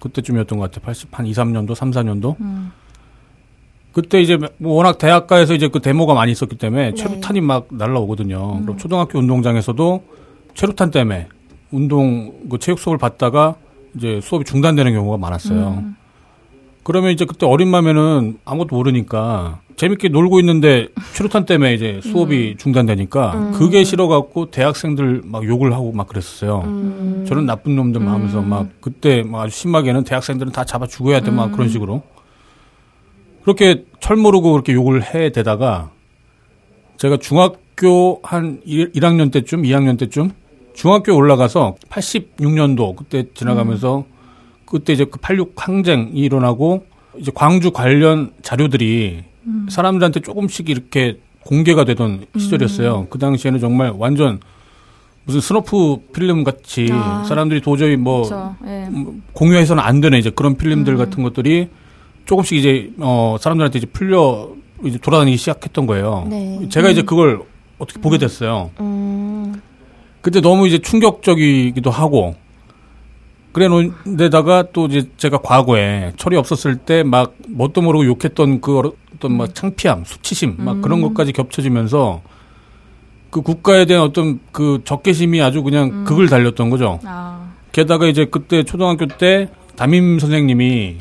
그때쯤이었던 0.00 0.58
것 0.58 0.70
같아요. 0.70 0.86
80, 0.86 1.08
한 1.18 1.26
2, 1.26 1.32
3년도, 1.32 1.74
3, 1.74 1.90
4년도. 1.90 2.40
음. 2.40 2.72
그때 3.92 4.20
이제 4.20 4.38
뭐 4.58 4.74
워낙 4.74 4.98
대학가에서 4.98 5.54
이제 5.54 5.68
그 5.68 5.80
데모가 5.80 6.14
많이 6.14 6.32
있었기 6.32 6.56
때문에 6.56 6.90
네. 6.90 6.94
최루탄이 6.94 7.40
막 7.40 7.68
날라오거든요. 7.70 8.58
음. 8.58 8.62
그럼 8.62 8.78
초등학교 8.78 9.18
운동장에서도 9.18 10.02
최루탄 10.54 10.90
때문에 10.90 11.28
운동 11.72 12.32
그 12.50 12.58
체육 12.58 12.78
수업을 12.78 12.98
받다가 12.98 13.56
이제 13.96 14.20
수업이 14.22 14.44
중단되는 14.44 14.92
경우가 14.92 15.16
많았어요. 15.16 15.78
음. 15.82 15.96
그러면 16.84 17.12
이제 17.12 17.24
그때 17.24 17.46
어린 17.46 17.68
마음에는 17.68 18.38
아무것도 18.44 18.74
모르니까 18.76 19.60
재밌게 19.76 20.08
놀고 20.08 20.40
있는데 20.40 20.88
최루탄 21.14 21.46
때문에 21.46 21.74
이제 21.74 22.00
수업이 22.02 22.52
음. 22.52 22.56
중단되니까 22.58 23.34
음. 23.34 23.52
그게 23.52 23.84
싫어갖고 23.84 24.50
대학생들 24.50 25.22
막 25.24 25.44
욕을 25.44 25.72
하고 25.72 25.92
막 25.92 26.08
그랬었어요. 26.08 26.62
음. 26.64 27.24
저는 27.28 27.46
나쁜 27.46 27.76
놈들 27.76 28.00
막 28.00 28.12
하면서 28.12 28.40
음. 28.40 28.48
막 28.48 28.68
그때 28.80 29.22
막 29.22 29.42
아주 29.42 29.56
심하게는 29.56 30.04
대학생들은 30.04 30.52
다 30.52 30.64
잡아 30.64 30.86
죽어야 30.86 31.20
돼 31.20 31.30
막 31.30 31.52
그런 31.52 31.68
음. 31.68 31.72
식으로 31.72 32.02
그렇게 33.44 33.84
철 34.00 34.16
모르고 34.16 34.52
그렇게 34.52 34.72
욕을 34.72 35.02
해 35.14 35.30
대다가 35.30 35.90
제가 36.96 37.16
중학교 37.16 38.20
한 38.22 38.60
1, 38.64 38.92
1학년 38.92 39.32
때쯤 39.32 39.62
2학년 39.62 39.98
때쯤 39.98 40.30
중학교 40.74 41.14
올라가서 41.14 41.76
86년도 41.88 42.96
그때 42.96 43.24
지나가면서 43.34 43.98
음. 43.98 44.04
그때 44.64 44.92
이제 44.92 45.04
그 45.04 45.18
86 45.18 45.54
항쟁이 45.56 46.12
일어나고 46.14 46.86
이제 47.18 47.30
광주 47.34 47.72
관련 47.72 48.32
자료들이 48.42 49.24
음. 49.46 49.66
사람들한테 49.70 50.20
조금씩 50.20 50.70
이렇게 50.70 51.18
공개가 51.44 51.84
되던 51.84 52.26
음. 52.34 52.38
시절이었어요. 52.38 53.08
그 53.10 53.18
당시에는 53.18 53.60
정말 53.60 53.92
완전 53.96 54.40
무슨 55.24 55.40
snuff 55.40 56.08
필름 56.12 56.42
같이 56.42 56.88
아. 56.90 57.24
사람들이 57.28 57.60
도저히 57.60 57.96
뭐 57.96 58.56
네. 58.62 58.88
공유해서는 59.32 59.82
안 59.82 60.00
되는 60.00 60.18
이제 60.18 60.30
그런 60.30 60.56
필름들 60.56 60.94
음. 60.94 60.98
같은 60.98 61.22
것들이 61.22 61.68
조금씩 62.24 62.58
이제 62.58 62.90
어 62.98 63.36
사람들한테 63.40 63.78
이제 63.78 63.86
풀려 63.86 64.50
이제 64.84 64.98
돌아다니기 64.98 65.36
시작했던 65.36 65.86
거예요. 65.86 66.26
네. 66.28 66.68
제가 66.70 66.88
이제 66.88 67.02
음. 67.02 67.06
그걸 67.06 67.42
어떻게 67.78 68.00
보게 68.00 68.18
됐어요. 68.18 68.70
음. 70.22 70.24
그때 70.24 70.40
너무 70.40 70.66
이제 70.66 70.78
충격적이기도 70.78 71.90
하고 71.90 72.34
그래 73.52 73.68
놓은데다가 73.68 74.68
또 74.72 74.86
이제 74.86 75.02
제가 75.18 75.38
과거에 75.38 76.12
철이 76.16 76.36
없었을 76.36 76.76
때 76.76 77.02
막 77.02 77.34
뭣도 77.48 77.82
모르고 77.82 78.06
욕했던 78.06 78.60
그 78.62 78.92
어떤 79.16 79.36
막 79.36 79.54
창피함, 79.54 80.04
수치심 80.06 80.54
막 80.58 80.76
음. 80.76 80.82
그런 80.82 81.02
것까지 81.02 81.32
겹쳐지면서 81.32 82.22
그 83.30 83.42
국가에 83.42 83.84
대한 83.84 84.04
어떤 84.04 84.40
그 84.52 84.80
적개심이 84.84 85.42
아주 85.42 85.62
그냥 85.62 85.90
음. 85.92 86.04
극을 86.04 86.28
달렸던 86.28 86.70
거죠. 86.70 86.98
아. 87.04 87.50
게다가 87.72 88.06
이제 88.06 88.26
그때 88.30 88.62
초등학교 88.62 89.06
때 89.06 89.48
담임 89.76 90.18
선생님이 90.18 90.98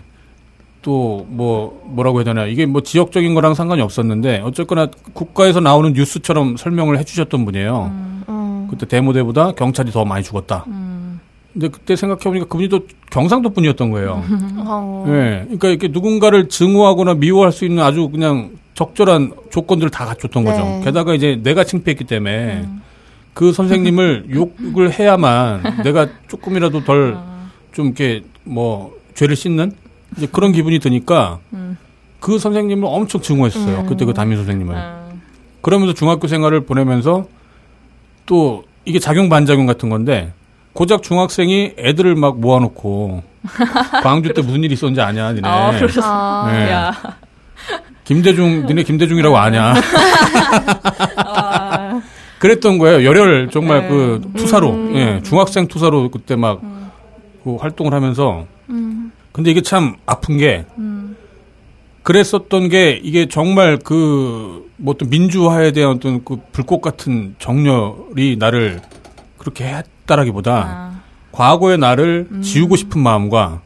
또 0.81 1.25
뭐 1.29 1.81
뭐라고 1.85 2.17
해야 2.19 2.25
되나 2.25 2.45
이게 2.47 2.65
뭐 2.65 2.81
지역적인 2.81 3.33
거랑 3.35 3.53
상관이 3.53 3.81
없었는데 3.81 4.41
어쨌거나 4.43 4.87
국가에서 5.13 5.59
나오는 5.59 5.93
뉴스처럼 5.93 6.57
설명을 6.57 6.97
해주셨던 6.99 7.45
분이에요. 7.45 7.91
음. 7.93 8.23
그때 8.71 8.87
데모대보다 8.87 9.51
경찰이 9.51 9.91
더 9.91 10.05
많이 10.05 10.23
죽었다. 10.23 10.63
음. 10.67 11.19
근데 11.53 11.67
그때 11.67 11.97
생각해보니까 11.97 12.45
그분이 12.45 12.69
또 12.69 12.87
경상도 13.09 13.49
분이었던 13.49 13.91
거예요. 13.91 14.23
어. 14.65 15.03
네. 15.05 15.43
그러니까 15.43 15.67
이렇게 15.67 15.89
누군가를 15.89 16.47
증오하거나 16.47 17.15
미워할 17.15 17.51
수 17.51 17.65
있는 17.65 17.83
아주 17.83 18.09
그냥 18.09 18.51
적절한 18.73 19.33
조건들을 19.49 19.91
다 19.91 20.05
갖췄던 20.05 20.45
네. 20.45 20.51
거죠. 20.51 20.81
게다가 20.85 21.13
이제 21.13 21.39
내가 21.43 21.65
창피했기 21.65 22.05
때문에 22.05 22.61
음. 22.63 22.81
그 23.33 23.51
선생님을 23.51 24.27
욕을 24.33 24.97
해야만 24.97 25.83
내가 25.83 26.07
조금이라도 26.29 26.85
덜좀 26.85 27.17
어. 27.17 27.49
이렇게 27.75 28.23
뭐 28.45 28.93
죄를 29.15 29.35
씻는 29.35 29.73
이제 30.17 30.27
그런 30.31 30.53
기분이 30.53 30.79
드니까 30.79 31.39
음. 31.53 31.77
그 32.21 32.39
선생님을 32.39 32.87
엄청 32.89 33.19
증오했어요. 33.19 33.79
음. 33.81 33.85
그때 33.87 34.05
그 34.05 34.13
담임 34.13 34.37
선생님을. 34.37 34.73
음. 34.73 35.21
그러면서 35.61 35.93
중학교 35.93 36.27
생활을 36.27 36.61
보내면서 36.61 37.25
또 38.31 38.63
이게 38.85 38.97
작용 38.97 39.27
반작용 39.27 39.65
같은 39.65 39.89
건데 39.89 40.31
고작 40.71 41.03
중학생이 41.03 41.73
애들을 41.77 42.15
막 42.15 42.39
모아놓고 42.39 43.23
광주 44.01 44.31
때 44.33 44.41
무슨 44.41 44.63
일이 44.63 44.73
있었는지 44.73 45.01
아냐, 45.01 45.33
니네. 45.33 45.45
아, 45.45 45.71
그러셨어. 45.71 46.47
네. 46.49 46.71
야. 46.71 46.93
김대중, 48.05 48.65
니네 48.67 48.83
김대중이라고 48.83 49.37
아냐. 49.37 49.73
아. 51.17 52.01
그랬던 52.39 52.77
거예요. 52.77 53.03
열혈 53.03 53.49
정말 53.51 53.81
네. 53.81 53.89
그 53.89 54.21
투사로, 54.37 54.71
음. 54.71 54.95
예, 54.95 55.21
중학생 55.23 55.67
투사로 55.67 56.09
그때 56.09 56.37
막 56.37 56.63
음. 56.63 56.89
그 57.43 57.57
활동을 57.57 57.93
하면서. 57.93 58.45
음. 58.69 59.11
근데 59.33 59.51
이게 59.51 59.61
참 59.61 59.95
아픈 60.05 60.37
게 60.37 60.65
음. 60.77 61.00
그랬었던 62.03 62.69
게 62.69 62.99
이게 63.03 63.27
정말 63.27 63.77
그 63.77 64.71
뭐 64.81 64.95
어떤 64.95 65.09
민주화에 65.09 65.71
대한 65.71 65.91
어떤 65.91 66.25
그 66.25 66.39
불꽃 66.51 66.81
같은 66.81 67.35
정열이 67.37 68.37
나를 68.37 68.81
그렇게 69.37 69.65
했다라기보다 69.65 70.53
아. 70.53 71.01
과거의 71.31 71.77
나를 71.77 72.27
음. 72.31 72.41
지우고 72.41 72.75
싶은 72.75 73.01
마음과 73.01 73.61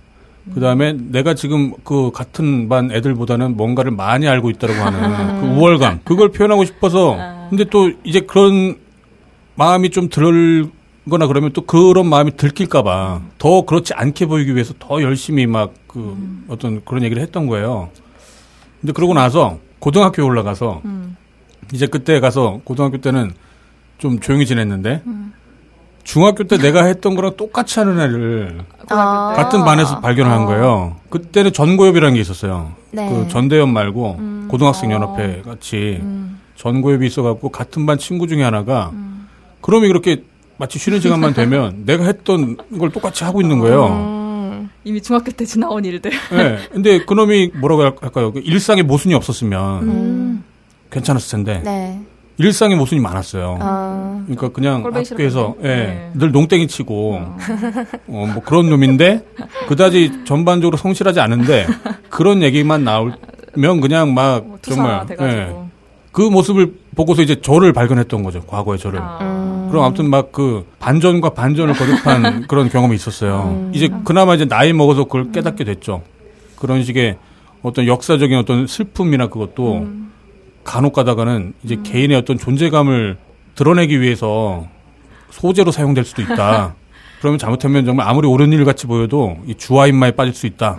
그 0.54 0.60
다음에 0.60 0.94
내가 0.94 1.34
지금 1.34 1.74
그 1.84 2.12
같은 2.12 2.70
반 2.70 2.92
애들보다는 2.92 3.58
뭔가를 3.58 3.92
많이 3.92 4.28
알고 4.28 4.52
있다라고 4.52 4.80
하는 4.80 5.42
그 5.42 5.48
우월감 5.48 6.02
그걸 6.04 6.32
표현하고 6.32 6.66
싶어서 6.66 7.16
아. 7.18 7.48
근데 7.50 7.64
또 7.64 7.92
이제 8.04 8.20
그런 8.20 8.76
마음이 9.56 9.90
좀 9.90 10.10
들거나 10.10 11.28
그러면 11.28 11.54
또 11.54 11.62
그런 11.62 12.08
마음이 12.08 12.36
들킬까봐 12.36 13.22
더 13.38 13.62
그렇지 13.62 13.94
않게 13.94 14.26
보이기 14.26 14.54
위해서 14.54 14.74
더 14.78 15.02
열심히 15.02 15.48
막그 15.48 15.98
음. 16.00 16.46
어떤 16.50 16.84
그런 16.84 17.04
얘기를 17.04 17.24
했던 17.24 17.48
거예요. 17.48 17.90
근데 18.86 18.94
그러고 18.94 19.16
나서 19.16 19.58
고등학교에 19.80 20.24
올라가서 20.24 20.82
음. 20.86 21.18
이제 21.74 21.88
그때 21.88 22.20
가서 22.20 22.60
고등학교 22.64 23.02
때는 23.02 23.32
좀 23.98 24.20
조용히 24.20 24.46
지냈는데 24.46 25.02
음. 25.08 25.34
중학교 26.04 26.44
때 26.44 26.60
내가 26.60 26.86
했던 26.86 27.16
거랑 27.16 27.36
똑같이 27.36 27.80
하는 27.80 28.00
애를 28.00 28.60
아~ 28.90 29.34
같은 29.36 29.66
반에서 29.66 30.02
발견을 30.02 30.32
한 30.32 30.44
아. 30.44 30.46
거예요. 30.46 30.98
그때는 31.10 31.52
전고엽이라는 31.52 32.14
게 32.14 32.22
있었어요. 32.22 32.74
네. 32.92 33.10
그 33.10 33.28
전대엽 33.28 33.70
말고 33.70 34.18
음. 34.20 34.48
고등학생 34.52 34.92
연합회 34.92 35.42
어. 35.44 35.50
같이 35.50 35.98
음. 36.04 36.40
전고엽이 36.56 37.08
있어갖고 37.08 37.50
같은 37.50 37.88
반 37.88 37.98
친구 37.98 38.28
중에 38.28 38.44
하나가 38.44 38.92
음. 38.94 39.28
그러면 39.62 39.88
그렇게 39.88 40.22
마치 40.58 40.78
쉬는 40.78 41.00
시간만 41.00 41.34
되면 41.34 41.86
내가 41.88 42.04
했던 42.04 42.56
걸 42.78 42.92
똑같이 42.92 43.24
하고 43.24 43.42
있는 43.42 43.58
거예요. 43.58 44.25
음. 44.86 44.90
이미 44.90 45.02
중학교 45.02 45.32
때 45.32 45.46
지나온 45.46 45.84
일들. 45.86 46.12
네. 46.32 46.58
근데 46.72 47.04
그놈이 47.06 47.52
뭐라고 47.56 47.84
할까요? 48.02 48.32
그 48.32 48.40
일상에 48.44 48.82
모순이 48.84 49.14
없었으면 49.14 49.84
음. 49.84 50.44
괜찮았을 50.92 51.32
텐데. 51.44 51.62
네. 51.64 52.00
일상에 52.38 52.76
모순이 52.76 53.00
많았어요. 53.00 53.58
아. 53.62 54.22
그러니까 54.26 54.50
그냥 54.50 54.84
학교에서 54.84 55.56
예, 55.64 55.68
네. 55.68 56.12
늘 56.16 56.32
농땡이 56.34 56.68
치고 56.68 57.14
어. 57.16 57.38
어, 58.08 58.30
뭐 58.34 58.44
그런 58.44 58.70
놈인데 58.70 59.26
그다지 59.70 60.26
전반적으로 60.26 60.76
성실하지 60.76 61.22
않은데 61.22 61.66
그런 62.10 62.44
얘기만 62.44 62.84
나오면 62.84 63.80
그냥 63.82 64.14
막 64.14 64.44
뭐 64.46 64.58
정말 64.62 65.06
예, 65.22 65.56
그 66.12 66.22
모습을 66.24 66.74
보고서 66.94 67.22
이제 67.22 67.40
저를 67.40 67.72
발견했던 67.72 68.22
거죠. 68.24 68.42
과거의 68.42 68.80
저를. 68.80 69.00
아. 69.02 69.55
그럼 69.70 69.84
아무튼 69.84 70.10
막 70.10 70.32
그 70.32 70.66
반전과 70.80 71.30
반전을 71.30 71.74
거듭한 71.74 72.48
그런 72.50 72.70
경험이 72.70 72.96
있었어요. 72.96 73.56
음. 73.56 73.72
이제 73.74 73.90
그나마 74.04 74.36
이제 74.36 74.46
나이 74.46 74.74
먹어서 74.74 75.06
그걸 75.06 75.32
깨닫게 75.32 75.64
됐죠. 75.64 76.04
그런 76.58 76.84
식의 76.84 77.18
어떤 77.62 77.88
역사적인 77.88 78.38
어떤 78.38 78.68
슬픔이나 78.68 79.28
그것도 79.28 79.78
음. 79.78 80.12
간혹 80.64 80.94
가다가는 80.94 81.54
이제 81.64 81.76
음. 81.76 81.84
개인의 81.84 82.18
어떤 82.18 82.38
존재감을 82.38 83.18
드러내기 83.56 84.02
위해서 84.02 84.68
소재로 85.30 85.72
사용될 85.72 86.04
수도 86.04 86.22
있다. 86.22 86.76
그러면 87.20 87.40
잘못하면 87.40 87.86
정말 87.86 88.08
아무리 88.08 88.28
옳은 88.28 88.52
일 88.52 88.66
같이 88.66 88.88
보여도 88.88 89.38
이 89.48 89.56
주화 89.56 89.88
인마에 89.88 90.12
빠질 90.12 90.34
수 90.34 90.48
있다. 90.48 90.78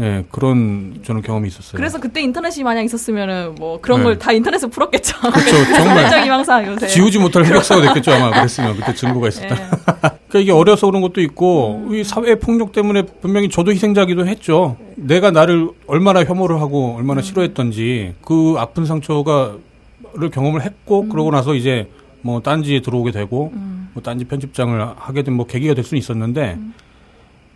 음. 0.00 0.02
예, 0.02 0.24
그런 0.30 1.00
저는 1.04 1.22
경험이 1.22 1.48
있었어요. 1.48 1.76
그래서 1.76 2.00
그때 2.00 2.20
인터넷이 2.22 2.62
만약 2.64 2.82
있었으면은 2.82 3.54
뭐 3.56 3.80
그런 3.80 3.98
네. 4.00 4.04
걸다 4.04 4.32
인터넷에서 4.32 4.68
풀었겠죠. 4.68 5.18
그렇죠. 5.20 5.64
정말 5.74 6.22
희망사 6.24 6.66
요새. 6.66 6.86
지우지 6.86 7.18
못할 7.18 7.44
흑역사가 7.44 7.82
됐겠죠 7.88 8.12
아마 8.12 8.30
그랬으면 8.30 8.76
그때 8.76 8.94
증거가 8.94 9.28
있었다. 9.28 9.54
네. 9.54 9.60
그러니까 10.28 10.38
이게 10.38 10.52
어려서 10.52 10.86
그런 10.86 11.02
것도 11.02 11.20
있고 11.20 11.84
음. 11.88 11.94
이 11.94 12.04
사회 12.04 12.34
폭력 12.36 12.72
때문에 12.72 13.02
분명히 13.20 13.48
저도 13.48 13.72
희생자기도 13.72 14.26
했죠. 14.26 14.76
내가 14.96 15.30
나를 15.30 15.68
얼마나 15.86 16.24
혐오를 16.24 16.60
하고 16.60 16.94
얼마나 16.96 17.20
음. 17.20 17.22
싫어했던지 17.22 18.14
그 18.24 18.54
아픈 18.58 18.86
상처가를 18.86 20.30
경험을 20.32 20.62
했고 20.62 21.02
음. 21.02 21.08
그러고 21.08 21.30
나서 21.30 21.54
이제 21.54 21.90
뭐 22.22 22.40
딴지에 22.40 22.80
들어오게 22.80 23.10
되고 23.12 23.50
음. 23.54 23.88
뭐 23.92 24.02
딴지 24.02 24.24
편집장을 24.24 24.80
하게 24.96 25.22
된 25.22 25.34
뭐 25.34 25.46
계기가 25.46 25.74
될 25.74 25.84
수는 25.84 25.98
있었는데. 25.98 26.58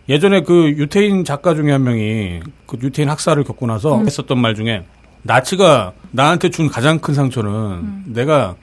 음. 0.04 0.10
예전에 0.10 0.42
그 0.42 0.68
유태인 0.70 1.24
작가 1.24 1.54
중에 1.54 1.72
한 1.72 1.82
명이 1.84 2.40
그 2.66 2.78
유태인 2.82 3.08
학살을 3.08 3.44
겪고 3.44 3.66
나서 3.66 3.98
음. 3.98 4.06
했었던 4.06 4.38
말 4.38 4.54
중에 4.54 4.84
나치가 5.22 5.92
나한테 6.10 6.50
준 6.50 6.68
가장 6.68 6.98
큰 6.98 7.14
상처는 7.14 7.50
음. 7.50 8.04
내가 8.06 8.56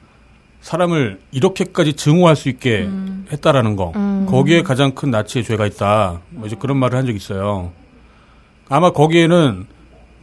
사람을 0.62 1.20
이렇게까지 1.32 1.94
증오할 1.94 2.36
수 2.36 2.50
있게 2.50 2.84
음. 2.84 3.26
했다라는 3.32 3.76
거. 3.76 3.92
음. 3.96 4.28
거기에 4.30 4.62
가장 4.62 4.92
큰 4.92 5.10
나치의 5.10 5.44
죄가 5.44 5.66
있다. 5.66 6.22
뭐 6.30 6.46
이제 6.46 6.56
그런 6.58 6.78
말을 6.78 6.98
한 6.98 7.06
적이 7.06 7.18
있어요. 7.18 7.72
아마 8.70 8.92
거기에는 8.92 9.66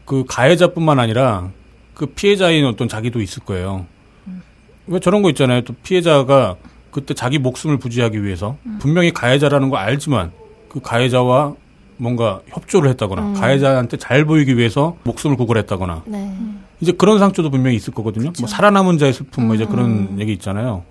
그 0.04 0.24
가해자뿐만 0.26 1.00
아니라 1.00 1.50
그 1.94 2.06
피해자인 2.06 2.64
어떤 2.64 2.88
자기도 2.88 3.20
있을 3.20 3.44
거예요. 3.44 3.86
음. 4.28 4.42
왜 4.86 5.00
저런 5.00 5.22
거 5.22 5.28
있잖아요. 5.30 5.62
또 5.62 5.74
피해자가 5.82 6.56
그때 6.92 7.14
자기 7.14 7.38
목숨을 7.38 7.78
부지하기 7.78 8.24
위해서 8.24 8.56
음. 8.64 8.78
분명히 8.80 9.10
가해자라는 9.10 9.70
걸 9.70 9.80
알지만 9.80 10.30
그 10.68 10.80
가해자와 10.80 11.54
뭔가 11.96 12.40
협조를 12.48 12.90
했다거나 12.90 13.22
음. 13.22 13.34
가해자한테 13.34 13.96
잘 13.96 14.24
보이기 14.24 14.56
위해서 14.56 14.96
목숨을 15.04 15.36
구걸했다거나 15.36 16.02
네. 16.06 16.32
이제 16.80 16.92
그런 16.92 17.18
상처도 17.18 17.50
분명히 17.50 17.76
있을 17.76 17.92
거거든요. 17.92 18.28
그쵸. 18.28 18.42
뭐 18.42 18.48
살아남은 18.48 18.98
자의 18.98 19.12
슬픔 19.12 19.46
뭐 19.46 19.56
이제 19.56 19.64
음. 19.64 19.70
그런 19.70 20.20
얘기 20.20 20.32
있잖아요. 20.32 20.84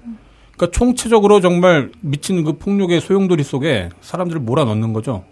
그러니까 0.55 0.77
총체적으로 0.77 1.39
정말 1.39 1.91
미친 2.01 2.43
그 2.43 2.53
폭력의 2.57 2.99
소용돌이 2.99 3.43
속에 3.43 3.89
사람들을 4.01 4.41
몰아넣는 4.41 4.91
거죠. 4.91 5.23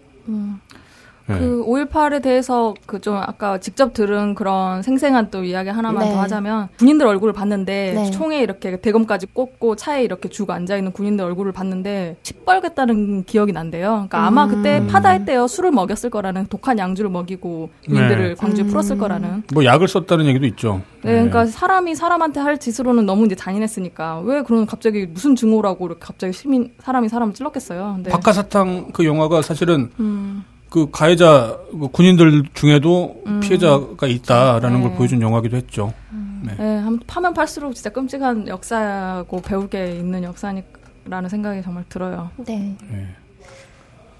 음. 1.28 1.34
네. 1.34 1.38
그 1.38 1.64
5.18에 1.66 2.22
대해서 2.22 2.74
그 2.86 3.00
좀 3.06 3.14
아까 3.16 3.58
직접 3.58 3.92
들은 3.92 4.34
그런 4.34 4.82
생생한 4.82 5.30
또 5.30 5.44
이야기 5.44 5.70
하나만 5.70 6.04
네. 6.04 6.12
더 6.12 6.20
하자면 6.22 6.68
군인들 6.78 7.06
얼굴을 7.06 7.32
봤는데 7.32 7.92
네. 7.94 8.10
총에 8.10 8.40
이렇게 8.40 8.80
대검까지 8.80 9.26
꽂고 9.32 9.76
차에 9.76 10.02
이렇게 10.02 10.28
죽어 10.28 10.54
앉아 10.54 10.76
있는 10.76 10.90
군인들 10.90 11.24
얼굴을 11.24 11.52
봤는데 11.52 12.16
시뻘겠다는 12.22 13.22
기억이 13.24 13.52
난대요. 13.52 13.90
그러니까 13.90 14.26
아마 14.26 14.46
음. 14.46 14.50
그때 14.50 14.84
파다했대요. 14.88 15.46
술을 15.46 15.70
먹였을 15.70 16.10
거라는 16.10 16.46
독한 16.48 16.78
양주를 16.78 17.10
먹이고 17.10 17.70
군인들을 17.84 18.28
네. 18.30 18.34
광주에 18.34 18.64
음. 18.64 18.68
풀었을 18.70 18.98
거라는. 18.98 19.44
뭐 19.54 19.64
약을 19.64 19.86
썼다는 19.86 20.26
얘기도 20.26 20.46
있죠. 20.46 20.82
네, 21.02 21.12
그러니까 21.12 21.44
네. 21.44 21.50
사람이 21.50 21.94
사람한테 21.94 22.40
할 22.40 22.58
짓으로는 22.58 23.06
너무 23.06 23.26
이제 23.26 23.36
잔인했으니까 23.36 24.20
왜 24.20 24.42
그런 24.42 24.66
갑자기 24.66 25.06
무슨 25.06 25.36
증오라고 25.36 25.86
이렇게 25.86 26.00
갑자기 26.00 26.32
시민 26.32 26.72
사람이 26.80 27.08
사람을 27.08 27.34
찔렀겠어요. 27.34 27.92
근데 27.96 28.10
박하사탕 28.10 28.88
그 28.92 29.04
영화가 29.04 29.42
사실은 29.42 29.90
음. 30.00 30.44
그 30.76 30.90
가해자 30.90 31.58
그 31.70 31.88
군인들 31.88 32.42
중에도 32.52 33.22
음. 33.26 33.40
피해자가 33.40 34.06
있다라는 34.06 34.82
네. 34.82 34.86
걸 34.86 34.94
보여준 34.98 35.22
영화기도 35.22 35.56
했죠. 35.56 35.94
음. 36.12 36.42
네. 36.44 36.54
네, 36.54 36.98
파면 37.06 37.32
팔수록 37.32 37.74
진짜 37.74 37.88
끔찍한 37.88 38.46
역사고 38.46 39.40
배울 39.40 39.70
게 39.70 39.92
있는 39.92 40.22
역사라는 40.22 41.30
생각이 41.30 41.62
정말 41.62 41.84
들어요. 41.88 42.30
네. 42.36 42.76
네. 42.90 43.08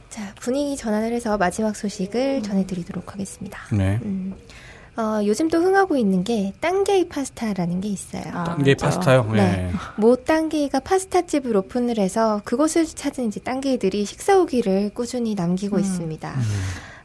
자 0.09 0.33
분위기 0.41 0.79
전환을 0.79 1.13
해서 1.13 1.37
마지막 1.37 1.77
소식을 1.77 2.37
음. 2.39 2.43
전해드리도록 2.43 3.13
하겠습니다. 3.13 3.59
네. 3.71 4.01
음. 4.03 4.33
어, 4.97 5.21
요즘 5.25 5.49
또 5.49 5.59
흥하고 5.59 5.97
있는 5.97 6.25
게 6.25 6.53
땅게이 6.61 7.09
파스타라는 7.09 7.83
게 7.83 7.89
있어요. 7.89 8.23
아, 8.33 8.45
땅게이 8.45 8.77
파스타요? 8.77 9.29
네. 9.33 9.37
네. 9.37 9.73
모 9.97 10.17
땅게이가 10.17 10.81
파스타집을 10.81 11.57
오픈을 11.57 11.99
해서 11.99 12.41
그곳을 12.45 12.87
찾은 12.87 13.27
이제 13.27 13.41
땅게이들이 13.41 14.07
식사 14.07 14.35
후기를 14.37 14.91
꾸준히 14.95 15.35
남기고 15.35 15.77
음. 15.77 15.81
있습니다. 15.81 16.31
음. 16.31 16.43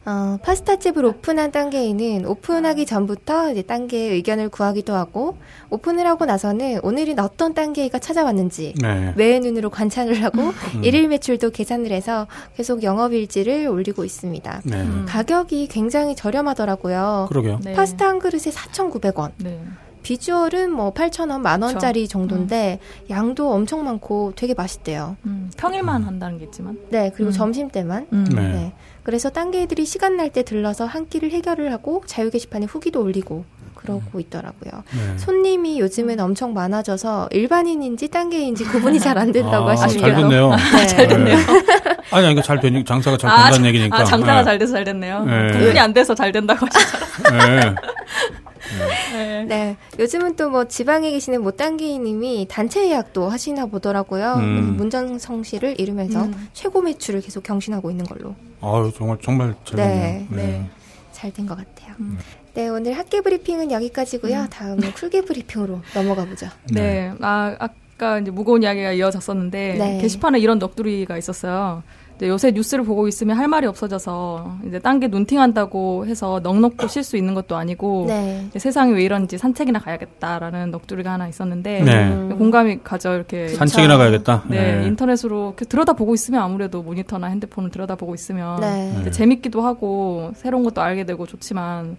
어, 0.04 0.36
파스타집을 0.42 1.04
오픈한 1.04 1.52
단계에는 1.52 2.26
오픈하기 2.26 2.86
전부터 2.86 3.52
이제 3.52 3.62
단계의 3.62 4.10
의견을 4.14 4.48
구하기도 4.48 4.94
하고 4.94 5.36
오픈을 5.70 6.06
하고 6.06 6.24
나서는 6.24 6.80
오늘은 6.82 7.20
어떤 7.20 7.54
단계가 7.54 7.98
찾아왔는지 7.98 8.74
네. 8.80 9.12
외의 9.16 9.38
눈으로 9.40 9.70
관찰을 9.70 10.22
하고 10.24 10.42
음. 10.42 10.52
일일 10.84 11.08
매출도 11.08 11.50
계산을 11.50 11.92
해서 11.92 12.26
계속 12.56 12.82
영업일지를 12.82 13.68
올리고 13.68 14.04
있습니다. 14.04 14.62
네. 14.64 14.80
음. 14.80 15.06
가격이 15.08 15.68
굉장히 15.68 16.16
저렴하더라고요. 16.16 17.26
그러게요. 17.28 17.60
네. 17.62 17.72
파스타 17.74 18.08
한 18.08 18.18
그릇에 18.18 18.50
4,900원. 18.50 19.30
비주얼은 20.02 20.72
뭐 20.72 20.92
8,000원, 20.92 21.40
만 21.40 21.62
원짜리 21.62 22.08
정도인데 22.08 22.80
음. 22.82 23.06
양도 23.10 23.52
엄청 23.52 23.84
많고 23.84 24.32
되게 24.34 24.52
맛있대요. 24.54 25.16
음, 25.26 25.50
평일만 25.56 26.02
한다는 26.02 26.38
게 26.38 26.44
있지만. 26.46 26.76
네, 26.90 27.12
그리고 27.14 27.30
음. 27.30 27.32
점심 27.32 27.68
때만. 27.68 28.08
음. 28.12 28.24
네. 28.34 28.72
네. 29.02 29.04
그래서 29.04 29.30
딴개들이 29.30 29.84
시간 29.84 30.16
날 30.16 30.30
때 30.32 30.42
들러서 30.44 30.86
한 30.86 31.08
끼를 31.08 31.30
해결을 31.32 31.72
하고 31.72 32.02
자유 32.06 32.30
게시판에 32.30 32.64
후기도 32.66 33.02
올리고 33.02 33.44
그러고 33.74 34.20
있더라고요. 34.20 34.84
네. 34.92 35.18
손님이 35.18 35.80
요즘엔 35.80 36.20
엄청 36.20 36.54
많아져서 36.54 37.28
일반인인지 37.32 38.08
딴게인지 38.08 38.64
구분이 38.64 39.00
잘 39.00 39.18
안 39.18 39.32
된다고 39.32 39.68
아, 39.68 39.72
하시네요. 39.72 40.00
잘 40.00 40.14
됐네요. 40.14 40.50
네. 40.76 40.86
잘 40.86 41.08
됐네요. 41.08 41.36
아니, 42.12 42.26
아니, 42.28 42.42
잘 42.42 42.60
되니, 42.60 42.84
장사가 42.84 43.16
잘 43.18 43.30
아, 43.30 43.44
된다는 43.44 43.66
얘기니까. 43.66 43.98
아, 43.98 44.04
장사가 44.04 44.38
네. 44.38 44.44
잘 44.44 44.58
돼서 44.58 44.72
잘 44.74 44.84
됐네요. 44.84 45.24
네. 45.24 45.52
구분이 45.52 45.78
안 45.78 45.92
돼서 45.92 46.14
잘 46.14 46.30
된다고 46.30 46.64
하시잖아요. 46.66 47.74
네. 49.12 49.44
네. 49.44 49.76
요즘은 49.98 50.36
또 50.36 50.48
뭐 50.52 50.66
지방에 50.66 51.10
계시는 51.10 51.42
모딴기님이 51.42 52.46
단체 52.50 52.88
예약도 52.88 53.28
하시나 53.28 53.66
보더라고요. 53.66 54.34
음. 54.36 54.76
문전성 54.76 55.42
시를 55.44 55.80
이루면서 55.80 56.24
음. 56.24 56.48
최고 56.52 56.82
매출을 56.82 57.20
계속 57.22 57.42
경신하고 57.42 57.90
있는 57.90 58.04
걸로. 58.04 58.34
아유, 58.60 58.92
정말, 58.96 59.16
정말 59.22 59.54
잘 59.64 59.76
네. 59.76 60.26
네. 60.30 60.36
네. 60.36 60.70
잘 61.12 61.32
된 61.32 61.46
것 61.46 61.56
같아요. 61.56 61.94
음. 62.00 62.18
네, 62.54 62.68
오늘 62.68 62.92
학계 62.98 63.20
브리핑은 63.22 63.70
여기까지고요. 63.72 64.40
음. 64.40 64.48
다음은 64.50 64.92
쿨계 64.92 65.22
브리핑으로 65.22 65.80
넘어가 65.94 66.24
보죠. 66.26 66.46
네. 66.70 66.82
네. 66.82 67.12
아, 67.22 67.56
아까 67.58 68.18
이제 68.18 68.30
무거운 68.30 68.62
이야기가 68.62 68.92
이어졌었는데 68.92 69.74
네. 69.78 69.98
게시판에 70.02 70.38
이런 70.38 70.58
넋두리가 70.58 71.16
있었어요. 71.16 71.82
요새 72.22 72.52
뉴스를 72.52 72.84
보고 72.84 73.08
있으면 73.08 73.36
할 73.36 73.48
말이 73.48 73.66
없어져서 73.66 74.58
이제 74.66 74.78
딴 74.78 75.00
게 75.00 75.08
눈팅한다고 75.08 76.06
해서 76.06 76.38
넉넉고 76.42 76.86
쉴 76.86 77.02
수 77.02 77.16
있는 77.16 77.34
것도 77.34 77.56
아니고 77.56 78.04
네. 78.06 78.48
세상이 78.56 78.92
왜 78.92 79.02
이런지 79.02 79.38
산책이나 79.38 79.80
가야겠다라는 79.80 80.70
넋두리가 80.70 81.12
하나 81.12 81.26
있었는데 81.26 81.82
네. 81.82 82.34
공감이 82.36 82.80
가져 82.84 83.16
이렇게 83.16 83.48
산책이나 83.48 83.96
가야겠다. 83.96 84.44
네, 84.48 84.78
네. 84.80 84.86
인터넷으로 84.86 85.54
들여다 85.56 85.94
보고 85.94 86.14
있으면 86.14 86.42
아무래도 86.42 86.82
모니터나 86.82 87.26
핸드폰을 87.28 87.70
들여다 87.70 87.96
보고 87.96 88.14
있으면 88.14 88.60
네. 88.60 89.10
재밌기도 89.10 89.62
하고 89.62 90.30
새로운 90.36 90.62
것도 90.62 90.80
알게 90.80 91.04
되고 91.04 91.26
좋지만 91.26 91.96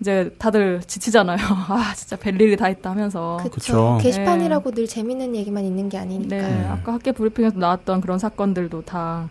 이제 0.00 0.30
다들 0.38 0.82
지치잖아요. 0.86 1.38
아, 1.68 1.92
진짜 1.96 2.16
별일이 2.16 2.56
다 2.56 2.68
있다 2.68 2.90
하면서. 2.90 3.38
그렇죠. 3.50 3.98
게시판이라고 4.02 4.70
네. 4.70 4.74
늘 4.82 4.86
재밌는 4.86 5.34
얘기만 5.34 5.64
있는 5.64 5.88
게 5.88 5.96
아니니까. 5.98 6.36
네. 6.36 6.66
아까 6.68 6.92
학계 6.92 7.12
브리핑에서 7.12 7.58
나왔던 7.58 8.02
그런 8.02 8.18
사건들도 8.18 8.82
다 8.82 9.28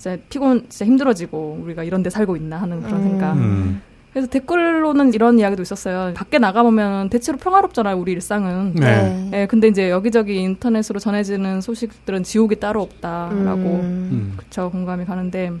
진짜 0.00 0.16
피곤, 0.30 0.64
진짜 0.70 0.86
힘들어지고 0.86 1.58
우리가 1.62 1.84
이런 1.84 2.02
데 2.02 2.08
살고 2.08 2.34
있나 2.36 2.56
하는 2.56 2.82
그런 2.82 3.00
음. 3.00 3.02
생각. 3.02 3.32
음. 3.34 3.82
그래서 4.14 4.26
댓글로는 4.28 5.12
이런 5.12 5.38
이야기도 5.38 5.60
있었어요. 5.60 6.14
밖에 6.14 6.38
나가보면 6.38 7.10
대체로 7.10 7.36
평화롭잖아요, 7.36 7.96
우리 7.96 8.12
일상은. 8.12 8.72
네. 8.74 9.28
네. 9.30 9.46
근데 9.46 9.68
이제 9.68 9.90
여기저기 9.90 10.36
인터넷으로 10.36 10.98
전해지는 10.98 11.60
소식들은 11.60 12.22
지옥이 12.22 12.56
따로 12.56 12.80
없다라고. 12.80 13.60
음. 13.60 14.32
그쵸, 14.38 14.70
공감이 14.70 15.04
가는데. 15.04 15.52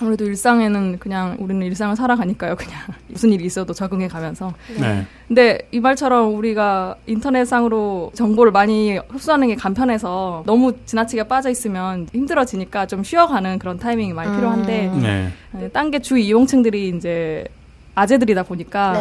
아무래도 0.00 0.24
일상에는 0.24 0.98
그냥 0.98 1.36
우리는 1.40 1.64
일상을 1.66 1.94
살아가니까요. 1.96 2.56
그냥 2.56 2.80
무슨 3.08 3.32
일이 3.32 3.44
있어도 3.44 3.72
적응해 3.72 4.08
가면서. 4.08 4.52
네. 4.78 5.06
근데 5.26 5.58
이 5.72 5.80
말처럼 5.80 6.34
우리가 6.34 6.96
인터넷상으로 7.06 8.12
정보를 8.14 8.52
많이 8.52 8.98
흡수하는 9.08 9.48
게 9.48 9.54
간편해서 9.54 10.44
너무 10.46 10.74
지나치게 10.84 11.24
빠져 11.24 11.50
있으면 11.50 12.06
힘들어지니까 12.12 12.86
좀 12.86 13.02
쉬어가는 13.02 13.58
그런 13.58 13.78
타이밍이 13.78 14.12
많이 14.12 14.30
음. 14.30 14.36
필요한데 14.36 14.92
네. 15.00 15.32
네 15.52 15.68
딴게 15.68 16.00
주 16.00 16.18
이용층들이 16.18 16.90
이제 16.90 17.46
아재들이다 17.96 18.42
보니까 18.44 18.92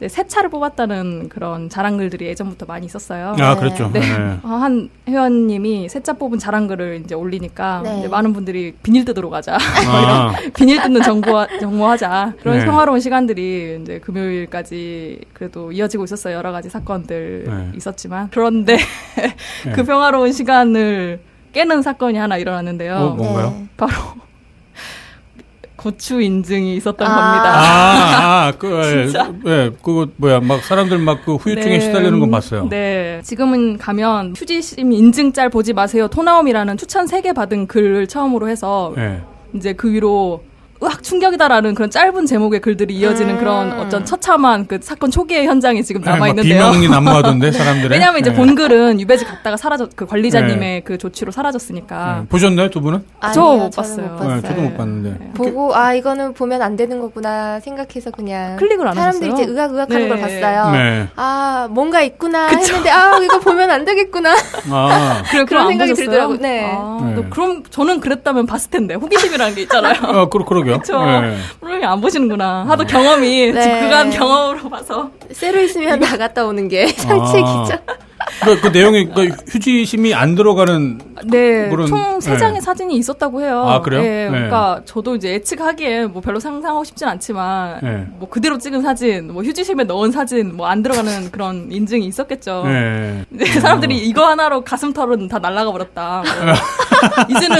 네. 0.00 0.08
새 0.08 0.26
차를 0.26 0.50
뽑았다는 0.50 1.28
그런 1.28 1.68
자랑글들이 1.68 2.26
예전부터 2.26 2.66
많이 2.66 2.84
있었어요. 2.86 3.36
아 3.38 3.54
그렇죠. 3.56 3.88
네. 3.92 4.00
네. 4.00 4.38
어, 4.42 4.48
한 4.48 4.90
회원님이 5.08 5.88
새 5.88 6.02
차 6.02 6.12
뽑은 6.14 6.40
자랑글을 6.40 7.02
이제 7.04 7.14
올리니까 7.14 7.82
네. 7.84 8.00
이제 8.00 8.08
많은 8.08 8.32
분들이 8.32 8.74
비닐 8.82 9.04
뜯으러 9.04 9.30
가자. 9.30 9.56
아. 9.86 10.34
비닐 10.56 10.82
뜯는 10.82 11.02
정보 11.02 11.46
정보하자. 11.60 12.34
그런 12.42 12.58
네. 12.58 12.64
평화로운 12.64 12.98
시간들이 12.98 13.78
이제 13.80 14.00
금요일까지 14.00 15.20
그래도 15.32 15.70
이어지고 15.70 16.02
있었어요. 16.04 16.36
여러 16.36 16.50
가지 16.50 16.68
사건들 16.68 17.44
네. 17.46 17.70
있었지만 17.76 18.28
그런데 18.32 18.76
그 19.74 19.84
평화로운 19.84 20.32
시간을 20.32 21.20
깨는 21.52 21.82
사건이 21.82 22.18
하나 22.18 22.36
일어났는데요. 22.36 22.96
어, 22.96 23.14
뭔가요? 23.14 23.54
바로 23.76 23.92
고추 25.82 26.20
인증이 26.20 26.76
있었던 26.76 27.06
아~ 27.06 27.14
겁니다. 27.14 27.52
아, 27.54 28.46
아 28.46 28.52
그, 28.58 28.82
예, 28.84 29.04
진짜? 29.04 29.32
예, 29.46 29.70
그거 29.82 30.06
뭐야, 30.16 30.40
막 30.40 30.62
사람들 30.62 30.98
막 30.98 31.22
그 31.24 31.36
후유증에 31.36 31.78
네, 31.78 31.80
시달리는 31.80 32.18
건 32.20 32.30
봤어요. 32.30 32.68
네. 32.68 33.20
지금은 33.22 33.78
가면 33.78 34.34
휴지심 34.36 34.92
인증 34.92 35.32
짤 35.32 35.48
보지 35.48 35.72
마세요. 35.72 36.08
토나움이라는 36.08 36.76
추천 36.76 37.06
3개 37.06 37.34
받은 37.34 37.66
글을 37.66 38.06
처음으로 38.06 38.48
해서 38.48 38.92
네. 38.96 39.22
이제 39.54 39.72
그 39.72 39.90
위로 39.90 40.42
으악 40.82 41.02
충격이다라는 41.02 41.74
그런 41.74 41.90
짧은 41.90 42.26
제목의 42.26 42.60
글들이 42.60 42.94
이어지는 42.94 43.34
음. 43.34 43.38
그런 43.38 43.72
어떤 43.80 44.04
처참한 44.04 44.66
그 44.66 44.78
사건 44.82 45.10
초기의 45.10 45.46
현장이 45.46 45.84
지금 45.84 46.00
남아 46.02 46.28
있는데요. 46.28 46.54
네, 46.64 46.70
비명이 46.70 46.88
난무하던데 46.88 47.50
네. 47.50 47.52
사람들의. 47.58 47.90
왜냐하면 47.90 48.20
이제 48.20 48.30
네. 48.30 48.36
본 48.36 48.54
글은 48.54 49.00
유배지 49.00 49.24
갔다가 49.24 49.56
사라졌 49.56 49.90
그 49.94 50.06
관리자님의 50.06 50.58
네. 50.58 50.80
그 50.84 50.98
조치로 50.98 51.30
사라졌으니까. 51.32 52.20
네. 52.22 52.26
보셨나요 52.28 52.68
두 52.70 52.80
분은? 52.80 53.04
저 53.34 53.52
못 53.56 53.76
봤어요. 53.76 54.06
못 54.06 54.16
봤어요. 54.18 54.42
저도 54.42 54.60
못 54.62 54.76
봤는데. 54.76 55.32
보고 55.34 55.74
아 55.74 55.94
이거는 55.94 56.34
보면 56.34 56.62
안 56.62 56.76
되는 56.76 57.00
거구나 57.00 57.60
생각해서 57.60 58.10
그냥 58.10 58.56
클릭을 58.56 58.86
안 58.88 58.94
사람들이 58.94 59.30
하셨어요? 59.30 59.42
이제 59.44 59.52
의학의학하는 59.52 60.08
걸 60.08 60.20
봤어요. 60.20 61.08
아 61.16 61.68
뭔가 61.70 62.02
있구나 62.02 62.46
그쵸? 62.48 62.60
했는데 62.74 62.90
아 62.90 63.18
이거 63.22 63.38
보면 63.40 63.70
안 63.70 63.84
되겠구나. 63.84 64.34
아. 64.70 65.22
그래, 65.30 65.44
그런 65.44 65.68
생각이 65.68 65.94
들더라고. 65.94 66.36
네. 66.38 66.72
아, 66.74 67.22
그럼 67.30 67.62
저는 67.70 68.00
그랬다면 68.00 68.46
봤을 68.46 68.70
텐데 68.70 68.94
호기심이라는 68.94 69.54
게 69.54 69.62
있잖아요. 69.62 69.94
아, 70.02 70.28
그러, 70.28 70.44
그러게 70.44 70.71
요. 70.72 70.78
그렇죠. 70.78 71.38
프로그램이 71.60 71.84
안 71.84 72.00
보시는구나. 72.00 72.64
하도 72.68 72.84
경험이 72.84 73.52
네. 73.52 73.80
그간 73.80 74.10
경험으로 74.10 74.68
봐서 74.68 75.10
쇠로 75.30 75.60
있으면 75.60 76.00
나갔다 76.00 76.44
오는 76.44 76.68
게 76.68 76.86
상책이죠. 76.88 77.78
아. 78.42 78.44
그러니까 78.44 78.68
그 78.68 78.76
내용이 78.76 79.06
그러니까 79.06 79.36
휴지심이 79.48 80.14
안 80.14 80.34
들어가는 80.34 80.98
네, 81.26 81.70
총세 81.86 82.36
장의 82.36 82.54
네. 82.54 82.60
사진이 82.60 82.96
있었다고 82.96 83.42
해요. 83.42 83.64
아 83.66 83.80
그래요? 83.80 84.02
네, 84.02 84.28
그러니까 84.28 84.76
네. 84.80 84.84
저도 84.84 85.14
이제 85.14 85.30
예측하기에 85.34 86.06
뭐 86.06 86.20
별로 86.20 86.40
상상하고 86.40 86.82
싶진 86.82 87.06
않지만 87.06 87.78
네. 87.82 88.06
뭐 88.18 88.28
그대로 88.28 88.58
찍은 88.58 88.82
사진, 88.82 89.32
뭐 89.32 89.44
휴지심에 89.44 89.84
넣은 89.84 90.10
사진, 90.10 90.56
뭐 90.56 90.72
안 90.72 90.82
들어가는 90.82 91.30
그런 91.30 91.70
인증이 91.70 92.06
있었겠죠. 92.06 92.62
네. 92.64 93.26
네 93.28 93.44
사람들이 93.44 93.94
어. 93.94 93.98
이거 93.98 94.26
하나로 94.26 94.64
가슴 94.64 94.94
털은 94.94 95.28
다 95.28 95.38
날라가 95.38 95.70
버렸다. 95.70 96.22
뭐. 96.22 96.54
이제는 97.28 97.56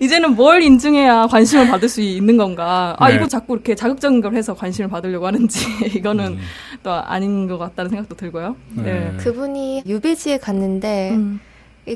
이제는 0.00 0.34
뭘 0.34 0.62
인증해야 0.62 1.26
관심을 1.26 1.68
받을 1.68 1.90
수 1.90 2.00
있는 2.00 2.38
건가? 2.38 2.96
아 2.98 3.10
네. 3.10 3.16
이거 3.16 3.28
자꾸 3.28 3.52
이렇게 3.52 3.74
자극적인 3.74 4.22
걸 4.22 4.34
해서 4.34 4.54
관심을 4.54 4.88
받으려고 4.88 5.26
하는지 5.26 5.66
이거는 5.94 6.24
음. 6.26 6.38
또 6.82 6.90
아닌 6.90 7.46
것 7.46 7.58
같다는 7.58 7.90
생각도 7.90 8.16
들고요. 8.16 8.56
네. 8.76 9.12
그분이 9.18 9.59
유배지에 9.86 10.38
갔는데. 10.38 11.10
음. 11.12 11.40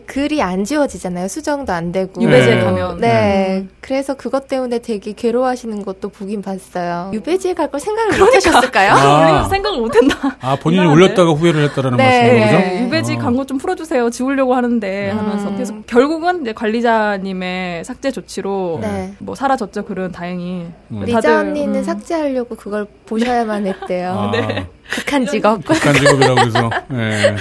글이 0.06 0.42
안 0.42 0.64
지워지잖아요. 0.64 1.28
수정도 1.28 1.72
안 1.72 1.92
되고. 1.92 2.20
유배지에 2.20 2.54
네. 2.56 2.64
가면. 2.64 2.98
네. 3.00 3.58
음. 3.60 3.68
그래서 3.80 4.14
그것 4.14 4.48
때문에 4.48 4.80
되게 4.80 5.12
괴로워하시는 5.12 5.84
것도 5.84 6.08
보긴 6.08 6.42
봤어요. 6.42 7.10
유배지에 7.12 7.52
갈 7.54 7.70
걸 7.70 7.78
생각을 7.78 8.10
그러니까. 8.12 8.24
못 8.24 8.46
하셨을까요? 8.46 8.92
아. 8.92 9.44
생각을 9.48 9.78
못 9.78 9.94
했나. 9.94 10.14
아, 10.40 10.56
본인이 10.56 10.84
올렸다가 10.86 11.30
후회를 11.32 11.62
했다라는 11.68 11.96
네. 11.98 12.04
말씀인 12.04 12.40
거죠? 12.40 12.58
네. 12.58 12.84
유배지 12.86 13.12
아. 13.12 13.18
광고 13.22 13.44
좀 13.46 13.58
풀어주세요. 13.58 14.10
지우려고 14.10 14.54
하는데 14.54 15.12
음. 15.12 15.18
하면서. 15.18 15.52
그래서 15.52 15.74
결국은 15.86 16.40
이제 16.42 16.52
관리자님의 16.54 17.84
삭제 17.84 18.10
조치로 18.10 18.78
네. 18.80 19.14
뭐 19.18 19.34
사라졌죠. 19.34 19.84
글은 19.84 20.10
다행히. 20.12 20.66
음. 20.90 21.02
리자 21.04 21.40
언니는 21.40 21.76
음. 21.76 21.82
삭제하려고 21.84 22.56
그걸 22.56 22.86
보셔야만 23.06 23.66
했대요. 23.66 24.10
아. 24.12 24.30
네. 24.32 24.66
극한 24.90 25.26
직업. 25.26 25.62
극한 25.66 25.94
직업이라고 25.94 26.40
해서. 26.40 26.70
네. 26.88 27.36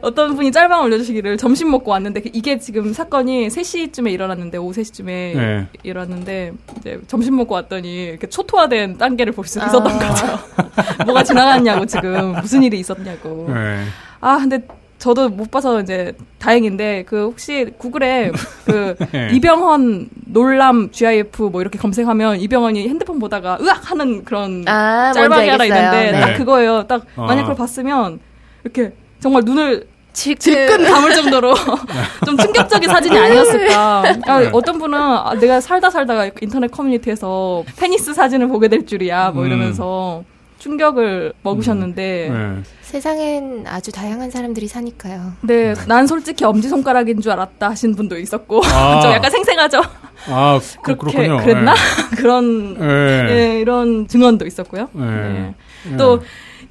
어떤 0.00 0.36
분이 0.36 0.52
짤방 0.52 0.82
올려주시기를 0.84 1.38
점심 1.38 1.70
먹고 1.70 1.90
왔는데 1.90 2.20
그 2.20 2.30
이게 2.34 2.58
지금 2.58 2.92
사건이 2.92 3.48
3시쯤에 3.48 4.12
일어났는데 4.12 4.58
오후 4.58 4.72
3시쯤에 4.72 5.06
네. 5.06 5.66
일어났는데 5.82 6.52
이제 6.78 7.00
점심 7.06 7.36
먹고 7.36 7.54
왔더니 7.54 8.04
이렇게 8.08 8.26
초토화된 8.28 8.98
단계를 8.98 9.32
볼 9.32 9.46
수 9.46 9.58
있었던 9.60 9.86
아. 9.86 9.98
거죠. 9.98 10.38
뭐가 11.06 11.22
지나갔냐고 11.24 11.86
지금 11.86 12.32
무슨 12.40 12.62
일이 12.62 12.80
있었냐고. 12.80 13.46
네. 13.52 13.82
아 14.20 14.36
근데 14.38 14.58
저도 15.04 15.28
못 15.28 15.50
봐서 15.50 15.82
이제 15.82 16.14
다행인데 16.38 17.04
그 17.06 17.24
혹시 17.24 17.66
구글에 17.76 18.32
그 18.64 18.96
네. 19.12 19.28
이병헌 19.34 20.08
놀람 20.24 20.92
GIF 20.92 21.42
뭐 21.42 21.60
이렇게 21.60 21.78
검색하면 21.78 22.40
이병헌이 22.40 22.88
핸드폰 22.88 23.18
보다가 23.18 23.58
으악 23.60 23.90
하는 23.90 24.24
그런 24.24 24.64
아, 24.66 25.12
짤방이 25.12 25.50
하나 25.50 25.64
있는데 25.66 26.12
네. 26.12 26.20
딱 26.20 26.36
그거예요. 26.38 26.86
딱 26.86 27.04
만약 27.16 27.42
그걸 27.42 27.54
봤으면 27.54 28.18
이렇게 28.62 28.94
정말 29.20 29.42
눈을 29.44 29.86
질끈 30.14 30.84
감을 30.84 31.12
정도로 31.12 31.52
좀 32.24 32.38
충격적인 32.38 32.88
사진이 32.88 33.18
아니었을까. 33.18 34.04
아, 34.26 34.40
네. 34.40 34.48
어떤 34.54 34.78
분은 34.78 34.98
아, 34.98 35.34
내가 35.38 35.60
살다 35.60 35.90
살다가 35.90 36.30
인터넷 36.40 36.70
커뮤니티에서 36.70 37.62
페니스 37.76 38.14
사진을 38.14 38.48
보게 38.48 38.68
될 38.68 38.86
줄이야 38.86 39.32
뭐 39.32 39.42
음. 39.42 39.48
이러면서 39.48 40.20
음. 40.20 40.34
충격을 40.58 41.32
먹으셨는데 41.42 42.28
음. 42.28 42.62
네. 42.64 42.70
세상엔 42.82 43.64
아주 43.66 43.90
다양한 43.92 44.30
사람들이 44.30 44.68
사니까요. 44.68 45.32
네, 45.42 45.74
난 45.88 46.06
솔직히 46.06 46.44
엄지 46.44 46.68
손가락인 46.68 47.20
줄 47.20 47.32
알았다 47.32 47.70
하신 47.70 47.96
분도 47.96 48.16
있었고 48.18 48.62
아. 48.64 49.00
좀 49.02 49.10
약간 49.12 49.30
생생하죠. 49.30 49.82
아, 50.28 50.60
그, 50.82 50.96
그렇게 50.96 51.26
그렇군요. 51.26 51.44
그랬나? 51.44 51.74
네. 51.74 51.80
그런 52.16 52.74
네. 52.74 53.22
네, 53.24 53.60
이런 53.60 54.06
증언도 54.06 54.46
있었고요. 54.46 54.88
네. 54.92 55.54
네. 55.90 55.96
또 55.96 56.22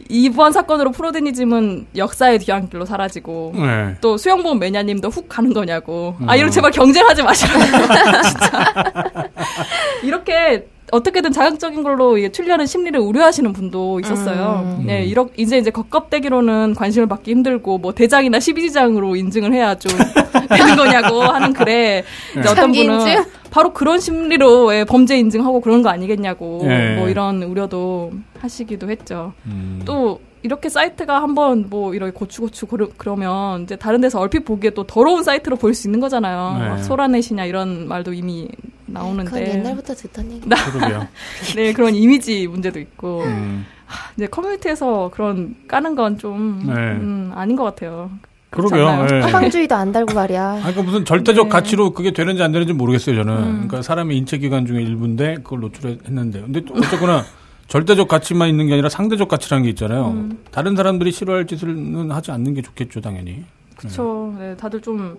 이번 0.10 0.52
사건으로 0.52 0.92
프로데니즘은 0.92 1.88
역사의 1.96 2.40
뒤안길로 2.40 2.86
사라지고 2.86 3.54
네. 3.56 3.96
또 4.02 4.18
수영복 4.18 4.58
매냐님도 4.58 5.10
훅 5.10 5.30
가는 5.30 5.54
거냐고 5.54 6.16
아 6.28 6.36
이런 6.36 6.50
음. 6.50 6.52
제발 6.52 6.72
경쟁하지 6.72 7.24
마시라고 7.24 7.60
진짜 8.24 8.74
이렇게 10.04 10.68
어떻게든 10.94 11.32
자극적인 11.32 11.82
걸로 11.82 12.16
출려는 12.32 12.68
심리를 12.68 13.00
우려하시는 13.00 13.52
분도 13.52 14.00
있었어요. 14.00 14.78
음. 14.80 14.84
네, 14.86 15.04
이렇 15.04 15.28
이제 15.38 15.58
이제 15.58 15.72
겉껍데기로는 15.72 16.76
관심을 16.76 17.08
받기 17.08 17.32
힘들고 17.32 17.80
뭐 17.80 17.94
대장이나 17.94 18.38
12지장으로 18.38 19.18
인증을 19.18 19.54
해야 19.54 19.76
좀 19.76 19.92
되는 20.50 20.76
거냐고 20.76 21.22
하는 21.24 21.54
글에 21.54 22.04
네. 22.36 22.42
어떤 22.42 22.72
분은 22.72 23.00
인증? 23.02 23.24
바로 23.50 23.74
그런 23.74 24.00
심리로 24.00 24.74
예, 24.76 24.84
범죄 24.84 25.18
인증하고 25.18 25.62
그런 25.62 25.82
거 25.82 25.90
아니겠냐고 25.90 26.62
네. 26.64 26.96
뭐 26.96 27.10
이런 27.10 27.42
우려도 27.42 28.12
하시기도 28.40 28.90
했죠. 28.90 29.34
음. 29.46 29.82
또 29.86 30.20
이렇게 30.44 30.70
사이트가 30.70 31.22
한번 31.22 31.68
뭐 31.70 31.94
이렇게 31.96 32.12
고추고추 32.12 32.68
그러, 32.68 33.16
면 33.16 33.64
이제 33.64 33.76
다른 33.76 34.02
데서 34.02 34.20
얼핏 34.20 34.46
보기에 34.46 34.72
또 34.72 34.84
더러운 34.84 35.24
사이트로 35.24 35.56
보일 35.56 35.74
수 35.74 35.88
있는 35.88 36.00
거잖아요. 36.00 36.58
네. 36.60 36.70
막 36.70 36.84
소라넷이냐 36.84 37.46
이런 37.46 37.88
말도 37.88 38.14
이미 38.14 38.50
나오는데. 38.86 39.32
그건 39.32 39.48
옛날부터 39.48 39.94
듣던 39.96 40.32
얘기. 40.32 40.50
네, 41.56 41.74
그런 41.74 41.96
이미지 41.96 42.48
문제도 42.48 42.80
있고. 42.80 43.24
음. 43.24 43.66
이제 44.18 44.28
커뮤니티에서 44.28 45.12
그런 45.14 45.56
까는 45.68 45.96
건좀 45.96 46.64
네. 46.66 46.74
음, 46.74 47.32
아닌 47.36 47.56
것 47.56 47.64
같아요. 47.64 48.10
그러게요. 48.50 49.06
네. 49.06 49.22
서방주의도 49.22 49.76
안 49.76 49.92
달고 49.92 50.14
말이야. 50.14 50.44
아, 50.44 50.60
그러니까 50.60 50.84
무슨 50.84 51.06
절대적 51.06 51.46
네. 51.46 51.50
가치로 51.50 51.92
그게 51.92 52.12
되는지 52.12 52.44
안 52.44 52.52
되는지 52.52 52.74
모르겠어요, 52.74 53.16
저는. 53.16 53.34
음. 53.34 53.52
그러니까 53.54 53.82
사람의 53.82 54.18
인체 54.18 54.38
기관 54.38 54.66
중에 54.66 54.82
일부인데 54.82 55.38
그걸 55.38 55.62
노출했는데. 55.62 56.42
근데 56.42 56.62
어쨌거나 56.76 57.24
절대적 57.68 58.08
가치만 58.08 58.50
있는 58.50 58.68
게 58.68 58.74
아니라 58.74 58.90
상대적 58.90 59.28
가치라는 59.28 59.64
게 59.64 59.70
있잖아요. 59.70 60.10
음. 60.10 60.44
다른 60.52 60.76
사람들이 60.76 61.12
싫어할 61.12 61.48
짓은 61.48 62.12
하지 62.12 62.32
않는 62.32 62.54
게 62.54 62.62
좋겠죠, 62.62 63.02
당연히. 63.02 63.44
그렇죠. 63.76 64.36
네, 64.38 64.56
다들 64.56 64.82
좀 64.82 65.18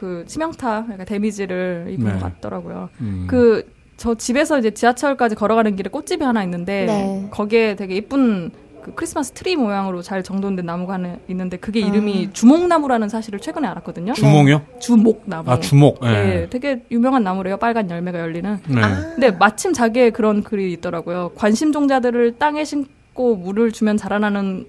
그 0.00 0.24
치명타, 0.26 0.84
그러니까 0.84 1.04
데미지를 1.04 1.88
입은 1.90 2.06
네. 2.06 2.12
것 2.14 2.20
같더라고요. 2.20 2.88
음. 3.02 3.26
그저 3.28 4.14
집에서 4.14 4.58
이제 4.58 4.70
지하철까지 4.70 5.34
걸어가는 5.34 5.76
길에 5.76 5.90
꽃집이 5.90 6.24
하나 6.24 6.42
있는데 6.44 6.86
네. 6.86 7.28
거기에 7.30 7.76
되게 7.76 7.96
예쁜 7.96 8.50
그 8.82 8.94
크리스마스 8.94 9.32
트리 9.32 9.56
모양으로 9.56 10.02
잘 10.02 10.22
정돈된 10.22 10.64
나무가 10.66 10.94
하나 10.94 11.16
있는데 11.28 11.56
그게 11.56 11.80
이름이 11.80 12.26
음. 12.26 12.32
주목나무라는 12.32 13.08
사실을 13.08 13.40
최근에 13.40 13.66
알았거든요. 13.68 14.14
주목이요? 14.14 14.58
네. 14.58 14.78
주목나무. 14.78 15.50
아 15.50 15.60
주목. 15.60 16.00
네. 16.02 16.10
네. 16.10 16.50
되게 16.50 16.82
유명한 16.90 17.22
나무래요. 17.22 17.56
빨간 17.56 17.90
열매가 17.90 18.18
열리는. 18.18 18.58
네. 18.66 18.82
아. 18.82 19.12
근데 19.14 19.30
마침 19.30 19.72
자게에 19.72 20.10
그런 20.12 20.42
글이 20.42 20.72
있더라고요. 20.74 21.32
관심종자들을 21.36 22.38
땅에 22.38 22.64
심고 22.64 23.36
물을 23.36 23.72
주면 23.72 23.96
자라나는 23.96 24.66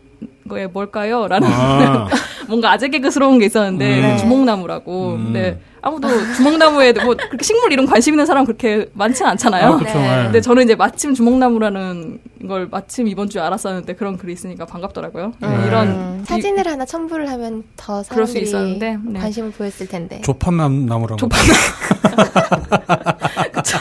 거에 0.48 0.68
뭘까요? 0.68 1.28
라는 1.28 1.48
아. 1.52 2.08
뭔가 2.48 2.72
아재 2.72 2.90
개그스러운 2.90 3.40
게 3.40 3.46
있었는데 3.46 4.14
음. 4.14 4.18
주목나무라고. 4.18 5.14
음. 5.16 5.34
네. 5.34 5.60
아무도 5.84 6.08
주목나무에 6.36 6.94
뭐 6.94 7.16
그렇게 7.16 7.44
식물 7.44 7.74
이런 7.74 7.88
관심 7.88 8.14
있는 8.14 8.28
사람 8.28 8.46
그렇게 8.46 8.88
많지는 8.94 9.32
않잖아요. 9.32 9.66
아, 9.66 9.78
그렇죠. 9.78 9.98
네. 9.98 10.24
근데 10.26 10.40
저는 10.42 10.64
이제 10.64 10.76
마침 10.76 11.16
주목나무라는 11.16 12.20
걸 12.48 12.68
마침 12.70 13.08
이번 13.08 13.30
주에 13.30 13.42
알았었는데 13.42 13.96
그런 13.96 14.18
글이 14.18 14.32
있으니까 14.34 14.66
반갑더라고요. 14.66 15.34
네. 15.40 15.48
네. 15.48 15.68
이런 15.68 16.24
사진을 16.24 16.68
이, 16.68 16.70
하나 16.70 16.86
첨부를 16.86 17.30
하면 17.32 17.64
더 17.76 18.04
사람들이 18.04 18.44
있었는데, 18.44 18.98
네. 19.04 19.20
관심을 19.20 19.52
보였을 19.52 19.88
텐데. 19.88 20.22
조팝나무라고. 20.22 21.16
조팝나무. 21.16 21.54
그쵸. 23.52 23.78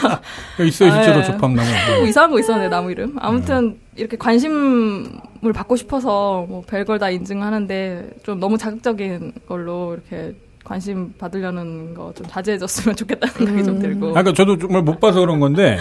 있어요 0.63 0.91
실제로 0.91 1.19
아, 1.19 1.23
조팝나무. 1.23 1.69
뭐 1.99 2.07
이상한 2.07 2.31
거 2.31 2.39
있었는데 2.39 2.69
나무 2.69 2.91
이름. 2.91 3.15
아무튼 3.19 3.77
이렇게 3.95 4.17
관심을 4.17 5.53
받고 5.53 5.75
싶어서 5.75 6.45
뭐 6.47 6.63
별걸 6.67 6.99
다 6.99 7.09
인증하는데 7.09 8.09
좀 8.23 8.39
너무 8.39 8.57
자극적인 8.57 9.33
걸로 9.47 9.93
이렇게 9.93 10.35
관심 10.63 11.13
받으려는 11.17 11.93
거 11.93 12.11
좀 12.15 12.27
자제해줬으면 12.27 12.95
좋겠다는 12.97 13.33
생각이 13.33 13.59
음. 13.61 13.65
좀 13.65 13.79
들고. 13.79 14.09
아, 14.09 14.21
그러니까 14.21 14.33
저도 14.33 14.57
정말 14.57 14.81
못 14.81 14.99
봐서 14.99 15.19
그런 15.21 15.39
건데 15.39 15.77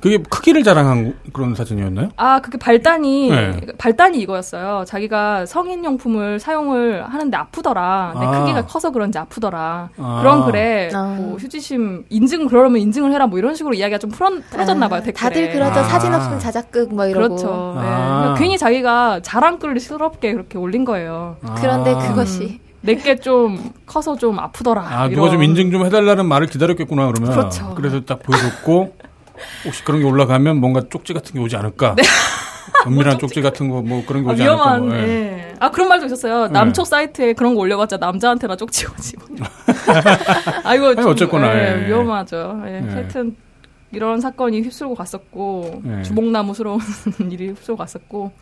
그게 0.00 0.18
크기를 0.18 0.62
자랑한 0.64 1.14
그런 1.32 1.54
사진이었나요? 1.54 2.10
아, 2.16 2.40
그게 2.40 2.58
발단이 2.58 3.30
네. 3.30 3.60
발단이 3.78 4.18
이거였어요. 4.20 4.84
자기가 4.86 5.46
성인 5.46 5.84
용품을 5.84 6.40
사용을 6.40 7.04
하는데 7.04 7.36
아프더라. 7.36 8.14
내 8.18 8.26
아. 8.26 8.40
크기가 8.40 8.66
커서 8.66 8.90
그런지 8.90 9.18
아프더라. 9.18 9.90
아. 9.96 10.18
그런 10.20 10.44
글에 10.44 10.90
아. 10.92 11.14
뭐 11.18 11.36
휴지심 11.36 12.06
인증 12.10 12.46
그러면 12.48 12.80
인증을 12.80 13.12
해라 13.12 13.26
뭐 13.28 13.38
이런 13.38 13.54
식으로 13.54 13.74
이야기가 13.74 13.98
좀 13.98 14.10
풀어, 14.10 14.30
풀어졌나 14.50 14.88
봐요. 14.88 15.02
댓글에. 15.02 15.12
다들 15.28 15.52
그러죠. 15.52 15.80
아. 15.80 15.84
사진 15.84 16.12
없으면 16.14 16.38
자작극 16.40 16.94
뭐 16.94 17.06
이러고. 17.06 17.36
그렇죠. 17.36 17.74
네. 17.76 17.82
그러니까 17.82 18.34
괜히 18.38 18.58
자기가 18.58 19.20
자랑글을 19.22 19.78
스럽게 19.78 20.32
그렇게 20.32 20.58
올린 20.58 20.84
거예요. 20.84 21.36
그런데 21.58 21.94
그것이 21.94 22.60
음. 22.60 22.61
내게 22.82 23.16
좀 23.16 23.72
커서 23.86 24.16
좀 24.16 24.38
아프더라. 24.38 24.82
아, 24.82 25.08
누가 25.08 25.30
좀 25.30 25.42
인증 25.42 25.70
좀 25.70 25.84
해달라는 25.86 26.26
말을 26.26 26.48
기다렸겠구나, 26.48 27.06
그러면. 27.06 27.30
그렇죠. 27.30 27.74
그래서 27.74 28.00
딱 28.00 28.22
보여줬고, 28.22 28.94
혹시 29.64 29.84
그런 29.84 30.00
게 30.00 30.06
올라가면 30.06 30.58
뭔가 30.58 30.82
쪽지 30.90 31.14
같은 31.14 31.32
게 31.34 31.40
오지 31.40 31.56
않을까? 31.56 31.94
네. 31.96 32.02
은밀한 32.86 33.18
쪽지 33.20 33.40
같은 33.42 33.68
거 33.68 33.80
뭐 33.82 34.04
그런 34.06 34.24
게 34.24 34.30
오지 34.32 34.42
아, 34.42 34.44
위험한, 34.46 34.68
않을까? 34.74 34.86
뭐, 34.94 34.96
예. 34.96 35.06
네. 35.06 35.54
아 35.60 35.70
그런 35.70 35.88
말도 35.88 36.06
있었어요. 36.06 36.46
네. 36.46 36.52
남초 36.52 36.84
사이트에 36.84 37.32
그런 37.34 37.54
거 37.54 37.60
올려봤자 37.60 37.96
남자한테나 37.98 38.56
쪽지 38.56 38.86
오지. 38.86 39.16
뭐. 39.18 39.46
아 40.64 40.74
이거 40.74 40.94
좀, 40.94 41.06
어쨌거나 41.08 41.54
예, 41.54 41.82
예. 41.82 41.86
위험하죠. 41.86 42.62
예. 42.66 42.84
예. 42.84 42.90
하여튼 42.92 43.36
이런 43.92 44.20
사건이 44.20 44.62
휩쓸고 44.62 44.94
갔었고 44.94 45.82
예. 45.86 46.02
주목나무스러운 46.02 46.80
일이 47.30 47.48
휩쓸고 47.48 47.76
갔었고 47.76 48.32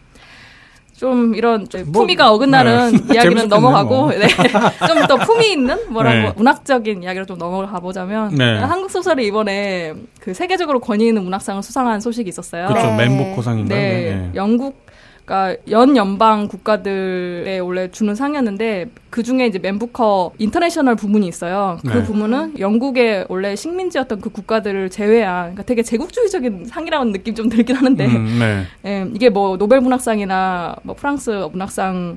좀 1.00 1.34
이런 1.34 1.66
뭐, 1.86 1.92
품위가 1.92 2.30
어긋나는 2.30 2.92
네. 2.92 3.14
이야기는 3.14 3.48
넘어가고 3.48 3.96
뭐. 3.96 4.10
네. 4.10 4.28
좀 4.86 5.06
더 5.08 5.16
품위 5.16 5.52
있는 5.52 5.78
뭐라고 5.88 6.16
네. 6.16 6.32
문학적인 6.36 7.02
이야기를 7.02 7.24
좀 7.24 7.38
넘어가 7.38 7.80
보자면 7.80 8.34
네. 8.34 8.58
한국 8.58 8.90
소설이 8.90 9.26
이번에 9.26 9.94
그 10.20 10.34
세계적으로 10.34 10.78
권위 10.78 11.08
있는 11.08 11.24
문학상을 11.24 11.62
수상한 11.62 12.00
소식이 12.00 12.28
있었어요. 12.28 12.68
그렇죠. 12.68 12.94
맨부커상인가요? 12.96 13.78
네. 13.80 14.14
네. 14.14 14.30
영국 14.34 14.84
그러니까 15.30 15.62
연 15.70 15.96
연방 15.96 16.48
국가들에 16.48 17.60
원래 17.60 17.88
주는 17.92 18.16
상이었는데 18.16 18.90
그 19.10 19.22
중에 19.22 19.46
이제 19.46 19.60
맨부커 19.60 20.32
인터내셔널 20.38 20.96
부문이 20.96 21.28
있어요. 21.28 21.78
그 21.82 21.98
네. 21.98 22.02
부문은 22.02 22.58
영국의 22.58 23.26
원래 23.28 23.54
식민지였던 23.54 24.20
그 24.20 24.30
국가들을 24.30 24.90
제외한 24.90 25.42
그러니까 25.52 25.62
되게 25.62 25.84
제국주의적인 25.84 26.64
상이라는 26.66 27.12
느낌 27.12 27.36
좀 27.36 27.48
들긴 27.48 27.76
하는데 27.76 28.06
음, 28.06 28.38
네. 28.40 28.64
예, 28.84 29.08
이게 29.14 29.30
뭐 29.30 29.56
노벨 29.56 29.80
문학상이나 29.80 30.74
뭐 30.82 30.96
프랑스 30.96 31.30
문학상 31.52 32.16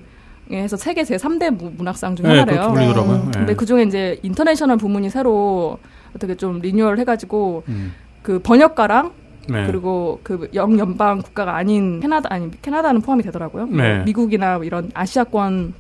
에서 0.52 0.76
세계 0.76 1.06
제 1.06 1.16
3대 1.16 1.52
문학상 1.78 2.18
중 2.18 2.28
네, 2.28 2.40
하나래요. 2.40 2.74
네, 2.74 2.88
네. 2.88 3.32
근데 3.34 3.56
그 3.56 3.66
중에 3.66 3.84
이제 3.84 4.20
인터내셔널 4.24 4.76
부문이 4.76 5.10
새로 5.10 5.78
어떻게 6.14 6.36
좀 6.36 6.60
리뉴얼 6.60 7.00
해가지고 7.00 7.64
음. 7.70 7.94
그 8.22 8.40
번역가랑 8.40 9.14
네. 9.48 9.66
그리고 9.68 10.20
그 10.24 10.50
영연방 10.54 11.22
국가가 11.22 11.56
아닌 11.56 12.00
캐나다 12.00 12.30
아니 12.32 12.50
캐나다는 12.62 13.02
포함이 13.02 13.24
되더라고요. 13.24 13.66
네. 13.68 13.96
뭐 13.96 14.06
미국이나 14.06 14.58
뭐 14.58 14.66
이런 14.66 14.90
아시아권 14.94 15.74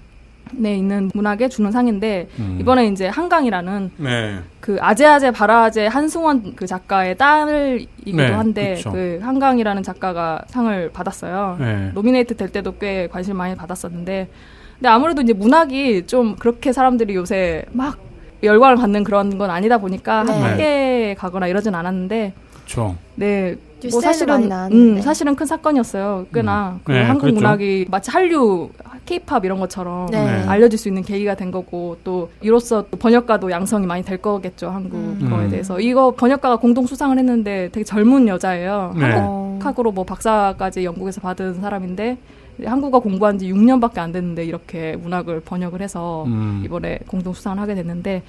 에 0.63 0.75
있는 0.75 1.09
문학에 1.15 1.49
주는 1.49 1.71
상인데 1.71 2.27
음. 2.37 2.57
이번에 2.61 2.85
이제 2.87 3.07
한강이라는 3.07 3.91
네. 3.97 4.39
그 4.59 4.77
아제아제 4.79 5.31
바라아제 5.31 5.87
한승원 5.87 6.55
그 6.55 6.67
작가의 6.67 7.17
딸이기도 7.17 8.17
네, 8.17 8.31
한데 8.31 8.75
그쵸. 8.75 8.91
그 8.91 9.19
한강이라는 9.23 9.81
작가가 9.81 10.41
상을 10.47 10.91
받았어요. 10.91 11.57
네. 11.59 11.91
노미네이트 11.95 12.37
될 12.37 12.49
때도 12.49 12.77
꽤 12.77 13.07
관심 13.07 13.37
많이 13.37 13.55
받았었는데 13.55 14.29
근데 14.75 14.89
아무래도 14.89 15.23
이제 15.23 15.33
문학이 15.33 16.05
좀 16.05 16.35
그렇게 16.35 16.71
사람들이 16.71 17.15
요새 17.15 17.65
막 17.71 17.97
열광을 18.43 18.75
받는 18.75 19.03
그런 19.05 19.37
건 19.37 19.49
아니다 19.49 19.79
보니까 19.79 20.23
네. 20.23 20.39
학계에 20.39 21.13
가거나 21.15 21.47
이러진 21.47 21.73
않았는데 21.73 22.33
그렇죠. 22.63 22.95
네. 23.15 23.55
뭐 23.91 23.99
사실은 23.99 24.49
음, 24.71 25.01
사실은 25.01 25.35
큰 25.35 25.45
사건이었어요. 25.45 26.27
꽤나 26.33 26.77
음. 26.77 26.79
그 26.85 26.91
네, 26.91 27.03
한국 27.03 27.23
그랬죠. 27.23 27.35
문학이 27.35 27.87
마치 27.89 28.11
한류, 28.11 28.69
케이팝 29.05 29.43
이런 29.43 29.59
것처럼 29.59 30.07
네. 30.09 30.43
알려질 30.47 30.79
수 30.79 30.87
있는 30.87 31.01
계기가 31.03 31.35
된 31.35 31.51
거고 31.51 31.97
또 32.03 32.29
이로써 32.41 32.85
또 32.89 32.97
번역가도 32.97 33.51
양성이 33.51 33.85
많이 33.85 34.03
될 34.03 34.17
거겠죠 34.17 34.69
한국어에 34.69 35.45
음. 35.45 35.49
대해서 35.49 35.79
이거 35.79 36.11
번역가가 36.11 36.57
공동 36.57 36.85
수상을 36.85 37.17
했는데 37.17 37.69
되게 37.71 37.83
젊은 37.83 38.27
여자예요. 38.27 38.93
네. 38.95 39.03
한국학으로 39.03 39.91
뭐 39.91 40.05
박사까지 40.05 40.85
영국에서 40.85 41.19
받은 41.21 41.55
사람인데 41.55 42.17
한국어 42.63 42.99
공부한 42.99 43.37
지 43.37 43.51
6년밖에 43.51 43.97
안 43.97 44.11
됐는데 44.11 44.45
이렇게 44.45 44.95
문학을 44.95 45.41
번역을 45.41 45.81
해서 45.81 46.23
음. 46.27 46.61
이번에 46.63 46.99
공동 47.07 47.33
수상을 47.33 47.59
하게 47.59 47.75
됐는데 47.75 48.23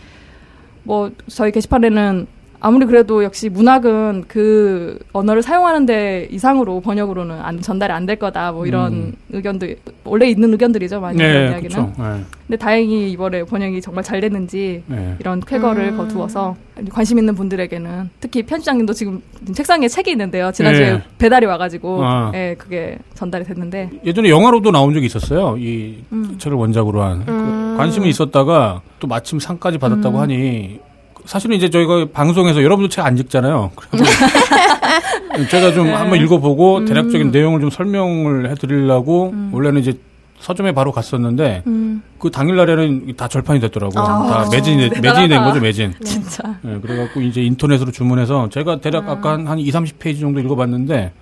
뭐 0.82 1.10
저희 1.28 1.52
게시판에는 1.52 2.26
아무리 2.64 2.86
그래도 2.86 3.22
역시 3.24 3.50
문학은 3.50 4.24
그 4.26 4.98
언어를 5.12 5.42
사용하는데 5.42 6.28
이상으로 6.30 6.80
번역으로는 6.80 7.38
안, 7.38 7.60
전달이 7.60 7.92
안 7.92 8.06
될 8.06 8.16
거다. 8.16 8.52
뭐 8.52 8.66
이런 8.66 8.92
음. 8.92 9.12
의견도 9.30 9.66
원래 10.04 10.28
있는 10.30 10.50
의견들이죠. 10.52 10.98
많이 10.98 11.18
네, 11.18 11.48
이야기는. 11.50 11.92
네. 11.98 12.24
근데 12.46 12.56
다행히 12.58 13.10
이번에 13.12 13.44
번역이 13.44 13.82
정말 13.82 14.02
잘 14.02 14.20
됐는지 14.20 14.82
네. 14.86 15.14
이런 15.20 15.40
쾌거를 15.40 15.88
음. 15.92 15.96
거두어서 15.98 16.56
관심 16.90 17.18
있는 17.18 17.34
분들에게는 17.34 18.08
특히 18.20 18.42
편집장님도 18.42 18.94
지금 18.94 19.20
책상에 19.54 19.86
책이 19.86 20.10
있는데요. 20.12 20.50
지난주에 20.50 20.92
네. 20.92 21.02
배달이 21.18 21.44
와가지고 21.44 22.02
아. 22.02 22.32
예, 22.34 22.54
그게 22.58 22.96
전달이 23.14 23.44
됐는데 23.44 23.90
예전에 24.06 24.30
영화로도 24.30 24.70
나온 24.70 24.94
적이 24.94 25.04
있었어요. 25.06 25.56
이 25.58 26.02
음. 26.12 26.36
책을 26.38 26.56
원작으로 26.56 27.02
한 27.02 27.24
음. 27.28 27.74
관심이 27.76 28.08
있었다가 28.08 28.80
또 29.00 29.06
마침 29.06 29.38
상까지 29.38 29.76
받았다고 29.78 30.16
음. 30.16 30.22
하니 30.22 30.80
사실은 31.24 31.56
이제 31.56 31.70
저희가 31.70 32.06
방송에서 32.12 32.62
여러분도 32.62 32.88
책 32.88 33.04
안 33.04 33.18
읽잖아요. 33.18 33.70
제가 35.50 35.72
좀 35.72 35.86
네. 35.86 35.92
한번 35.92 36.20
읽어보고 36.22 36.78
음. 36.78 36.84
대략적인 36.86 37.30
내용을 37.30 37.60
좀 37.60 37.70
설명을 37.70 38.50
해드리려고 38.50 39.30
음. 39.32 39.50
원래는 39.52 39.80
이제 39.80 39.98
서점에 40.38 40.72
바로 40.72 40.92
갔었는데 40.92 41.62
음. 41.66 42.02
그 42.18 42.30
당일날에는 42.30 43.14
다 43.16 43.28
절판이 43.28 43.60
됐더라고요. 43.60 44.02
아, 44.02 44.44
다 44.44 44.48
매진이 44.50 44.90
매진이 45.00 45.28
된 45.28 45.42
거죠 45.42 45.60
매진. 45.60 45.92
네. 45.98 46.04
진짜. 46.04 46.42
네, 46.62 46.78
그래갖고 46.80 47.20
이제 47.22 47.42
인터넷으로 47.42 47.90
주문해서 47.90 48.48
제가 48.50 48.80
대략 48.80 49.04
음. 49.04 49.08
아까 49.10 49.32
한, 49.32 49.46
한 49.46 49.58
2, 49.58 49.70
30페이지 49.70 50.20
정도 50.20 50.40
읽어봤는데 50.40 51.12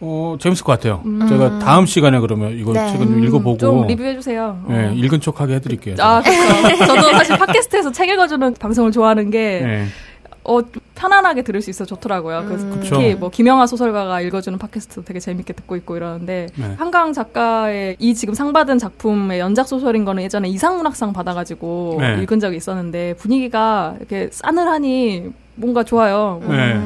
어, 0.00 0.36
재밌을 0.38 0.64
것 0.64 0.72
같아요. 0.72 1.02
음. 1.06 1.26
제가 1.28 1.60
다음 1.60 1.86
시간에 1.86 2.18
그러면 2.20 2.58
이거 2.58 2.72
네. 2.72 2.90
책은 2.90 3.06
좀 3.06 3.24
읽어보고. 3.24 3.58
좀 3.58 3.86
리뷰해주세요. 3.86 4.64
네, 4.68 4.88
어. 4.88 4.92
읽은 4.92 5.20
척하게 5.20 5.54
해드릴게요. 5.54 5.96
아, 6.00 6.20
그렇죠. 6.20 6.86
저도 6.86 7.12
사실 7.12 7.36
팟캐스트에서 7.38 7.92
책 7.92 8.08
읽어주는 8.10 8.54
방송을 8.54 8.92
좋아하는 8.92 9.30
게, 9.30 9.60
네. 9.62 9.86
어, 10.44 10.60
편안하게 10.94 11.42
들을 11.42 11.62
수 11.62 11.70
있어 11.70 11.84
좋더라고요. 11.86 12.44
그래서 12.46 12.66
음. 12.66 12.80
특히 12.82 13.14
뭐 13.14 13.30
김영하 13.30 13.66
소설가가 13.66 14.20
읽어주는 14.20 14.58
팟캐스트 14.58 15.04
되게 15.04 15.18
재밌게 15.18 15.54
듣고 15.54 15.74
있고 15.76 15.96
이러는데 15.96 16.48
네. 16.54 16.74
한강 16.76 17.12
작가의 17.14 17.96
이 17.98 18.14
지금 18.14 18.34
상 18.34 18.52
받은 18.52 18.78
작품의 18.78 19.40
연작 19.40 19.66
소설인 19.66 20.04
거는 20.04 20.22
예전에 20.22 20.48
이상문학상 20.48 21.12
받아가지고 21.14 21.96
네. 22.00 22.22
읽은 22.22 22.40
적이 22.40 22.58
있었는데 22.58 23.14
분위기가 23.14 23.94
이렇게 23.98 24.28
싸늘하니 24.30 25.30
뭔가 25.56 25.82
좋아요. 25.82 26.42
네. 26.46 26.80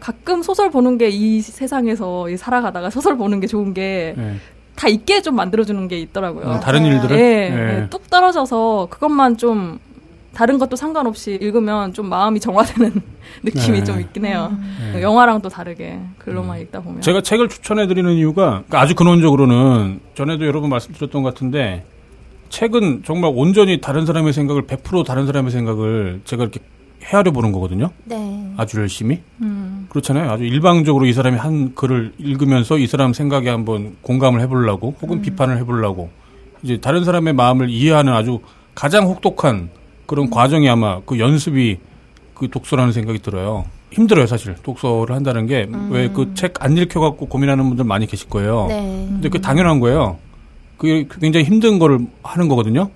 가끔 0.00 0.42
소설 0.42 0.70
보는 0.70 0.96
게 0.98 1.10
이 1.10 1.40
세상에서 1.42 2.26
살아가다가 2.36 2.88
소설 2.90 3.16
보는 3.16 3.40
게 3.40 3.46
좋은 3.46 3.74
게. 3.74 4.14
네. 4.16 4.36
다 4.74 4.88
있게 4.88 5.20
좀 5.20 5.36
만들어주는 5.36 5.86
게 5.86 5.98
있더라고요. 6.00 6.46
음, 6.54 6.60
다른 6.60 6.84
일들을? 6.86 7.14
네, 7.14 7.50
네. 7.50 7.86
뚝 7.90 8.08
떨어져서 8.08 8.88
그것만 8.90 9.36
좀 9.36 9.78
다른 10.34 10.58
것도 10.58 10.76
상관없이 10.76 11.38
읽으면 11.40 11.92
좀 11.92 12.08
마음이 12.08 12.40
정화되는 12.40 12.92
느낌이 13.44 13.78
네. 13.78 13.84
좀 13.84 14.00
있긴 14.00 14.24
해요. 14.24 14.56
네. 14.92 15.02
영화랑 15.02 15.42
또 15.42 15.48
다르게 15.48 15.98
글로만 16.18 16.58
음. 16.58 16.62
읽다 16.62 16.80
보면. 16.80 17.00
제가 17.02 17.20
책을 17.20 17.48
추천해 17.48 17.86
드리는 17.86 18.10
이유가 18.12 18.62
그러니까 18.66 18.80
아주 18.80 18.94
근원적으로는 18.94 20.00
전에도 20.14 20.46
여러 20.46 20.60
번 20.60 20.70
말씀드렸던 20.70 21.22
것 21.22 21.34
같은데 21.34 21.84
책은 22.48 23.02
정말 23.04 23.32
온전히 23.34 23.80
다른 23.80 24.06
사람의 24.06 24.32
생각을 24.32 24.62
100% 24.66 25.04
다른 25.04 25.26
사람의 25.26 25.50
생각을 25.50 26.20
제가 26.24 26.44
이렇게 26.44 26.60
헤아려 27.04 27.32
보는 27.32 27.52
거거든요. 27.52 27.90
네. 28.04 28.52
아주 28.56 28.78
열심히. 28.78 29.20
음. 29.40 29.86
그렇잖아요. 29.88 30.30
아주 30.30 30.44
일방적으로 30.44 31.06
이 31.06 31.12
사람이 31.12 31.36
한 31.36 31.74
글을 31.74 32.12
읽으면서 32.18 32.78
이 32.78 32.86
사람 32.86 33.12
생각에 33.12 33.48
한번 33.50 33.96
공감을 34.02 34.40
해보려고 34.40 34.94
혹은 35.02 35.18
음. 35.18 35.22
비판을 35.22 35.58
해보려고 35.58 36.10
이제 36.62 36.78
다른 36.78 37.04
사람의 37.04 37.32
마음을 37.34 37.68
이해하는 37.70 38.12
아주 38.12 38.40
가장 38.74 39.06
혹독한 39.06 39.70
그런 40.12 40.26
음. 40.26 40.30
과정이 40.30 40.68
아마 40.68 41.00
그 41.06 41.18
연습이 41.18 41.78
그 42.34 42.48
독서라는 42.50 42.92
생각이 42.92 43.20
들어요. 43.20 43.64
힘들어요, 43.92 44.26
사실. 44.26 44.54
독서를 44.62 45.14
한다는 45.16 45.46
게 45.46 45.66
왜 45.90 46.08
그 46.12 46.34
책 46.34 46.52
안 46.60 46.76
읽혀갖고 46.76 47.26
고민하는 47.26 47.66
분들 47.68 47.86
많이 47.86 48.06
계실 48.06 48.28
거예요. 48.28 48.66
네. 48.68 49.06
근데 49.08 49.28
그게 49.30 49.40
당연한 49.40 49.80
거예요. 49.80 50.18
그게 50.76 51.06
굉장히 51.20 51.46
힘든 51.46 51.78
거를 51.78 52.00
하는 52.22 52.48
거거든요. 52.48 52.90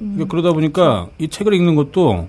음. 0.00 0.24
그러다 0.28 0.52
보니까 0.54 1.08
이 1.18 1.28
책을 1.28 1.52
읽는 1.52 1.74
것도 1.74 2.28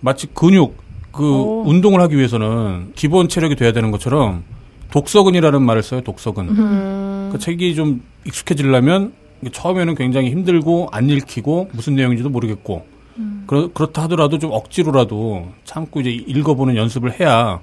마치 0.00 0.26
근육 0.26 0.76
그 1.10 1.24
오. 1.24 1.62
운동을 1.66 2.00
하기 2.02 2.16
위해서는 2.16 2.92
기본 2.94 3.28
체력이 3.28 3.56
돼야 3.56 3.72
되는 3.72 3.90
것처럼 3.90 4.44
독서근이라는 4.90 5.62
말을 5.62 5.82
써요. 5.82 6.02
독서근. 6.02 6.48
음. 6.50 7.28
그 7.32 7.38
책이 7.38 7.74
좀 7.74 8.02
익숙해지려면 8.26 9.12
처음에는 9.50 9.94
굉장히 9.94 10.30
힘들고 10.30 10.88
안 10.92 11.08
읽히고 11.08 11.70
무슨 11.72 11.94
내용인지도 11.96 12.28
모르겠고 12.28 12.91
음. 13.18 13.44
그렇, 13.46 13.68
그렇다 13.72 14.02
하더라도 14.02 14.38
좀 14.38 14.50
억지로라도 14.52 15.48
참고 15.64 16.00
이제 16.00 16.10
읽어보는 16.10 16.76
연습을 16.76 17.20
해야 17.20 17.60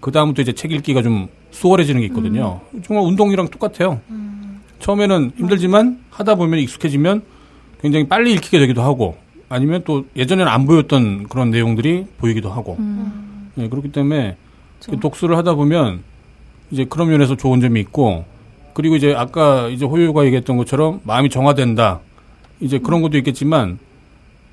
그 0.00 0.10
다음부터 0.12 0.42
이제 0.42 0.52
책 0.52 0.72
읽기가 0.72 1.02
좀 1.02 1.28
수월해지는 1.50 2.00
게 2.00 2.06
있거든요. 2.08 2.60
음. 2.74 2.82
정말 2.82 3.04
운동이랑 3.06 3.48
똑같아요. 3.48 4.00
음. 4.10 4.60
처음에는 4.78 5.32
힘들지만 5.36 6.00
하다 6.10 6.36
보면 6.36 6.60
익숙해지면 6.60 7.22
굉장히 7.80 8.08
빨리 8.08 8.32
읽히게 8.32 8.58
되기도 8.58 8.82
하고 8.82 9.16
아니면 9.48 9.82
또 9.84 10.04
예전에는 10.16 10.50
안 10.50 10.66
보였던 10.66 11.28
그런 11.28 11.50
내용들이 11.50 12.06
보이기도 12.18 12.50
하고 12.50 12.76
음. 12.78 13.50
네, 13.54 13.68
그렇기 13.68 13.92
때문에 13.92 14.36
그렇죠. 14.82 15.00
독서를 15.00 15.36
하다 15.36 15.54
보면 15.54 16.02
이제 16.70 16.84
그런 16.84 17.08
면에서 17.08 17.36
좋은 17.36 17.60
점이 17.60 17.80
있고 17.80 18.24
그리고 18.74 18.96
이제 18.96 19.14
아까 19.14 19.68
이제 19.68 19.84
호요가 19.84 20.24
얘기했던 20.24 20.56
것처럼 20.56 21.00
마음이 21.04 21.28
정화된다 21.28 22.00
이제 22.60 22.78
그런 22.78 23.02
것도 23.02 23.18
있겠지만 23.18 23.78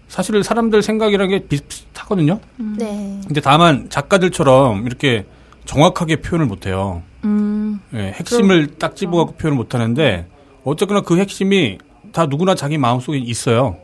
사실 0.08 0.44
사람들 0.44 0.82
생각이라는 0.82 1.30
게 1.30 1.48
비슷하거든요. 1.48 2.40
음. 2.60 2.76
네. 2.78 3.22
근데 3.26 3.42
다만 3.42 3.90
작가들처럼 3.90 4.86
이렇게 4.86 5.26
정확하게 5.66 6.18
표현을 6.18 6.46
못해요. 6.46 7.04
음. 7.24 7.80
네, 7.90 8.12
핵심을 8.14 8.66
그럼, 8.66 8.80
딱 8.80 8.96
집어갖고 8.96 9.34
어. 9.34 9.36
표현을 9.38 9.58
못하는데 9.58 10.28
어쨌거나 10.64 11.02
그 11.02 11.18
핵심이 11.18 11.78
다 12.14 12.26
누구나 12.26 12.56
자기 12.56 12.78
마음속에 12.78 13.18
있어요. 13.18 13.78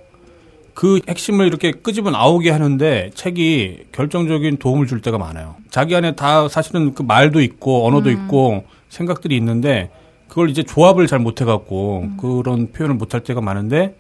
그 0.74 1.02
핵심을 1.08 1.46
이렇게 1.46 1.72
끄집어 1.72 2.10
나오게 2.10 2.50
하는데 2.50 3.12
책이 3.14 3.88
결정적인 3.92 4.58
도움을 4.58 4.88
줄 4.88 5.02
때가 5.02 5.18
많아요. 5.18 5.56
자기 5.70 5.96
안에 5.96 6.16
다 6.16 6.48
사실은 6.48 6.94
그 6.94 7.04
말도 7.04 7.42
있고 7.42 7.86
언어도 7.86 8.10
음. 8.10 8.14
있고 8.16 8.64
생각들이 8.90 9.36
있는데 9.38 9.92
그걸 10.28 10.50
이제 10.50 10.64
조합을 10.64 11.06
잘 11.06 11.20
못해갖고 11.20 12.02
음. 12.02 12.18
그런 12.18 12.72
표현을 12.72 12.96
못할 12.96 13.22
때가 13.22 13.40
많은데 13.42 13.96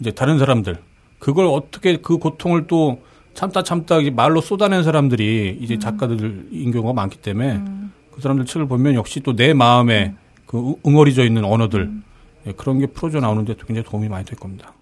이제 0.00 0.10
다른 0.10 0.38
사람들 0.38 0.78
그걸 1.18 1.46
어떻게 1.46 1.96
그 1.96 2.18
고통을 2.18 2.66
또 2.66 3.00
참다 3.34 3.62
참다 3.62 3.96
말로 4.12 4.40
쏟아낸 4.40 4.82
사람들이 4.82 5.58
이제 5.60 5.74
음. 5.74 5.80
작가들인 5.80 6.70
경우가 6.72 6.92
많기 6.92 7.18
때문에 7.18 7.56
음. 7.56 7.92
그 8.14 8.20
사람들 8.20 8.46
책을 8.46 8.66
보면 8.66 8.94
역시 8.94 9.20
또 9.20 9.34
내 9.34 9.52
마음에 9.52 10.06
음. 10.06 10.16
그 10.46 10.74
응어리져 10.86 11.24
있는 11.24 11.44
언어들 11.44 11.80
음. 11.82 12.04
예, 12.46 12.52
그런 12.52 12.78
게 12.78 12.86
풀어져 12.86 13.20
나오는데 13.20 13.54
굉장히 13.66 13.82
도움이 13.84 14.08
많이 14.08 14.24
될 14.24 14.38
겁니다. 14.38 14.72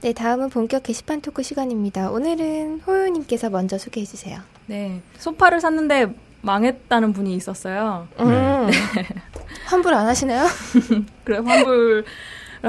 네, 0.00 0.12
다음은 0.12 0.50
본격 0.50 0.82
게시판 0.82 1.22
토크 1.22 1.42
시간입니다. 1.42 2.10
오늘은 2.10 2.80
호요님께서 2.86 3.48
먼저 3.48 3.78
소개해 3.78 4.04
주세요. 4.04 4.40
네, 4.66 5.00
소파를 5.16 5.60
샀는데 5.60 6.14
망했다는 6.42 7.14
분이 7.14 7.34
있었어요. 7.36 8.06
음. 8.20 8.26
네. 8.28 8.70
환불 9.66 9.94
안 9.94 10.06
하시나요? 10.06 10.46
그래, 11.24 11.38
환불을 11.38 12.04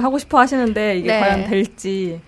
하고 0.04 0.18
싶어 0.18 0.40
하시는데 0.40 0.98
이게 0.98 1.08
네. 1.14 1.20
과연 1.20 1.46
될지. 1.46 2.20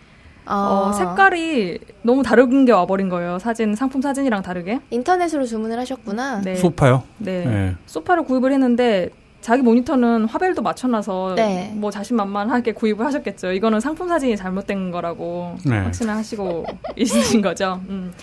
어, 0.45 0.87
어, 0.87 0.91
색깔이 0.93 1.77
너무 2.03 2.23
다른 2.23 2.65
게 2.65 2.71
와버린 2.71 3.09
거예요. 3.09 3.37
사진, 3.37 3.75
상품 3.75 4.01
사진이랑 4.01 4.41
다르게. 4.41 4.79
인터넷으로 4.89 5.45
주문을 5.45 5.77
하셨구나. 5.79 6.41
네. 6.41 6.55
소파요? 6.55 7.03
네. 7.17 7.45
네. 7.45 7.75
소파를 7.85 8.23
구입을 8.23 8.53
했는데 8.53 9.09
자기 9.41 9.61
모니터는 9.61 10.25
화벨도 10.25 10.61
맞춰놔서 10.61 11.35
네. 11.35 11.71
뭐 11.75 11.91
자신만만하게 11.91 12.73
구입을 12.73 13.05
하셨겠죠. 13.05 13.51
이거는 13.51 13.79
상품 13.79 14.07
사진이 14.07 14.35
잘못된 14.35 14.91
거라고 14.91 15.55
네. 15.65 15.79
확신을 15.79 16.13
하시고 16.15 16.65
있으신 16.97 17.41
거죠. 17.41 17.81
음. 17.89 18.13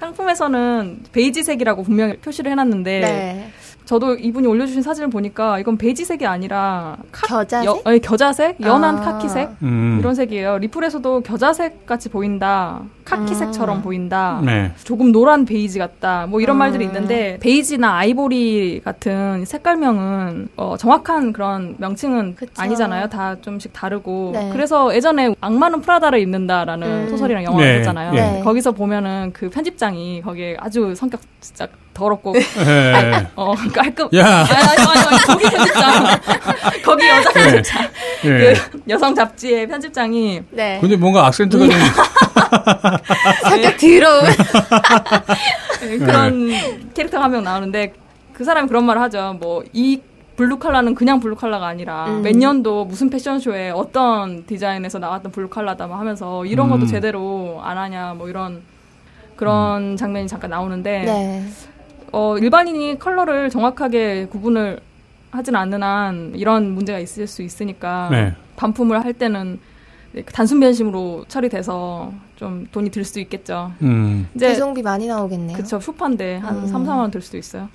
상품에서는 0.00 1.04
베이지색이라고 1.12 1.82
분명히 1.84 2.16
표시를 2.16 2.50
해놨는데 2.52 3.00
네. 3.00 3.50
저도 3.84 4.14
이분이 4.14 4.46
올려주신 4.46 4.82
사진을 4.82 5.10
보니까 5.10 5.58
이건 5.58 5.76
베이지색이 5.76 6.26
아니라 6.26 6.96
카, 7.12 7.26
겨자색? 7.26 7.66
여, 7.66 7.80
아니, 7.84 8.00
겨자색? 8.00 8.60
연한 8.62 8.98
아. 8.98 9.00
카키색? 9.00 9.50
음. 9.62 9.96
이런 10.00 10.14
색이에요. 10.14 10.58
리플에서도 10.58 11.20
겨자색 11.20 11.84
같이 11.84 12.08
보인다. 12.08 12.80
카키색처럼 13.04 13.78
음. 13.78 13.82
보인다. 13.82 14.40
네. 14.42 14.72
조금 14.84 15.12
노란 15.12 15.44
베이지 15.44 15.78
같다. 15.78 16.26
뭐 16.26 16.40
이런 16.40 16.56
음. 16.56 16.58
말들이 16.58 16.84
있는데 16.86 17.38
베이지나 17.40 17.98
아이보리 17.98 18.80
같은 18.82 19.44
색깔명은 19.44 20.48
어, 20.56 20.76
정확한 20.78 21.34
그런 21.34 21.74
명칭은 21.78 22.36
그쵸. 22.36 22.52
아니잖아요. 22.56 23.08
다 23.10 23.36
좀씩 23.42 23.74
다르고. 23.74 24.30
네. 24.32 24.50
그래서 24.52 24.94
예전에 24.94 25.34
악마는 25.40 25.82
프라다를 25.82 26.20
입는다라는 26.20 26.86
음. 26.86 27.08
소설이랑 27.10 27.44
영화 27.44 27.60
네. 27.60 27.74
있었잖아요. 27.74 28.12
네. 28.12 28.40
거기서 28.42 28.72
보면은 28.72 29.32
그 29.34 29.50
편집장이 29.50 30.22
거기에 30.22 30.56
아주 30.58 30.94
성격 30.94 31.20
진짜 31.40 31.68
더럽고 31.94 32.32
네. 32.32 33.26
어 33.36 33.54
깔끔. 33.72 34.08
야. 34.16 34.40
아니, 34.40 34.52
아니, 34.52 35.06
아니, 35.06 35.18
거기 35.22 35.44
편집장. 35.44 36.04
거기 36.84 37.08
여자 37.08 37.32
네. 37.32 37.40
편집장. 37.44 37.82
네. 38.24 38.54
그 38.70 38.80
여성 38.88 39.14
잡지의 39.14 39.68
편집장이. 39.68 40.42
네. 40.50 40.78
근데 40.80 40.96
뭔가 40.96 41.26
악센트가 41.26 41.64
좀. 41.64 41.72
성격 43.48 43.76
더러운. 43.78 44.24
네, 45.80 45.98
그런 45.98 46.50
캐릭터가 46.94 47.24
한 47.24 47.30
명 47.30 47.44
나오는데 47.44 47.94
그 48.32 48.44
사람이 48.44 48.68
그런 48.68 48.84
말을 48.84 49.00
하죠. 49.02 49.36
뭐이 49.40 50.00
블루 50.36 50.58
칼라는 50.58 50.94
그냥 50.96 51.20
블루 51.20 51.36
칼라가 51.36 51.68
아니라 51.68 52.06
음. 52.06 52.22
몇 52.22 52.36
년도 52.36 52.86
무슨 52.86 53.08
패션쇼에 53.08 53.70
어떤 53.70 54.44
디자인에서 54.46 54.98
나왔던 54.98 55.30
블루 55.30 55.48
칼라다 55.48 55.86
뭐 55.86 55.96
하면서 55.96 56.44
이런 56.44 56.68
것도 56.68 56.82
음. 56.82 56.86
제대로 56.88 57.60
안 57.62 57.78
하냐 57.78 58.14
뭐 58.14 58.28
이런 58.28 58.62
그런 59.36 59.92
음. 59.92 59.96
장면이 59.96 60.26
잠깐 60.26 60.50
나오는데 60.50 61.02
네. 61.02 61.44
어, 62.14 62.38
일반인이 62.38 62.98
컬러를 63.00 63.50
정확하게 63.50 64.26
구분을 64.30 64.78
하진 65.32 65.56
않는 65.56 65.82
한 65.82 66.32
이런 66.36 66.70
문제가 66.70 67.00
있을 67.00 67.26
수 67.26 67.42
있으니까 67.42 68.08
네. 68.12 68.34
반품을 68.54 69.04
할 69.04 69.12
때는 69.12 69.58
단순 70.32 70.60
변심으로 70.60 71.24
처리돼서 71.26 72.12
좀 72.36 72.68
돈이 72.70 72.90
들 72.90 73.02
수도 73.04 73.18
있겠죠. 73.18 73.72
음. 73.82 74.28
이제 74.36 74.46
배송비 74.48 74.82
많이 74.82 75.08
나오겠네요. 75.08 75.56
그쵸 75.56 75.80
슈퍼인데 75.80 76.36
한 76.36 76.58
음. 76.58 76.66
3, 76.68 76.84
4만 76.84 76.98
원 76.98 77.10
들 77.10 77.20
수도 77.20 77.36
있어요. 77.36 77.68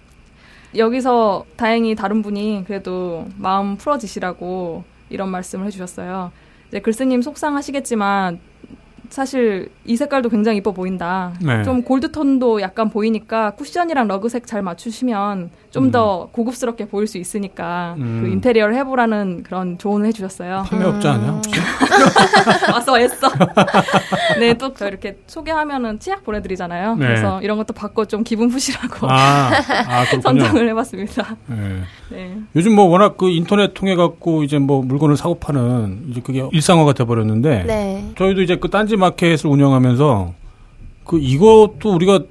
여기서 0.78 1.44
다행히 1.58 1.96
다른 1.96 2.22
분이 2.22 2.64
그래도 2.66 3.28
마음 3.38 3.76
풀어지시라고 3.76 4.86
이런 5.10 5.28
말씀을 5.30 5.66
해주셨어요. 5.66 6.32
이제 6.70 6.80
글쓰님 6.80 7.22
속상하시겠지만 7.24 8.40
사실 9.10 9.70
이 9.86 9.96
색깔도 9.98 10.30
굉장히 10.30 10.60
이뻐 10.60 10.72
보인다. 10.72 11.34
네. 11.42 11.64
좀 11.64 11.84
골드톤도 11.84 12.62
약간 12.62 12.90
보이니까 12.90 13.52
쿠션이랑 13.52 14.08
러그색 14.08 14.48
잘 14.48 14.62
맞추시면 14.62 15.50
좀더 15.72 16.24
음. 16.24 16.28
고급스럽게 16.32 16.88
보일 16.88 17.08
수 17.08 17.18
있으니까 17.18 17.96
음. 18.00 18.22
그 18.24 18.30
인테리어를 18.30 18.76
해보라는 18.76 19.44
그런 19.44 19.78
조언을 19.78 20.08
해주셨어요. 20.08 20.64
판매업자 20.68 21.16
음. 21.16 21.16
아니야? 21.16 21.42
와서 22.74 22.98
했어. 22.98 23.30
네, 24.40 24.54
또 24.54 24.74
이렇게 24.82 25.18
소개하면은 25.28 26.00
치약 26.00 26.24
보내드리잖아요. 26.24 26.96
네. 26.96 27.06
그래서 27.06 27.42
이런 27.42 27.58
것도 27.58 27.74
받고 27.74 28.06
좀 28.06 28.24
기분 28.24 28.50
푸시라고 28.50 29.08
아, 29.10 29.52
아, 29.88 30.06
선정을 30.22 30.70
해봤습니다. 30.70 31.36
네. 31.48 31.82
네. 32.10 32.38
요즘 32.56 32.76
뭐 32.76 32.86
워낙 32.86 33.18
그 33.18 33.30
인터넷 33.30 33.74
통해 33.74 33.96
갖고 33.96 34.44
이제 34.44 34.58
뭐 34.58 34.82
물건을 34.82 35.18
사고 35.18 35.36
파는 35.36 36.08
이제 36.10 36.22
그게 36.22 36.48
일상화가 36.52 36.94
돼버렸는데 36.94 37.64
네. 37.66 38.12
저희도 38.18 38.42
이제 38.42 38.56
그 38.56 38.70
딴지 38.70 38.98
마켓을 38.98 39.50
운영하면서 39.50 40.34
그 41.06 41.20
이것도 41.20 41.94
우리가 41.94 42.22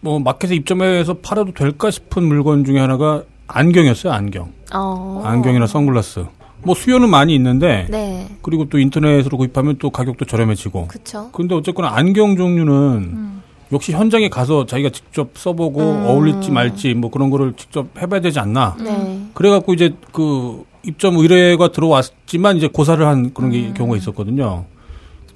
뭐 0.00 0.18
마켓에 0.18 0.54
입점해서 0.54 1.14
팔아도 1.14 1.52
될까 1.52 1.90
싶은 1.90 2.24
물건 2.24 2.64
중에 2.64 2.78
하나가 2.78 3.22
안경이었어요. 3.48 4.12
안경. 4.12 4.52
어. 4.72 5.22
안경이나 5.24 5.66
선글라스. 5.66 6.26
뭐 6.62 6.74
수요는 6.74 7.08
많이 7.08 7.34
있는데 7.34 7.86
네. 7.88 8.28
그리고 8.42 8.68
또 8.68 8.78
인터넷으로 8.78 9.38
구입하면 9.38 9.76
또 9.78 9.90
가격도 9.90 10.24
저렴해지고. 10.24 10.88
그렇죠. 10.88 11.30
근데 11.32 11.54
어쨌거나 11.54 11.90
안경 11.94 12.36
종류는 12.36 12.72
음. 12.74 13.42
역시 13.72 13.92
현장에 13.92 14.28
가서 14.28 14.66
자기가 14.66 14.90
직접 14.90 15.30
써보고 15.34 15.80
음. 15.80 16.06
어울릴지 16.06 16.50
말지 16.50 16.94
뭐 16.94 17.10
그런 17.10 17.30
거를 17.30 17.54
직접 17.56 17.86
해봐야 18.00 18.20
되지 18.20 18.38
않나. 18.40 18.76
네. 18.82 19.20
그래갖고 19.34 19.74
이제 19.74 19.94
그 20.12 20.64
입점 20.84 21.16
의뢰가 21.16 21.72
들어왔지만 21.72 22.56
이제 22.56 22.68
고사를 22.68 23.04
한 23.06 23.32
그런 23.34 23.52
음. 23.52 23.74
경우가 23.74 23.96
있었거든요. 23.96 24.64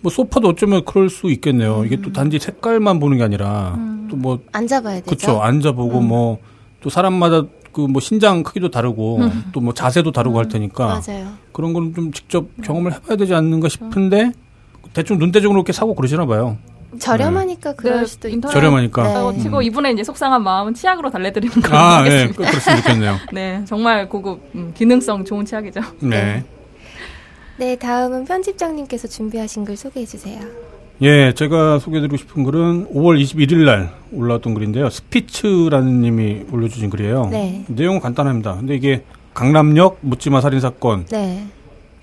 뭐 0.02 0.10
소파도 0.10 0.48
어쩌면 0.48 0.84
그럴 0.84 1.08
수 1.08 1.30
있겠네요. 1.30 1.80
음. 1.80 1.86
이게 1.86 1.96
또 1.96 2.12
단지 2.12 2.38
색깔만 2.38 3.00
보는 3.00 3.16
게 3.18 3.22
아니라 3.24 3.74
음. 3.76 4.08
또뭐 4.10 4.40
앉아봐야 4.52 5.00
되죠. 5.00 5.06
그렇죠. 5.06 5.40
앉아보고 5.42 5.98
음. 6.00 6.08
뭐또 6.08 6.90
사람마다 6.90 7.42
그 7.72 7.86
뭐 7.86 8.00
신장 8.00 8.42
크기도 8.42 8.70
다르고 8.70 9.18
음. 9.18 9.44
또뭐 9.52 9.72
자세도 9.74 10.12
다르고 10.12 10.38
할 10.38 10.44
음. 10.46 10.48
테니까 10.50 10.86
맞아요. 11.06 11.32
그런 11.52 11.72
거는 11.72 11.94
좀 11.94 12.12
직접 12.12 12.46
경험을 12.62 12.92
해봐야 12.92 13.16
되지 13.16 13.34
않는가 13.34 13.68
싶은데 13.68 14.32
대충 14.92 15.18
눈대중으로 15.18 15.58
이렇게 15.58 15.72
사고 15.72 15.94
그러시나 15.94 16.26
봐요. 16.26 16.58
저렴하니까 16.98 17.70
네. 17.70 17.76
그럴 17.76 18.00
네, 18.00 18.06
수도 18.06 18.28
있죠. 18.28 18.48
저렴하니까. 18.48 19.32
네. 19.32 19.38
치고 19.38 19.58
음. 19.58 19.62
이분의 19.62 19.94
이제 19.94 20.04
속상한 20.04 20.42
마음은 20.42 20.74
치약으로 20.74 21.10
달래드리는 21.10 21.62
걸로 21.62 21.74
아, 21.74 21.98
하겠습니다. 22.00 22.26
네, 22.28 22.50
그렇으면 22.50 22.82
좋겠네요. 22.82 23.16
네, 23.32 23.64
정말 23.66 24.08
고급 24.10 24.42
음, 24.54 24.72
기능성 24.76 25.24
좋은 25.24 25.46
치약이죠. 25.46 25.80
네. 26.00 26.44
네. 27.62 27.68
네, 27.68 27.76
다음은 27.76 28.24
편집장님께서 28.24 29.06
준비하신 29.06 29.64
글 29.64 29.76
소개해 29.76 30.04
주세요. 30.04 30.40
예, 31.00 31.32
제가 31.32 31.78
소개해드리고 31.78 32.16
싶은 32.16 32.42
글은 32.42 32.88
5월 32.92 33.22
21일 33.22 33.64
날 33.64 33.92
올라왔던 34.12 34.54
글인데요. 34.54 34.90
스피츠라는 34.90 36.00
님이 36.00 36.42
올려주신 36.50 36.90
글이에요. 36.90 37.28
네. 37.30 37.64
내용은 37.68 38.00
간단합니다. 38.00 38.56
근데 38.56 38.74
이게 38.74 39.04
강남역 39.32 39.98
묻지마 40.00 40.40
살인 40.40 40.58
사건과 40.58 41.04
네. 41.12 41.46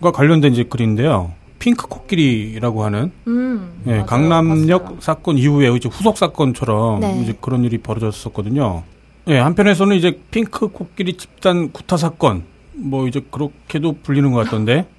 관련된 0.01 0.53
이제 0.53 0.63
글인데요. 0.63 1.33
핑크 1.59 1.87
코끼리라고 1.87 2.85
하는 2.85 3.11
음, 3.27 3.81
예, 3.85 3.91
맞아요. 3.91 4.05
강남역 4.05 4.83
봤어요. 4.83 4.97
사건 5.01 5.37
이후에 5.37 5.75
이제 5.75 5.89
후속 5.89 6.17
사건처럼 6.17 7.01
네. 7.01 7.19
이제 7.21 7.35
그런 7.41 7.65
일이 7.65 7.79
벌어졌었거든요. 7.79 8.83
예, 9.27 9.37
한편에서는 9.37 9.97
이제 9.97 10.17
핑크 10.31 10.69
코끼리 10.69 11.17
집단 11.17 11.73
구타 11.73 11.97
사건 11.97 12.43
뭐 12.71 13.09
이제 13.09 13.21
그렇게도 13.29 13.97
불리는 14.03 14.31
것 14.31 14.45
같던데 14.45 14.85
음. 14.89 14.98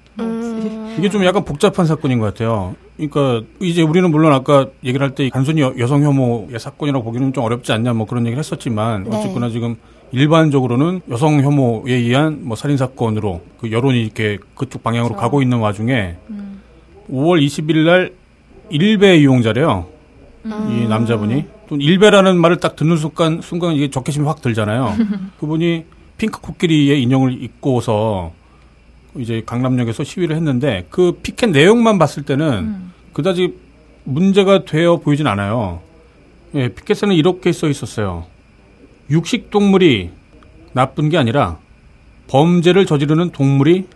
이게 0.97 1.09
좀 1.09 1.23
약간 1.25 1.43
복잡한 1.45 1.85
사건인 1.85 2.19
것 2.19 2.25
같아요. 2.25 2.75
그러니까 2.97 3.41
이제 3.59 3.81
우리는 3.81 4.09
물론 4.11 4.33
아까 4.33 4.67
얘기를 4.83 5.05
할 5.05 5.15
때 5.15 5.29
단순히 5.29 5.61
여성 5.61 6.03
혐오의 6.03 6.59
사건이라고 6.59 7.03
보기는 7.03 7.33
좀 7.33 7.43
어렵지 7.43 7.71
않냐 7.71 7.93
뭐 7.93 8.05
그런 8.05 8.25
얘기를 8.25 8.39
했었지만 8.39 9.05
네. 9.05 9.17
어쨌거나 9.17 9.49
지금 9.49 9.75
일반적으로는 10.11 11.01
여성 11.09 11.41
혐오에 11.41 11.93
의한 11.93 12.39
뭐 12.43 12.55
살인 12.55 12.77
사건으로 12.77 13.41
그 13.59 13.71
여론이 13.71 14.01
이렇게 14.03 14.37
그쪽 14.55 14.83
방향으로 14.83 15.15
그렇죠. 15.15 15.21
가고 15.21 15.41
있는 15.41 15.59
와중에 15.59 16.15
음. 16.29 16.61
5월 17.09 17.43
20일 17.45 17.85
날 17.85 18.13
일배 18.69 19.17
이용자래요. 19.17 19.85
음. 20.45 20.51
이 20.83 20.87
남자분이 20.87 21.45
또 21.69 21.75
일배라는 21.77 22.37
말을 22.37 22.57
딱 22.57 22.75
듣는 22.75 22.97
순간 22.97 23.41
순간 23.41 23.73
이게 23.73 23.89
적개심이 23.89 24.25
확 24.25 24.41
들잖아요. 24.41 24.95
그분이 25.39 25.85
핑크 26.17 26.39
코끼리의 26.41 27.01
인형을 27.03 27.41
입고서 27.43 28.31
이제 29.17 29.43
강남역에서 29.45 30.03
시위를 30.03 30.35
했는데 30.35 30.85
그 30.89 31.19
피켓 31.21 31.49
내용만 31.49 31.99
봤을 31.99 32.23
때는 32.23 32.53
음. 32.59 32.93
그다지 33.13 33.53
문제가 34.03 34.65
되어 34.65 34.97
보이진 34.97 35.27
않아요. 35.27 35.81
예, 36.55 36.69
피켓에는 36.69 37.15
이렇게 37.15 37.51
써 37.51 37.67
있었어요. 37.69 38.25
육식 39.09 39.49
동물이 39.49 40.11
나쁜 40.73 41.09
게 41.09 41.17
아니라 41.17 41.57
범죄를 42.27 42.85
저지르는 42.85 43.31
동물이 43.31 43.87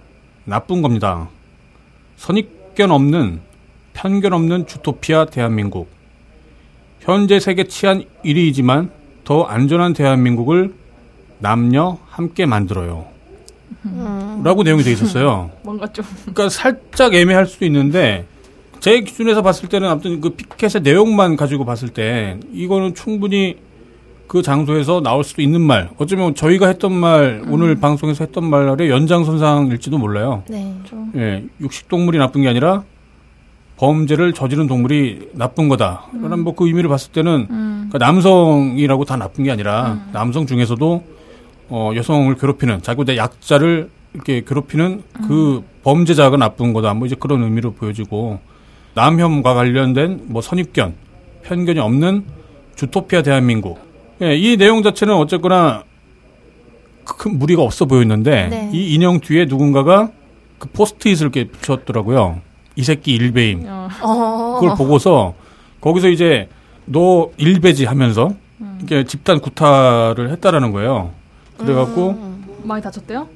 나쁜 0.43 0.81
겁니다. 0.81 1.29
선입견 2.17 2.91
없는 2.91 3.39
편견 3.93 4.33
없는 4.33 4.67
주토피아 4.67 5.25
대한민국. 5.25 5.89
현재 6.99 7.39
세계 7.39 7.65
치안 7.65 8.03
1위이지만 8.25 8.89
더 9.23 9.43
안전한 9.43 9.93
대한민국을 9.93 10.73
남녀 11.39 11.97
함께 12.07 12.45
만들어요. 12.45 13.05
음. 13.85 14.14
라고 14.45 14.61
내용이 14.61 14.83
돼 14.83 14.91
있었어요. 14.91 15.49
뭔가 15.65 15.87
좀. 15.91 16.05
그러니까 16.21 16.49
살짝 16.49 17.15
애매할 17.15 17.47
수도 17.47 17.65
있는데, 17.65 18.27
제 18.79 18.99
기준에서 19.01 19.41
봤을 19.41 19.67
때는 19.67 19.89
아무튼 19.89 20.21
그 20.21 20.29
피켓의 20.29 20.83
내용만 20.83 21.35
가지고 21.35 21.65
봤을 21.65 21.89
때, 21.89 22.37
이거는 22.53 22.93
충분히 22.93 23.57
그 24.27 24.43
장소에서 24.43 25.01
나올 25.01 25.23
수도 25.23 25.41
있는 25.41 25.61
말. 25.61 25.89
어쩌면 25.97 26.35
저희가 26.35 26.67
했던 26.67 26.93
말, 26.93 27.41
음. 27.43 27.53
오늘 27.53 27.75
방송에서 27.79 28.23
했던 28.23 28.47
말의 28.47 28.91
연장선상일지도 28.91 29.97
몰라요. 29.97 30.43
네. 30.47 30.75
예, 31.15 31.43
육식동물이 31.59 32.19
나쁜 32.19 32.43
게 32.43 32.47
아니라 32.47 32.83
범죄를 33.77 34.33
저지른 34.33 34.67
동물이 34.67 35.29
나쁜 35.33 35.69
거다. 35.69 36.05
음. 36.13 36.21
라는 36.21 36.43
뭐 36.43 36.53
그 36.53 36.67
의미를 36.67 36.87
봤을 36.87 37.11
때는 37.11 37.47
음. 37.49 37.89
그러니까 37.89 37.97
남성이라고 37.97 39.05
다 39.05 39.17
나쁜 39.17 39.43
게 39.43 39.51
아니라 39.51 39.93
음. 39.93 40.09
남성 40.13 40.45
중에서도 40.45 41.03
어, 41.69 41.91
여성을 41.95 42.33
괴롭히는 42.35 42.83
자기보다 42.83 43.17
약자를 43.17 43.89
이렇게 44.15 44.43
괴롭히는 44.45 45.03
그 45.27 45.57
음. 45.57 45.63
범죄자가 45.83 46.37
나쁜 46.37 46.73
거다. 46.73 46.93
뭐 46.93 47.05
이제 47.05 47.15
그런 47.19 47.43
의미로 47.43 47.73
보여지고 47.73 48.39
남혐과 48.95 49.53
관련된 49.53 50.21
뭐 50.27 50.41
선입견, 50.41 50.95
편견이 51.43 51.79
없는 51.79 52.23
주토피아 52.75 53.21
대한민국. 53.21 53.79
예, 54.21 54.35
이 54.35 54.57
내용 54.57 54.81
자체는 54.81 55.13
어쨌거나 55.15 55.83
큰 57.03 57.37
무리가 57.37 57.61
없어 57.61 57.85
보였는데 57.85 58.47
네. 58.47 58.69
이 58.73 58.95
인형 58.95 59.19
뒤에 59.19 59.45
누군가가 59.45 60.09
그 60.57 60.69
포스트잇을 60.69 61.21
이렇게 61.21 61.47
붙였더라고요. 61.47 62.39
이 62.77 62.83
새끼 62.83 63.13
일배임. 63.13 63.65
어. 63.67 64.57
그걸 64.59 64.75
보고서 64.77 65.35
거기서 65.81 66.09
이제 66.09 66.47
너 66.85 67.29
일배지 67.37 67.85
하면서 67.85 68.31
음. 68.61 68.77
이렇게 68.79 69.03
집단 69.03 69.39
구타를 69.39 70.31
했다라는 70.31 70.71
거예요. 70.71 71.11
그래갖고 71.57 72.09
음. 72.11 72.45
많이 72.63 72.81
다쳤대요? 72.81 73.27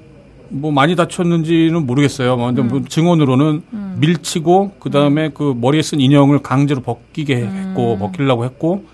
뭐 0.50 0.72
많이 0.72 0.95
다쳤는지는 0.95 1.86
모르겠어요. 1.86 2.36
뭐 2.38 2.47
근데 2.47 2.62
뭐 2.62 2.80
음. 2.80 2.86
증언으로는 2.86 3.64
음. 3.74 3.97
밀치고 4.00 4.74
그 4.80 4.89
다음에 4.89 5.28
음. 5.28 5.32
그 5.34 5.56
머리에 5.56 5.82
쓴 5.82 6.00
인형을 6.00 6.39
강제로 6.39 6.82
벗기게 6.82 7.36
했고 7.36 7.93
음. 7.93 8.00
벗기려고 8.00 8.45
했고 8.45 8.86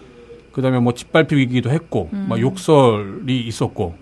그 0.52 0.62
다음에 0.62 0.80
뭐 0.80 0.94
짓밟히기도 0.94 1.70
했고 1.70 2.10
막 2.12 2.40
욕설이 2.40 3.42
있었고 3.42 3.96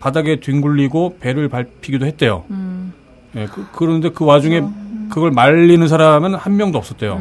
바닥에 0.00 0.40
뒹굴리고 0.40 1.18
배를 1.20 1.48
밟히기도 1.48 2.06
했대요. 2.06 2.44
예, 3.36 3.44
그, 3.46 3.66
그런데 3.72 4.10
그 4.10 4.24
와중에 4.24 4.60
그렇죠. 4.60 4.74
그걸 5.10 5.30
말리는 5.32 5.86
사람은 5.86 6.34
한 6.34 6.56
명도 6.56 6.78
없었대요. 6.78 7.20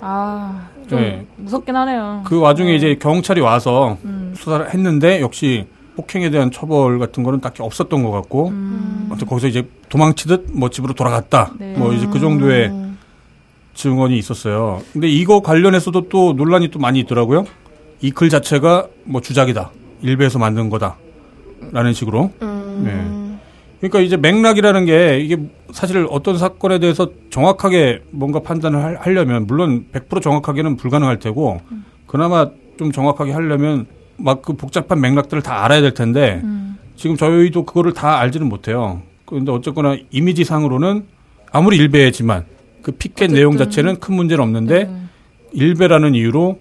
아, 0.00 0.68
좀 0.88 0.98
네. 0.98 1.26
무섭긴 1.36 1.76
하네요. 1.76 2.22
그 2.24 2.38
와중에 2.38 2.70
네. 2.70 2.76
이제 2.76 2.94
경찰이 2.94 3.40
와서 3.40 3.98
음. 4.04 4.32
수사를 4.34 4.72
했는데 4.72 5.20
역시 5.20 5.66
폭행에 5.96 6.30
대한 6.30 6.50
처벌 6.50 6.98
같은 6.98 7.22
거는 7.22 7.40
딱히 7.40 7.62
없었던 7.62 8.02
것 8.02 8.10
같고, 8.10 8.48
음. 8.48 9.06
아무튼 9.08 9.26
거기서 9.26 9.46
이제 9.48 9.68
도망치듯 9.88 10.46
뭐 10.52 10.68
집으로 10.70 10.94
돌아갔다. 10.94 11.52
네. 11.58 11.76
뭐 11.76 11.92
이제 11.92 12.06
그 12.06 12.18
정도의 12.18 12.68
음. 12.68 12.98
증언이 13.74 14.16
있었어요. 14.18 14.82
근데 14.92 15.08
이거 15.08 15.40
관련해서도 15.40 16.08
또 16.08 16.32
논란이 16.32 16.70
또 16.70 16.78
많이 16.78 17.00
있더라고요. 17.00 17.44
이 18.00 18.10
글 18.10 18.28
자체가 18.28 18.86
뭐 19.04 19.20
주작이다. 19.20 19.70
일베에서 20.02 20.38
만든 20.38 20.68
거다. 20.68 20.96
라는 21.72 21.92
식으로. 21.92 22.30
음. 22.42 22.82
네. 22.84 23.34
그러니까 23.80 24.00
이제 24.00 24.16
맥락이라는 24.16 24.84
게 24.86 25.20
이게 25.20 25.36
사실 25.72 26.06
어떤 26.10 26.38
사건에 26.38 26.78
대해서 26.78 27.08
정확하게 27.30 28.02
뭔가 28.10 28.40
판단을 28.40 28.98
하려면 29.00 29.46
물론 29.46 29.86
100% 29.92 30.22
정확하게는 30.22 30.76
불가능할 30.76 31.18
테고 31.18 31.60
음. 31.70 31.84
그나마 32.06 32.48
좀 32.78 32.92
정확하게 32.92 33.32
하려면 33.32 33.86
막 34.16 34.42
그 34.42 34.54
복잡한 34.54 35.00
맥락들을 35.00 35.42
다 35.42 35.64
알아야 35.64 35.80
될 35.80 35.94
텐데 35.94 36.40
음. 36.44 36.78
지금 36.96 37.16
저희도 37.16 37.64
그거를 37.64 37.92
다 37.92 38.18
알지는 38.20 38.48
못해요. 38.48 39.02
그런데 39.26 39.50
어쨌거나 39.52 39.96
이미지상으로는 40.10 41.04
아무리 41.50 41.76
일베지만 41.78 42.44
그 42.82 42.92
피켓. 42.92 43.32
내용 43.32 43.56
자체는 43.56 44.00
큰 44.00 44.14
문제는 44.14 44.42
없는데 44.44 44.82
음. 44.84 45.08
일베라는 45.52 46.14
이유로 46.14 46.60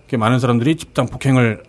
이렇게 0.00 0.16
많은 0.16 0.38
사람들이 0.38 0.76
집단 0.76 1.06
폭행을 1.06 1.62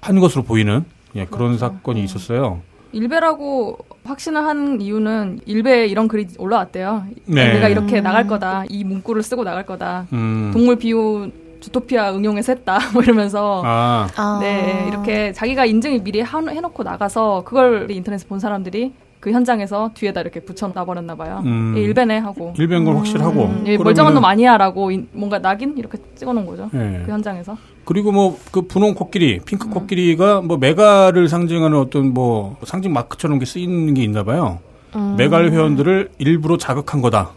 한 0.00 0.20
것으로 0.20 0.44
보이는 0.44 0.84
예, 1.16 1.24
그런 1.24 1.56
그렇죠. 1.56 1.58
사건이 1.58 2.00
음. 2.00 2.04
있었어요. 2.04 2.60
일베라고 2.92 3.78
확신을 4.04 4.44
한 4.44 4.80
이유는 4.80 5.40
일베에 5.46 5.86
이런 5.86 6.06
글이 6.06 6.28
올라왔대요. 6.38 7.04
네. 7.26 7.54
내가 7.54 7.68
이렇게 7.68 8.00
나갈 8.00 8.26
거다. 8.26 8.64
이 8.68 8.84
문구를 8.84 9.22
쓰고 9.22 9.42
나갈 9.44 9.66
거다. 9.66 10.06
음. 10.12 10.50
동물 10.52 10.76
비유 10.76 11.30
주토피아 11.66 12.14
응용해서 12.14 12.52
했다. 12.52 12.78
뭐 12.94 13.02
이러면서 13.02 13.62
아. 13.64 14.38
네 14.40 14.86
이렇게 14.88 15.32
자기가 15.32 15.64
인증을 15.64 16.02
미리 16.02 16.22
해놓고 16.22 16.82
나가서 16.82 17.42
그걸 17.44 17.90
인터넷에 17.90 18.26
본 18.28 18.38
사람들이 18.38 18.92
그 19.18 19.32
현장에서 19.32 19.90
뒤에다 19.94 20.20
이렇게 20.20 20.40
붙여놔 20.40 20.84
버렸나 20.84 21.16
봐요. 21.16 21.42
음. 21.44 21.74
예, 21.76 21.82
일베네 21.82 22.18
하고. 22.18 22.54
일베인 22.56 22.84
걸 22.84 22.94
음. 22.94 22.98
확실하고. 22.98 23.44
음. 23.46 23.64
예, 23.66 23.76
멀쩡한 23.76 24.14
놈 24.14 24.24
아니야라고 24.24 24.90
뭔가 25.12 25.40
낙인 25.40 25.76
이렇게 25.76 25.98
찍어놓은 26.14 26.46
거죠. 26.46 26.70
예. 26.74 27.02
그 27.04 27.10
현장에서. 27.10 27.56
그리고 27.84 28.12
뭐 28.12 28.38
그 28.52 28.62
분홍 28.62 28.94
코끼리, 28.94 29.40
핑크 29.44 29.66
음. 29.66 29.70
코끼리가 29.72 30.42
뭐 30.42 30.58
메가를 30.58 31.28
상징하는 31.28 31.76
어떤 31.78 32.14
뭐 32.14 32.56
상징 32.64 32.92
마크처럼 32.92 33.38
게 33.40 33.46
쓰이는 33.46 33.94
게 33.94 34.04
있나 34.04 34.22
봐요. 34.22 34.60
음. 34.94 35.16
메갈 35.18 35.50
회원들을 35.50 36.10
일부러 36.18 36.56
자극한 36.56 37.00
거다. 37.02 37.30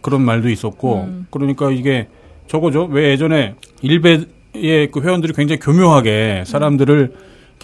그런 0.00 0.22
말도 0.22 0.48
있었고. 0.48 0.94
음. 1.02 1.26
그러니까 1.30 1.70
이게 1.70 2.08
저거죠. 2.46 2.84
왜 2.90 3.10
예전에 3.10 3.54
일베의 3.82 4.90
그 4.90 5.00
회원들이 5.02 5.32
굉장히 5.32 5.60
교묘하게 5.60 6.44
사람들을 6.46 7.12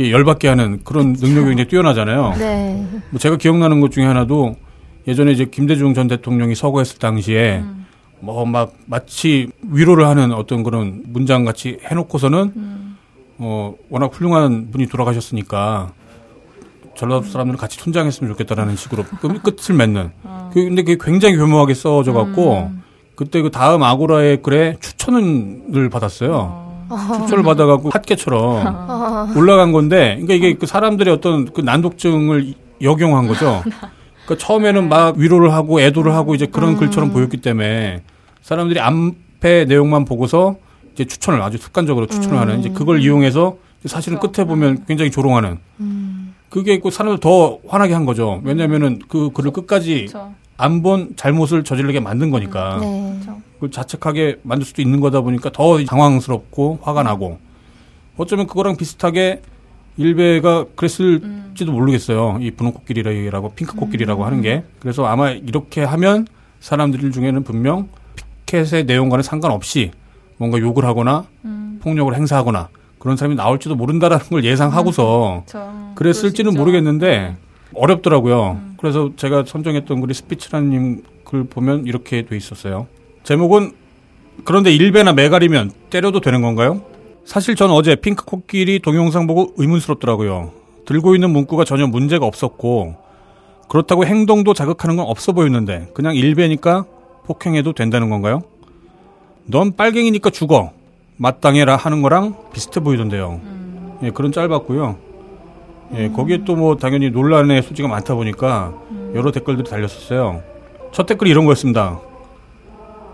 열받게 0.01 0.49
하는 0.49 0.81
그런 0.83 1.13
능력이 1.13 1.49
굉장히 1.49 1.69
뛰어나잖아요. 1.69 2.35
네. 2.39 2.87
뭐 3.11 3.19
제가 3.19 3.37
기억나는 3.37 3.81
것 3.81 3.91
중에 3.91 4.05
하나도 4.05 4.57
예전에 5.07 5.33
이제 5.33 5.45
김대중 5.45 5.93
전 5.95 6.09
대통령이 6.09 6.55
서거했을 6.55 6.99
당시에 6.99 7.59
음. 7.59 7.87
뭐막 8.21 8.75
마치 8.87 9.49
위로를 9.63 10.07
하는 10.07 10.33
어떤 10.33 10.63
그런 10.63 11.03
문장 11.07 11.45
같이 11.45 11.79
해놓고서는 11.85 12.53
음. 12.57 12.97
어 13.39 13.75
워낙 13.89 14.11
훌륭한 14.15 14.71
분이 14.71 14.87
돌아가셨으니까 14.87 15.93
전라도 16.95 17.27
사람들은 17.27 17.57
같이 17.59 17.79
천장했으면 17.79 18.33
좋겠다라는 18.33 18.77
식으로 18.77 19.05
끝을 19.43 19.75
맺는. 19.75 20.11
어. 20.23 20.51
그 20.53 20.65
근데 20.65 20.83
그게 20.83 20.99
굉장히 21.01 21.37
교묘하게 21.37 21.75
써져 21.75 22.13
갖고 22.13 22.69
음. 22.71 22.83
그때 23.21 23.43
그 23.43 23.51
다음 23.51 23.83
아고라의 23.83 24.41
글에 24.41 24.77
추천을 24.81 25.91
받았어요. 25.91 26.87
어. 26.89 27.19
추천을 27.21 27.45
받아갖고 27.45 27.91
핫개처럼 27.91 28.67
아. 28.67 29.35
올라간 29.37 29.73
건데, 29.73 30.17
그러니까 30.23 30.33
이게 30.33 30.55
그 30.55 30.65
사람들의 30.65 31.13
어떤 31.13 31.53
그 31.53 31.61
난독증을 31.61 32.55
역용한 32.81 33.29
거죠. 33.29 33.63
그러니까 34.25 34.37
처음에는 34.39 34.89
막 34.89 35.19
위로를 35.19 35.53
하고 35.53 35.83
애도를 35.83 36.15
하고 36.15 36.35
이제 36.35 36.47
그런 36.47 36.71
음. 36.71 36.77
글처럼 36.79 37.13
보였기 37.13 37.43
때문에 37.43 38.01
사람들이 38.41 38.81
앞에 38.81 39.67
내용만 39.67 40.07
보고서 40.07 40.57
이제 40.95 41.05
추천을 41.05 41.43
아주 41.43 41.59
습관적으로 41.59 42.07
추천을 42.07 42.39
음. 42.39 42.41
하는 42.41 42.61
이제 42.61 42.71
그걸 42.71 43.03
이용해서 43.03 43.59
사실은 43.85 44.19
끝에 44.19 44.47
보면 44.47 44.87
굉장히 44.89 45.11
조롱하는 45.11 45.59
음. 45.81 46.35
그게 46.49 46.73
있고 46.73 46.89
사람들 46.89 47.21
더 47.21 47.59
화나게 47.69 47.93
한 47.93 48.07
거죠. 48.07 48.41
왜냐면은 48.45 48.99
그 49.09 49.29
글을 49.35 49.51
끝까지 49.51 50.09
안 50.63 50.83
본 50.83 51.15
잘못을 51.17 51.65
저지르게 51.65 52.01
만든 52.01 52.31
거니까. 52.31 52.79
네. 52.81 53.21
그걸 53.55 53.71
자책하게 53.71 54.39
만들 54.43 54.65
수도 54.67 54.81
있는 54.81 55.01
거다 55.01 55.21
보니까 55.21 55.51
더 55.53 55.83
당황스럽고 55.85 56.79
화가 56.83 57.03
나고 57.03 57.39
어쩌면 58.17 58.47
그거랑 58.47 58.77
비슷하게 58.77 59.43
일베가 59.99 60.67
그랬을지도 60.77 61.71
모르겠어요. 61.73 62.39
이 62.41 62.51
분홍 62.53 62.73
코끼리라고 62.73 63.53
핑크 63.55 63.77
코끼리라고 63.77 64.25
하는 64.25 64.41
게 64.41 64.65
그래서 64.79 65.05
아마 65.05 65.31
이렇게 65.31 65.83
하면 65.85 66.27
사람들 66.61 67.13
중에는 67.13 67.43
분명 67.45 67.89
피켓의 68.47 68.85
내용과는 68.85 69.23
상관없이 69.23 69.91
뭔가 70.39 70.59
욕을 70.59 70.87
하거나 70.87 71.27
음. 71.45 71.81
폭력을 71.83 72.15
행사하거나 72.15 72.69
그런 72.99 73.17
사람이 73.19 73.35
나올지도 73.37 73.75
모른다라는 73.77 74.25
걸 74.31 74.45
예상하고서 74.45 75.45
음. 75.55 75.93
그랬을지는 75.97 76.55
모르겠는데 76.55 77.37
어렵더라고요. 77.75 78.59
음. 78.63 78.75
그래서 78.79 79.11
제가 79.17 79.45
선정했던 79.47 80.01
글이 80.01 80.15
스피치라님 80.15 81.03
글 81.25 81.45
보면 81.45 81.87
이렇게 81.87 82.23
돼 82.27 82.37
있었어요. 82.37 82.87
제목은 83.25 83.73
그런데 84.45 84.73
일베나 84.73 85.13
메갈이면 85.13 85.73
때려도 85.91 86.21
되는 86.21 86.41
건가요? 86.43 86.83
사실 87.25 87.55
전 87.55 87.71
어제 87.71 87.95
핑크 87.95 88.25
코끼리 88.25 88.81
동영상 88.81 89.27
보고 89.27 89.53
의문스럽더라고요. 89.57 90.53
들고 90.87 91.15
있는 91.15 91.31
문구가 91.31 91.65
전혀 91.65 91.87
문제가 91.87 92.27
없었고 92.27 92.97
그렇다고 93.69 94.05
행동도 94.05 94.55
자극하는 94.55 94.97
건 94.97 95.07
없어 95.07 95.33
보였는데 95.33 95.91
그냥 95.95 96.17
일베니까 96.17 96.85
폭행해도 97.27 97.73
된다는 97.75 98.11
건가요? 98.11 98.43
넌 99.45 99.77
빨갱이니까 99.77 100.31
죽어. 100.31 100.73
마땅해라 101.19 101.77
하는 101.77 102.03
거랑 102.03 102.35
비슷해 102.53 102.81
보이던데요. 102.81 103.41
음. 103.45 103.99
예, 104.03 104.11
그런 104.11 104.33
짧았고요. 104.33 104.97
예, 105.95 106.07
음. 106.07 106.13
거기에 106.13 106.45
또 106.45 106.55
뭐 106.57 106.77
당연히 106.77 107.11
논란의 107.11 107.63
소지가 107.63 107.89
많다 107.89 108.15
보니까 108.15 108.73
음. 108.91 109.13
여러 109.15 109.31
댓글들이 109.33 109.69
달렸었어요. 109.69 110.43
첫 110.93 111.07
댓글이 111.07 111.31
이런 111.31 111.45
거였습니다. 111.47 111.99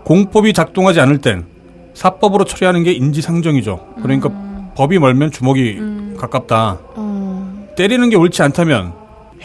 공법이 0.03 0.53
작동하지 0.53 0.99
않을 1.01 1.19
땐 1.19 1.45
사법으로 1.93 2.45
처리하는 2.45 2.83
게 2.83 2.91
인지상정이죠. 2.93 3.95
그러니까 4.01 4.29
음. 4.29 4.69
법이 4.75 4.99
멀면 4.99 5.31
주먹이 5.31 5.77
음. 5.79 6.15
가깝다. 6.17 6.77
음. 6.97 7.67
때리는 7.75 8.09
게 8.09 8.15
옳지 8.15 8.41
않다면 8.43 8.93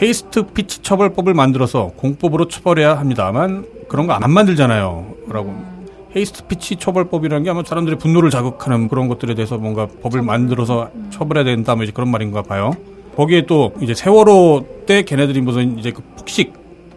hate 0.00 0.46
speech 0.46 0.82
처벌법을 0.82 1.34
만들어서 1.34 1.92
공법으로 1.96 2.48
처벌해야 2.48 2.98
합니다만 2.98 3.66
그런 3.88 4.06
거 4.06 4.14
안 4.14 4.30
만들잖아요. 4.30 5.06
라고. 5.28 5.48
음. 5.50 5.86
hate 6.14 6.46
speech 6.46 6.76
처벌법이라는 6.76 7.44
게 7.44 7.50
아마 7.50 7.62
사람들의 7.64 7.98
분노를 7.98 8.28
자극하는 8.30 8.88
그런 8.88 9.08
것들에 9.08 9.34
대해서 9.34 9.56
뭔가 9.56 9.86
법을 10.02 10.20
만들어서 10.22 10.90
음. 10.94 11.08
처벌해야 11.10 11.44
된다 11.44 11.74
뭐 11.74 11.84
이제 11.84 11.92
그런 11.92 12.10
말인가 12.10 12.42
봐요. 12.42 12.72
거기에 13.16 13.46
또 13.46 13.72
이제 13.80 13.94
세월호 13.94 14.84
때 14.86 15.02
걔네들이 15.02 15.40
무슨 15.40 15.78
이제 15.78 15.90
그 15.90 16.02
폭식 16.16 16.52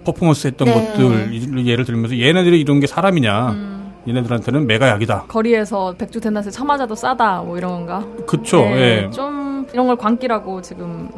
퍼포먼스 0.05 0.47
했던 0.47 0.68
네. 0.68 0.74
것들 0.74 1.66
예를 1.66 1.84
들면서 1.86 2.18
얘네들이 2.20 2.59
이런 2.59 2.80
게 2.80 2.88
사람이냐. 2.88 3.49
음. 3.51 3.76
얘네들한테는 4.07 4.68
메가약이다. 4.68 5.26
거리에서 5.28 5.95
백주 5.97 6.22
대낮에 6.22 6.51
처맞아도 6.51 6.93
싸다 6.93 7.41
뭐 7.41 7.57
이런 7.57 7.72
건가? 7.72 8.05
그쵸. 8.28 8.61
네, 8.61 9.05
예. 9.05 9.09
좀 9.11 9.66
이런 9.74 9.88
걸 9.88 9.95
광기라고 9.95 10.61
지금 10.61 11.09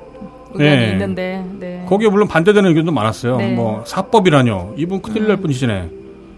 의견이 0.54 0.78
네. 0.78 0.92
있는데 0.94 1.46
네. 1.60 1.86
거기에 1.88 2.08
물론 2.10 2.30
반대되는 2.30 2.70
의견도 2.70 2.94
많았어요. 2.94 3.38
네. 3.38 3.52
뭐 3.52 3.84
사법이라뇨. 3.86 4.76
이분 4.78 5.02
큰일 5.02 5.28
날 5.28 5.32
음. 5.32 5.42
분이시네. 5.42 5.90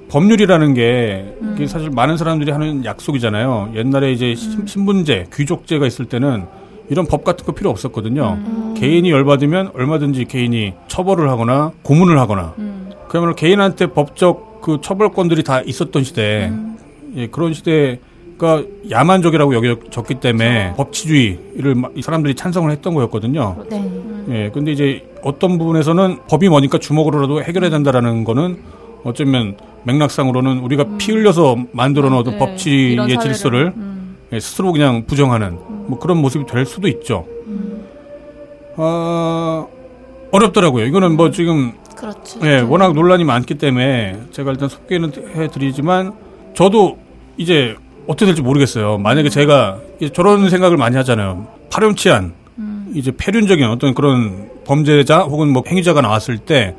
법률이라는 0.10 0.74
게 0.74 1.36
음. 1.42 1.68
사실 1.68 1.92
많은 1.92 2.18
사람들이 2.18 2.50
하는 2.52 2.84
약속이잖아요. 2.84 3.74
옛날에 3.76 4.12
이제 4.12 4.34
음. 4.36 4.66
신분제, 4.66 5.28
귀족제가 5.32 5.86
있을 5.86 6.06
때는 6.06 6.46
이런 6.90 7.06
법 7.06 7.24
같은 7.24 7.46
거 7.46 7.52
필요 7.54 7.70
없었거든요. 7.70 8.38
음. 8.40 8.74
개인이 8.78 9.10
열받으면 9.10 9.72
얼마든지 9.76 10.26
개인이 10.26 10.74
처벌을 10.88 11.30
하거나 11.30 11.72
고문을 11.84 12.20
하거나 12.20 12.54
음. 12.58 12.90
그야말로 13.08 13.36
개인한테 13.36 13.88
법적 13.88 14.62
그 14.62 14.80
처벌권들이 14.82 15.44
다 15.44 15.62
있었던 15.62 16.04
시대. 16.04 16.50
음. 16.52 16.78
예, 17.16 17.28
그런 17.28 17.54
시대가 17.54 18.64
야만적이라고 18.90 19.56
여겨졌기 19.56 20.16
때문에 20.16 20.74
그렇죠. 20.74 20.76
법치주의를 20.78 21.76
사람들이 22.02 22.36
찬성을 22.36 22.70
했던 22.70 22.94
거였거든요. 22.94 23.66
네. 23.70 23.92
예, 24.30 24.52
근데 24.54 24.72
이제 24.72 25.08
어떤 25.24 25.58
부분에서는 25.58 26.20
법이 26.30 26.50
뭐니까 26.50 26.78
주먹으로라도 26.78 27.44
해결해야 27.44 27.72
된다라는 27.72 28.24
거는 28.24 28.60
어쩌면 29.04 29.56
맥락상으로는 29.84 30.60
우리가 30.60 30.84
음. 30.84 30.98
피 30.98 31.12
흘려서 31.12 31.56
만들어 31.72 32.10
놓은 32.10 32.24
네. 32.24 32.38
법치의 32.38 33.20
질서를 33.20 33.74
음. 33.76 34.18
예, 34.34 34.40
스스로 34.40 34.72
그냥 34.72 35.06
부정하는 35.06 35.58
뭐 35.90 35.98
그런 35.98 36.18
모습이 36.18 36.46
될 36.46 36.66
수도 36.66 36.88
있죠. 36.88 37.26
음. 37.48 37.84
어, 38.78 39.68
어렵더라고요. 40.32 40.86
이거는 40.86 41.18
뭐 41.18 41.32
지금 41.32 41.74
그렇죠. 41.96 42.40
예, 42.44 42.60
워낙 42.60 42.94
논란이 42.94 43.24
많기 43.24 43.56
때문에 43.56 44.20
제가 44.32 44.52
일단 44.52 44.70
소개는 44.70 45.12
해드리지만 45.36 46.14
저도 46.54 47.00
이제 47.38 47.76
어떻게 48.06 48.28
될지 48.28 48.42
모르겠어요. 48.42 49.00
만약에 49.00 49.30
제가 49.30 49.80
저런 50.14 50.50
생각을 50.50 50.78
많이 50.78 50.96
하잖아요. 50.98 51.48
파렴치한 51.72 52.34
음. 52.60 52.92
이제 52.96 53.12
폐륜적인 53.12 53.66
어떤 53.66 53.96
그런 53.96 54.50
범죄자 54.66 55.22
혹은 55.22 55.50
뭐 55.50 55.64
행위자가 55.68 56.02
나왔을 56.02 56.38
때 56.38 56.76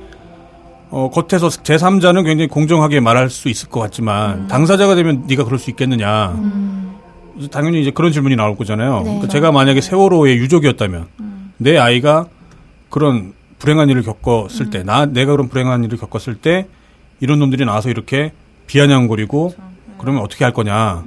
어, 0.90 1.10
겉에서 1.10 1.48
제3자는 1.48 2.24
굉장히 2.24 2.46
공정하게 2.48 3.00
말할 3.00 3.28
수 3.28 3.48
있을 3.48 3.68
것 3.68 3.80
같지만 3.80 4.40
음. 4.40 4.48
당사자가 4.48 4.94
되면 4.94 5.24
네가 5.26 5.44
그럴 5.44 5.58
수 5.58 5.70
있겠느냐. 5.70 6.32
음. 6.36 6.89
당연히 7.48 7.80
이제 7.80 7.90
그런 7.90 8.12
질문이 8.12 8.36
나올 8.36 8.56
거잖아요. 8.56 8.98
네. 8.98 9.04
그러니까 9.04 9.28
제가 9.28 9.52
만약에 9.52 9.80
세월호의 9.80 10.36
유족이었다면 10.36 11.06
음. 11.20 11.52
내 11.58 11.76
아이가 11.78 12.26
그런 12.88 13.32
불행한 13.58 13.88
일을 13.90 14.02
겪었을 14.02 14.70
때, 14.70 14.80
음. 14.80 14.86
나 14.86 15.06
내가 15.06 15.32
그런 15.32 15.48
불행한 15.48 15.84
일을 15.84 15.98
겪었을 15.98 16.36
때 16.36 16.66
이런 17.20 17.38
놈들이 17.38 17.64
나와서 17.64 17.90
이렇게 17.90 18.32
비아냥거리고 18.66 19.48
그렇죠. 19.48 19.62
네. 19.62 19.94
그러면 19.98 20.22
어떻게 20.22 20.44
할 20.44 20.52
거냐. 20.52 21.04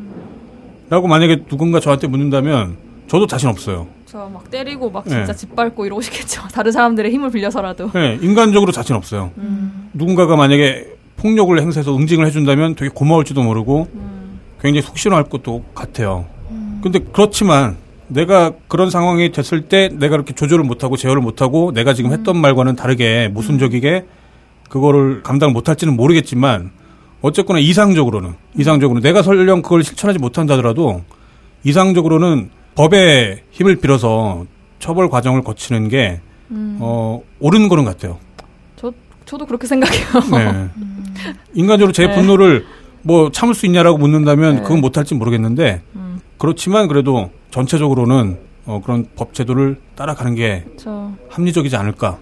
라고 0.89 1.07
만약에 1.07 1.45
누군가 1.45 1.79
저한테 1.79 2.07
묻는다면 2.07 2.77
저도 3.07 3.25
자신 3.27 3.49
없어요. 3.49 3.87
저막 4.05 4.51
때리고 4.51 4.91
막 4.91 5.03
진짜 5.05 5.25
네. 5.25 5.33
짓밟고 5.33 5.85
이러고 5.87 6.01
싶겠죠. 6.01 6.43
다른 6.53 6.71
사람들의 6.71 7.11
힘을 7.11 7.31
빌려서라도. 7.31 7.91
네, 7.93 8.19
인간적으로 8.21 8.71
자신 8.71 8.95
없어요. 8.95 9.31
음. 9.37 9.89
누군가가 9.93 10.35
만약에 10.35 10.85
폭력을 11.17 11.59
행사해서 11.59 11.97
응징을 11.97 12.27
해준다면 12.27 12.75
되게 12.75 12.91
고마울지도 12.93 13.41
모르고 13.41 13.87
음. 13.91 14.12
굉장히 14.63 14.81
속시원할 14.81 15.25
것도 15.25 15.63
같아요. 15.75 16.25
음. 16.49 16.79
근데 16.81 16.99
그렇지만 16.99 17.75
내가 18.07 18.53
그런 18.69 18.89
상황이 18.89 19.31
됐을 19.31 19.63
때 19.63 19.89
내가 19.89 20.11
그렇게 20.11 20.33
조절을 20.33 20.63
못하고 20.63 20.95
제어를 20.95 21.21
못하고 21.21 21.73
내가 21.73 21.93
지금 21.93 22.13
했던 22.13 22.37
음. 22.37 22.41
말과는 22.41 22.77
다르게 22.77 23.27
모순적이게 23.27 24.05
그거를 24.69 25.21
감당을 25.21 25.53
못할지는 25.53 25.95
모르겠지만 25.95 26.71
어쨌거나 27.21 27.59
이상적으로는 27.59 28.35
이상적으로 28.57 29.01
내가 29.01 29.21
설령 29.21 29.61
그걸 29.61 29.83
실천하지 29.83 30.19
못한다더라도 30.19 31.03
이상적으로는 31.63 32.49
법의 32.75 33.43
힘을 33.51 33.75
빌어서 33.77 34.45
처벌 34.79 35.09
과정을 35.09 35.43
거치는 35.43 35.89
게 35.89 36.21
음. 36.51 36.77
어, 36.79 37.21
옳은 37.39 37.67
거는 37.67 37.83
같아요. 37.83 38.17
저 38.77 38.91
저도 39.25 39.45
그렇게 39.45 39.67
생각해요. 39.67 40.07
네. 40.31 40.47
음. 40.77 41.13
인간적으로 41.53 41.91
제 41.91 42.07
네. 42.07 42.15
분노를 42.15 42.65
뭐 43.03 43.31
참을 43.31 43.53
수 43.53 43.65
있냐라고 43.65 43.97
묻는다면 43.97 44.55
네. 44.57 44.61
그건 44.63 44.81
못할지 44.81 45.13
모르겠는데 45.13 45.81
음. 45.95 46.19
그렇지만 46.37 46.87
그래도 46.87 47.29
전체적으로는 47.51 48.39
어, 48.65 48.81
그런 48.83 49.05
법 49.15 49.33
제도를 49.33 49.77
따라가는 49.95 50.35
게 50.35 50.65
저... 50.77 51.11
합리적이지 51.29 51.75
않을까. 51.75 52.17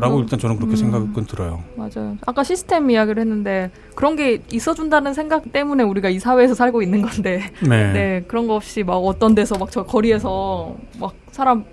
라고 0.00 0.20
일단 0.20 0.38
저는 0.38 0.56
그렇게 0.56 0.74
음, 0.74 0.76
생각은 0.76 1.26
들어요. 1.26 1.64
맞아요. 1.74 2.16
아까 2.24 2.44
시스템 2.44 2.88
이야기를 2.88 3.20
했는데 3.20 3.72
그런 3.96 4.14
게 4.14 4.40
있어준다는 4.52 5.12
생각 5.12 5.52
때문에 5.52 5.82
우리가 5.82 6.08
이 6.08 6.20
사회에서 6.20 6.54
살고 6.54 6.82
있는 6.82 7.02
건데 7.02 7.42
네, 7.62 7.68
네 7.92 8.24
그런 8.28 8.46
거 8.46 8.54
없이 8.54 8.84
막 8.84 8.94
어떤 8.96 9.34
데서 9.34 9.58
막 9.58 9.70
저 9.70 9.82
거리에서 9.82 10.76
막 11.00 11.14
사람 11.32 11.64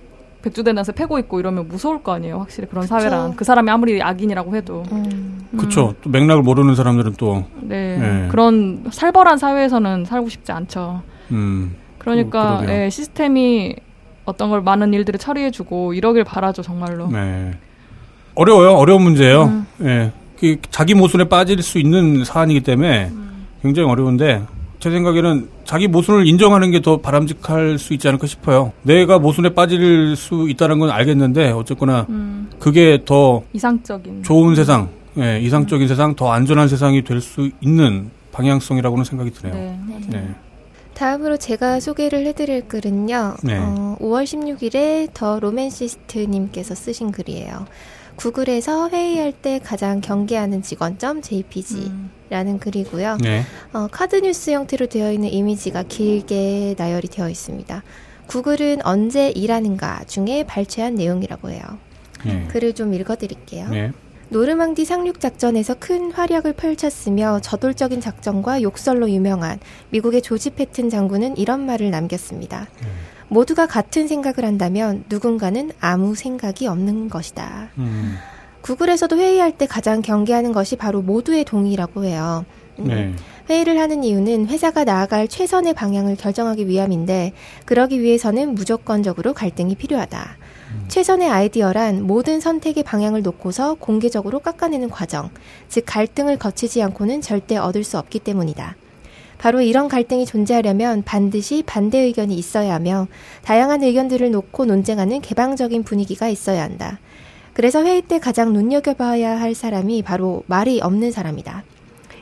백주대나서 0.46 0.92
패고 0.92 1.18
있고 1.20 1.40
이러면 1.40 1.68
무서울 1.68 2.04
거 2.04 2.14
아니에요. 2.14 2.38
확실히 2.38 2.68
그런 2.68 2.84
그쵸. 2.84 3.00
사회란 3.00 3.36
그 3.36 3.44
사람이 3.44 3.70
아무리 3.72 4.02
악인이라고 4.02 4.56
해도 4.56 4.84
음. 4.92 5.48
그렇죠. 5.58 5.96
또 6.04 6.10
맥락을 6.12 6.44
모르는 6.44 6.76
사람들은 6.76 7.16
또 7.18 7.46
네, 7.62 7.98
네. 7.98 8.28
그런 8.30 8.86
살벌한 8.92 9.40
사회에서는 9.40 10.06
살고 10.06 10.30
싶지 10.30 10.52
않죠. 10.52 11.02
음. 11.32 11.76
그러니까 11.98 12.58
어, 12.58 12.62
네, 12.62 12.92
시스템이 12.92 13.76
어떤 14.26 14.52
걸 14.52 14.62
많은 14.62 14.94
일들을 14.94 15.20
처리해주고 15.20 15.96
이러길 15.96 16.24
바라죠 16.24 16.62
정말로. 16.62 17.08
네. 17.08 17.54
어려워요. 18.36 18.74
어려운 18.74 19.02
문제예요. 19.02 19.44
음. 19.46 19.66
예. 19.82 20.12
그 20.40 20.58
자기 20.70 20.94
모순에 20.94 21.24
빠질 21.24 21.64
수 21.64 21.80
있는 21.80 22.24
사안이기 22.24 22.62
때문에 22.62 23.06
음. 23.06 23.48
굉장히 23.64 23.90
어려운데 23.90 24.44
제 24.86 24.92
생각에는 24.92 25.50
자기 25.64 25.88
모순을 25.88 26.28
인정하는 26.28 26.70
게 26.70 26.80
더 26.80 26.98
바람직할 26.98 27.80
수 27.80 27.96
있지 27.96 28.08
않을까 28.08 28.28
싶어요. 28.28 28.72
내가 28.84 29.18
모순에 29.18 29.56
빠질 29.56 30.16
수 30.16 30.48
있다는 30.48 30.78
건 30.78 30.92
알겠는데 30.92 31.50
어쨌거나 31.54 32.06
음. 32.10 32.52
그게 32.60 33.02
더 33.04 33.42
이상적인 33.54 34.22
좋은 34.22 34.54
세상, 34.54 34.90
예, 35.18 35.40
이상적인 35.40 35.88
세상, 35.88 36.16
더 36.16 36.32
안전한 36.32 36.68
세상이 36.68 37.04
될 37.04 37.20
수 37.20 37.50
있는 37.62 38.12
방향성이라고는 38.32 39.06
생각이 39.06 39.32
드네요. 39.32 39.56
네, 39.56 39.80
네. 40.10 40.36
다음으로 40.94 41.38
제가 41.38 41.80
소개를 41.80 42.28
해드릴 42.28 42.68
글은요. 42.68 43.38
네. 43.42 43.58
어, 43.60 43.98
5월 44.00 44.24
16일에 44.26 45.10
더 45.16 45.40
로맨시스트님께서 45.40 46.76
쓰신 46.76 47.12
글이에요. 47.12 47.66
구글에서 48.16 48.90
회의할 48.90 49.32
때 49.34 49.60
가장 49.64 50.02
경계하는 50.02 50.62
직원점 50.62 51.22
JPG라는 51.22 52.54
음. 52.54 52.60
글이고요. 52.60 53.18
네. 53.22 53.44
어, 53.74 53.88
카드 53.92 54.16
뉴스 54.18 54.52
형태로 54.52 54.88
되어 54.88 55.12
있는 55.12 55.30
이미지가 55.30 55.84
길게 55.84 56.76
나열이 56.78 57.08
되어 57.10 57.30
있습니다. 57.30 57.84
구글은 58.28 58.86
언제 58.86 59.30
일하는가 59.30 60.04
중에 60.06 60.44
발췌한 60.48 60.96
내용이라고 60.96 61.50
해요. 61.52 61.62
네. 62.26 62.48
글을 62.50 62.74
좀 62.74 62.94
읽어드릴게요. 62.94 63.70
네. 63.70 63.92
노르망디 64.30 64.86
상륙 64.86 65.20
작전에서 65.20 65.76
큰 65.76 66.12
활약을 66.12 66.54
펼쳤으며 66.54 67.40
저돌적인 67.42 68.02
작전과 68.02 68.64
욕설로 68.64 69.10
유명한 69.12 69.60
미국의 69.92 70.24
조지 70.24 70.50
패튼 70.50 70.90
장군은 70.90 71.38
이런 71.38 71.66
말을 71.66 71.92
남겼습니다. 71.92 72.68
음. 72.82 72.88
모두가 73.28 73.66
같은 73.66 74.08
생각을 74.08 74.46
한다면 74.46 75.04
누군가는 75.10 75.72
아무 75.80 76.16
생각이 76.16 76.68
없는 76.68 77.10
것이다. 77.10 77.70
음. 77.78 78.16
구글에서도 78.62 79.18
회의할 79.18 79.52
때 79.58 79.68
가장 79.68 80.02
경계하는 80.02 80.52
것이 80.52 80.76
바로 80.76 81.02
모두의 81.02 81.46
동의라고 81.46 82.04
해요. 82.06 82.46
음. 82.80 82.88
네. 82.88 83.14
회의를 83.50 83.80
하는 83.80 84.04
이유는 84.04 84.48
회사가 84.48 84.84
나아갈 84.84 85.28
최선의 85.28 85.74
방향을 85.76 86.16
결정하기 86.16 86.68
위함인데 86.68 87.34
그러기 87.66 88.02
위해서는 88.02 88.56
무조건적으로 88.56 89.34
갈등이 89.34 89.76
필요하다. 89.76 90.38
음. 90.72 90.86
최선의 90.88 91.30
아이디어란 91.30 92.04
모든 92.04 92.40
선택의 92.40 92.84
방향을 92.84 93.22
놓고서 93.22 93.76
공개적으로 93.76 94.40
깎아내는 94.40 94.90
과정, 94.90 95.30
즉 95.70 95.84
갈등을 95.86 96.38
거치지 96.38 96.82
않고는 96.82 97.22
절대 97.22 97.58
얻을 97.58 97.84
수 97.84 98.00
없기 98.00 98.20
때문이다. 98.20 98.76
바로 99.46 99.62
이런 99.62 99.88
갈등이 99.88 100.26
존재하려면 100.26 101.04
반드시 101.04 101.62
반대 101.68 102.00
의견이 102.00 102.34
있어야 102.34 102.74
하며 102.74 103.08
다양한 103.44 103.84
의견들을 103.84 104.32
놓고 104.32 104.66
논쟁하는 104.66 105.22
개방적인 105.22 105.84
분위기가 105.84 106.28
있어야 106.28 106.64
한다. 106.64 107.00
그래서 107.54 107.84
회의 107.84 108.02
때 108.02 108.18
가장 108.18 108.54
눈여겨봐야 108.54 109.40
할 109.40 109.54
사람이 109.54 110.02
바로 110.02 110.42
말이 110.48 110.82
없는 110.82 111.12
사람이다. 111.12 111.64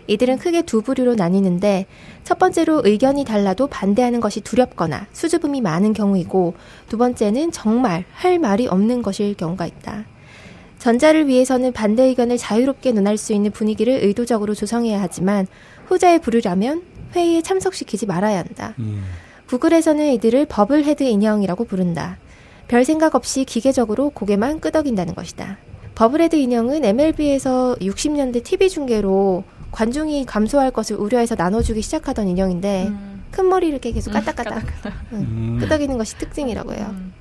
이들은 0.07 0.38
크게 0.38 0.63
두 0.63 0.82
부류로 0.82 1.15
나뉘는데 1.15 1.86
첫 2.26 2.39
번째로 2.39 2.82
의견이 2.84 3.24
달라도 3.24 3.67
반대하는 3.67 4.19
것이 4.19 4.41
두렵거나 4.41 5.07
수줍음이 5.13 5.61
많은 5.61 5.93
경우이고 5.93 6.55
두 6.89 6.97
번째는 6.97 7.53
정말 7.53 8.03
할 8.11 8.38
말이 8.38 8.67
없는 8.67 9.01
것일 9.01 9.36
경우가 9.36 9.65
있다. 9.65 10.03
전자를 10.78 11.30
위해서는 11.30 11.71
반대 11.71 12.03
의견을 12.03 12.38
자유롭게 12.38 12.91
논할 12.91 13.15
수 13.15 13.32
있는 13.32 13.51
분위기를 13.51 14.03
의도적으로 14.03 14.53
조성해야 14.53 15.01
하지만 15.01 15.47
후자의 15.86 16.19
부류라면 16.19 16.92
회의에 17.16 17.41
참석시키지 17.41 18.05
말아야 18.05 18.39
한다. 18.39 18.74
음. 18.80 19.03
구글에서는 19.47 20.14
이들을 20.14 20.45
bobblehead 20.47 21.03
인형이라고 21.03 21.66
부른다. 21.66 22.18
별 22.68 22.86
생각 22.86 23.16
없이 23.16 23.43
기계적으로 23.45 24.09
고개만 24.09 24.59
끄덕인다는 24.59 25.16
것이다. 25.16 25.57
bobblehead 25.95 26.36
인형은 26.36 26.84
MLB에서 26.86 27.76
60년대 27.80 28.43
TV 28.43 28.70
중계로 28.70 29.43
관중이 29.72 30.26
감소할 30.26 30.72
것을 30.72 30.95
우려해서 30.95 31.36
나눠주기 31.36 31.82
시작하던 31.82 32.28
인형인데 32.28 32.88
음. 32.88 33.24
큰 33.32 33.49
머리를 33.49 33.74
이렇게 33.74 33.91
계속 33.91 34.11
까딱까딱 34.11 34.64
응, 35.14 35.20
음. 35.20 35.57
끄덕이는 35.59 35.97
것이 35.97 36.18
특징이라고 36.18 36.74
해요. 36.74 36.88
음. 36.91 37.14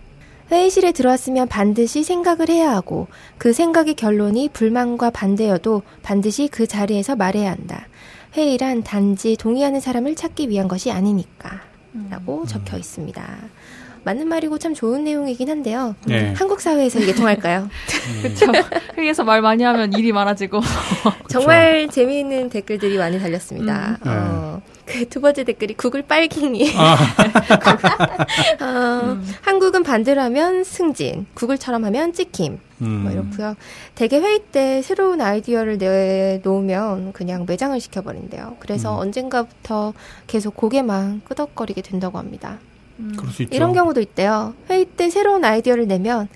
회의실에 0.51 0.93
들어왔으면 0.93 1.49
반드시 1.49 2.05
생각을 2.05 2.51
해야 2.51 2.73
하고 2.73 3.09
그 3.39 3.55
생각의 3.55 3.95
결론이 3.95 4.51
불만과 4.53 5.09
반대여도 5.09 5.83
반드시 6.03 6.49
그 6.49 6.67
자리에서 6.67 7.17
말해야 7.17 7.51
한다. 7.51 7.87
회의란 8.35 8.83
단지 8.83 9.37
동의하는 9.37 9.81
사람을 9.81 10.15
찾기 10.15 10.49
위한 10.49 10.69
것이 10.69 10.91
아니니까. 10.91 11.61
라고 12.11 12.41
음. 12.43 12.47
적혀 12.47 12.79
있습니다. 12.79 13.23
맞는 14.05 14.27
말이고 14.29 14.59
참 14.59 14.75
좋은 14.75 15.05
내용이긴 15.05 15.49
한데요. 15.49 15.95
네. 16.07 16.33
한국 16.37 16.61
사회에서 16.61 16.99
이게 16.99 17.15
통할까요? 17.15 17.69
그렇죠. 18.23 18.47
회의에서 18.97 19.23
말 19.23 19.43
많이 19.43 19.63
하면 19.63 19.93
일이 19.93 20.11
많아지고. 20.13 20.61
정말 21.29 21.89
재미있는 21.89 22.49
댓글들이 22.49 22.99
많이 22.99 23.21
달렸습니다. 23.21 23.99
음. 24.05 24.09
어, 24.09 24.63
그 24.87 25.07
두 25.09 25.21
번째 25.21 25.45
댓글이 25.45 25.75
구글 25.75 26.03
빨갱이. 26.03 26.73
아. 26.77 26.97
어, 28.61 29.01
음. 29.13 29.35
한국은 29.43 29.83
반대로 29.83 30.21
하면 30.23 30.65
승진, 30.65 31.27
구글처럼 31.35 31.85
하면 31.85 32.13
찍힘. 32.13 32.59
뭐 32.79 32.89
음. 32.89 33.03
뭐 33.03 33.13
이렇고요. 33.13 33.55
대개 33.95 34.19
회의 34.19 34.41
때 34.51 34.83
새로운 34.83 35.21
아이디어를 35.21 35.79
내놓으면 35.79 37.13
그냥 37.13 37.45
매장을 37.47 37.79
시켜버린대요. 37.79 38.57
그래서 38.59 38.95
음. 38.95 39.01
언젠가부터 39.01 39.93
계속 40.27 40.57
고개만 40.57 41.23
끄덕거리게 41.25 41.83
된다고 41.83 42.19
합니다. 42.19 42.59
음. 42.99 43.13
그럴 43.17 43.33
수 43.33 43.43
있죠. 43.43 43.55
이런 43.55 43.73
경우도 43.73 44.01
있대요. 44.01 44.55
회의 44.71 44.85
때 44.85 45.11
새로운 45.11 45.45
아이디어를 45.45 45.87
내면 45.87 46.29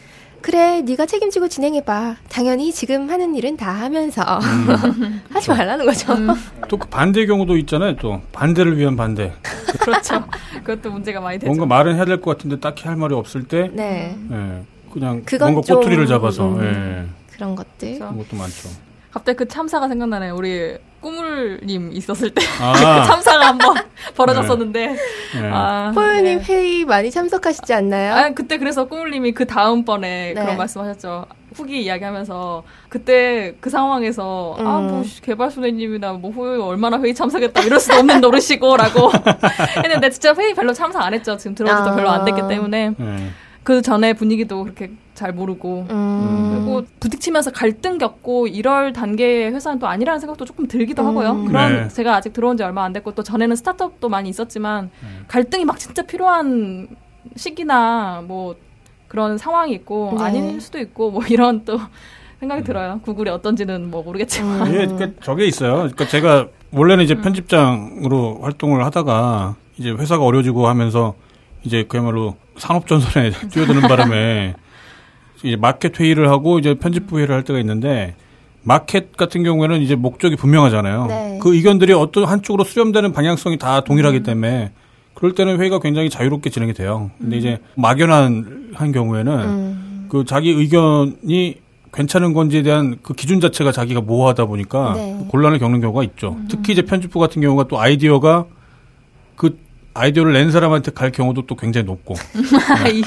그래 0.47 0.81
네가 0.82 1.06
책임지고 1.06 1.48
진행해봐. 1.48 2.18
당연히 2.28 2.70
지금 2.73 3.10
하는 3.10 3.35
일은 3.35 3.56
다 3.56 3.68
하면서 3.73 4.23
음. 4.23 5.20
하지 5.28 5.51
말라는 5.51 5.85
거죠. 5.85 6.12
음. 6.12 6.28
또그 6.68 6.86
반대 6.86 7.27
경우도 7.27 7.56
있잖아요. 7.56 7.97
또 7.97 8.23
반대를 8.31 8.78
위한 8.78 8.94
반대. 8.94 9.32
그렇죠. 9.81 10.23
그것도 10.62 10.93
문제가 10.93 11.20
많이 11.20 11.40
되죠. 11.40 11.48
뭔가 11.48 11.66
말은 11.66 11.97
해야 11.97 12.05
될 12.05 12.20
것 12.20 12.36
같은데 12.36 12.60
딱히 12.60 12.86
할 12.86 12.94
말이 12.94 13.12
없을 13.12 13.43
때, 13.43 13.70
네, 13.73 14.16
네 14.28 14.62
그냥 14.93 15.24
뭔가 15.40 15.62
꼬투리를 15.62 16.06
잡아서 16.06 16.48
음, 16.48 16.60
네. 16.60 17.09
그런 17.35 17.56
것들 17.56 17.98
그런 17.98 18.16
것도 18.16 18.36
많죠. 18.36 18.68
갑자기 19.10 19.39
그 19.39 19.48
참사가 19.48 19.89
생각나네요. 19.89 20.36
우리 20.36 20.78
꾸물님 21.07 21.93
있었을 21.93 22.31
때 22.31 22.43
아. 22.61 22.73
그 22.74 23.07
참사가 23.07 23.47
한번 23.47 23.77
벌어졌었는데 24.16 24.87
네. 24.89 24.97
네. 25.41 25.51
아, 25.53 25.93
포유님 25.95 26.39
네. 26.39 26.45
회의 26.45 26.85
많이 26.85 27.12
참석하시지 27.12 27.73
않나요? 27.73 28.15
아 28.15 28.31
그때 28.31 28.59
그래서 28.59 28.89
꾸물님이 28.89 29.31
그 29.31 29.47
다음 29.47 29.85
번에 29.85 30.33
네. 30.35 30.43
그런 30.43 30.57
말씀하셨죠. 30.57 31.27
후기 31.55 31.85
이야기하면서 31.85 32.65
그때 32.89 33.55
그 33.61 33.70
상황에서 33.70 34.57
음. 34.59 34.66
아뭐 34.66 35.05
개발 35.23 35.53
소대님이나 35.53 36.15
뭐 36.15 36.33
후에 36.33 36.61
얼마나 36.61 36.99
회의 36.99 37.15
참석했다 37.15 37.62
이럴 37.62 37.78
수도 37.78 37.99
없는 37.99 38.20
노릇이고라고 38.20 39.12
했는데 39.85 40.11
진짜 40.11 40.35
회의 40.35 40.55
별로 40.55 40.73
참석 40.73 41.03
안 41.03 41.15
했죠. 41.15 41.37
지금 41.37 41.55
들어도 41.55 41.91
아. 41.91 41.95
별로 41.95 42.11
안 42.11 42.24
됐기 42.24 42.49
때문에. 42.49 42.95
네. 43.66 43.72
그 43.74 43.82
전에 43.82 44.12
분위기도 44.12 44.62
그렇게 44.62 44.93
잘 45.14 45.32
모르고 45.32 45.86
음. 45.90 46.51
그리고 46.55 46.84
부딪히면서 47.01 47.51
갈등 47.51 47.98
겪고 47.98 48.47
이럴 48.47 48.93
단계의 48.93 49.52
회사는 49.52 49.80
또 49.80 49.88
아니라는 49.88 50.20
생각도 50.20 50.44
조금 50.44 50.68
들기도 50.68 51.02
음. 51.02 51.09
하고요. 51.09 51.44
그런 51.47 51.74
네. 51.74 51.88
제가 51.88 52.14
아직 52.14 52.32
들어온 52.32 52.56
지 52.56 52.62
얼마 52.62 52.84
안 52.84 52.93
됐고 52.93 53.12
또 53.16 53.24
전에는 53.24 53.56
스타트업도 53.56 54.09
많이 54.09 54.28
있었지만 54.28 54.90
네. 55.02 55.09
갈등이 55.26 55.64
막 55.64 55.80
진짜 55.80 56.02
필요한 56.02 56.86
시기나 57.34 58.22
뭐 58.24 58.55
그런 59.09 59.36
상황이 59.36 59.72
있고 59.72 60.14
네. 60.16 60.22
아닐 60.24 60.60
수도 60.60 60.78
있고 60.78 61.10
뭐 61.10 61.22
이런 61.28 61.64
또 61.64 61.80
생각이 62.38 62.62
음. 62.62 62.64
들어요. 62.64 63.01
구글이 63.02 63.30
어떤지는 63.30 63.90
뭐 63.90 64.05
모르겠지만. 64.05 64.72
예, 64.74 64.86
그러니까 64.86 65.20
저게 65.22 65.44
있어요. 65.47 65.74
그러니까 65.74 66.06
제가 66.06 66.47
원래는 66.70 67.02
이제 67.02 67.14
음. 67.14 67.22
편집장으로 67.22 68.43
활동을 68.43 68.84
하다가 68.84 69.56
이제 69.76 69.90
회사가 69.90 70.24
어려지고 70.24 70.68
하면서 70.68 71.14
이제 71.66 71.84
그야말로 71.86 72.36
산업전선에 72.56 73.32
뛰어드는 73.51 73.82
바람에 73.82 74.55
이제 75.43 75.56
마켓 75.56 75.98
회의를 75.98 76.30
하고 76.30 76.59
이제 76.59 76.74
편집부 76.74 77.18
회의를 77.18 77.34
할 77.34 77.43
때가 77.43 77.59
있는데 77.59 78.14
마켓 78.62 79.16
같은 79.16 79.43
경우에는 79.43 79.80
이제 79.80 79.94
목적이 79.94 80.36
분명하잖아요. 80.36 81.06
네. 81.06 81.38
그 81.43 81.55
의견들이 81.55 81.93
어떤 81.93 82.24
한쪽으로 82.24 82.64
수렴되는 82.64 83.12
방향성이 83.12 83.59
다 83.59 83.82
동일하기 83.82 84.18
음. 84.18 84.22
때문에 84.22 84.72
그럴 85.14 85.34
때는 85.34 85.60
회의가 85.60 85.78
굉장히 85.80 86.10
자유롭게 86.10 86.51
진행이 86.51 86.72
돼요. 86.72 87.10
근데 87.18 87.36
음. 87.36 87.38
이제 87.38 87.59
막연한 87.74 88.72
한 88.74 88.93
경우에는 88.93 89.32
음. 89.32 90.06
그 90.09 90.24
자기 90.24 90.51
의견이 90.51 91.56
괜찮은 91.93 92.32
건지에 92.32 92.62
대한 92.62 92.98
그 93.02 93.14
기준 93.14 93.40
자체가 93.40 93.72
자기가 93.72 94.01
모호하다 94.01 94.47
보니까 94.47 94.94
네. 94.94 95.26
곤란을 95.28 95.59
겪는 95.59 95.80
경우가 95.80 96.02
있죠. 96.05 96.36
음. 96.38 96.48
특히 96.51 96.72
이제 96.72 96.82
편집부 96.82 97.18
같은 97.18 97.40
경우가 97.40 97.68
또 97.68 97.80
아이디어가 97.80 98.47
그 99.36 99.59
아이디어를 99.97 100.32
낸 100.32 100.51
사람한테 100.51 100.93
갈 100.93 101.10
경우도 101.10 101.47
또 101.47 101.56
굉장히 101.56 101.86
높고. 101.86 102.14
네. 102.85 103.02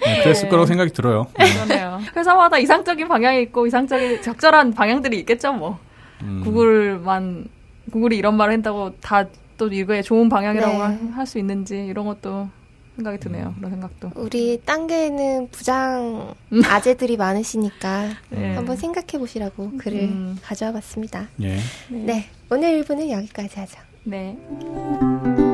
네, 0.00 0.22
그랬을 0.22 0.48
거라고 0.48 0.66
생각이 0.66 0.92
들어요. 0.92 1.26
네. 1.38 1.52
그러네요. 1.52 2.00
회사마다 2.14 2.58
이상적인 2.58 3.08
방향이 3.08 3.42
있고 3.42 3.66
이상적인 3.66 4.22
적절한 4.22 4.74
방향들이 4.74 5.18
있겠죠, 5.20 5.52
뭐. 5.52 5.78
음. 6.22 6.42
구글만 6.44 7.46
구글이 7.90 8.16
이런 8.16 8.36
말을 8.36 8.52
한다고 8.54 8.94
다 9.00 9.26
또 9.56 9.68
이거에 9.68 10.02
좋은 10.02 10.28
방향이라고 10.28 10.88
네. 10.88 11.10
할수 11.12 11.38
있는지 11.38 11.86
이런 11.86 12.06
것도 12.06 12.48
생각이 12.96 13.18
드네요. 13.18 13.48
음. 13.48 13.54
그런 13.56 13.70
생각도. 13.72 14.10
우리 14.16 14.60
딴게는 14.64 15.48
부장 15.50 16.34
음. 16.52 16.62
아재들이 16.64 17.16
많으시니까 17.16 18.10
네. 18.30 18.54
한번 18.54 18.76
생각해 18.76 19.18
보시라고 19.18 19.72
글을 19.78 19.98
음. 20.00 20.38
가져와 20.42 20.72
봤습니다. 20.72 21.28
예. 21.40 21.56
네. 21.88 21.98
네. 22.04 22.28
오늘 22.50 22.82
1부는 22.82 23.10
여기까지 23.10 23.58
하죠. 23.60 23.78
네. 24.04 25.53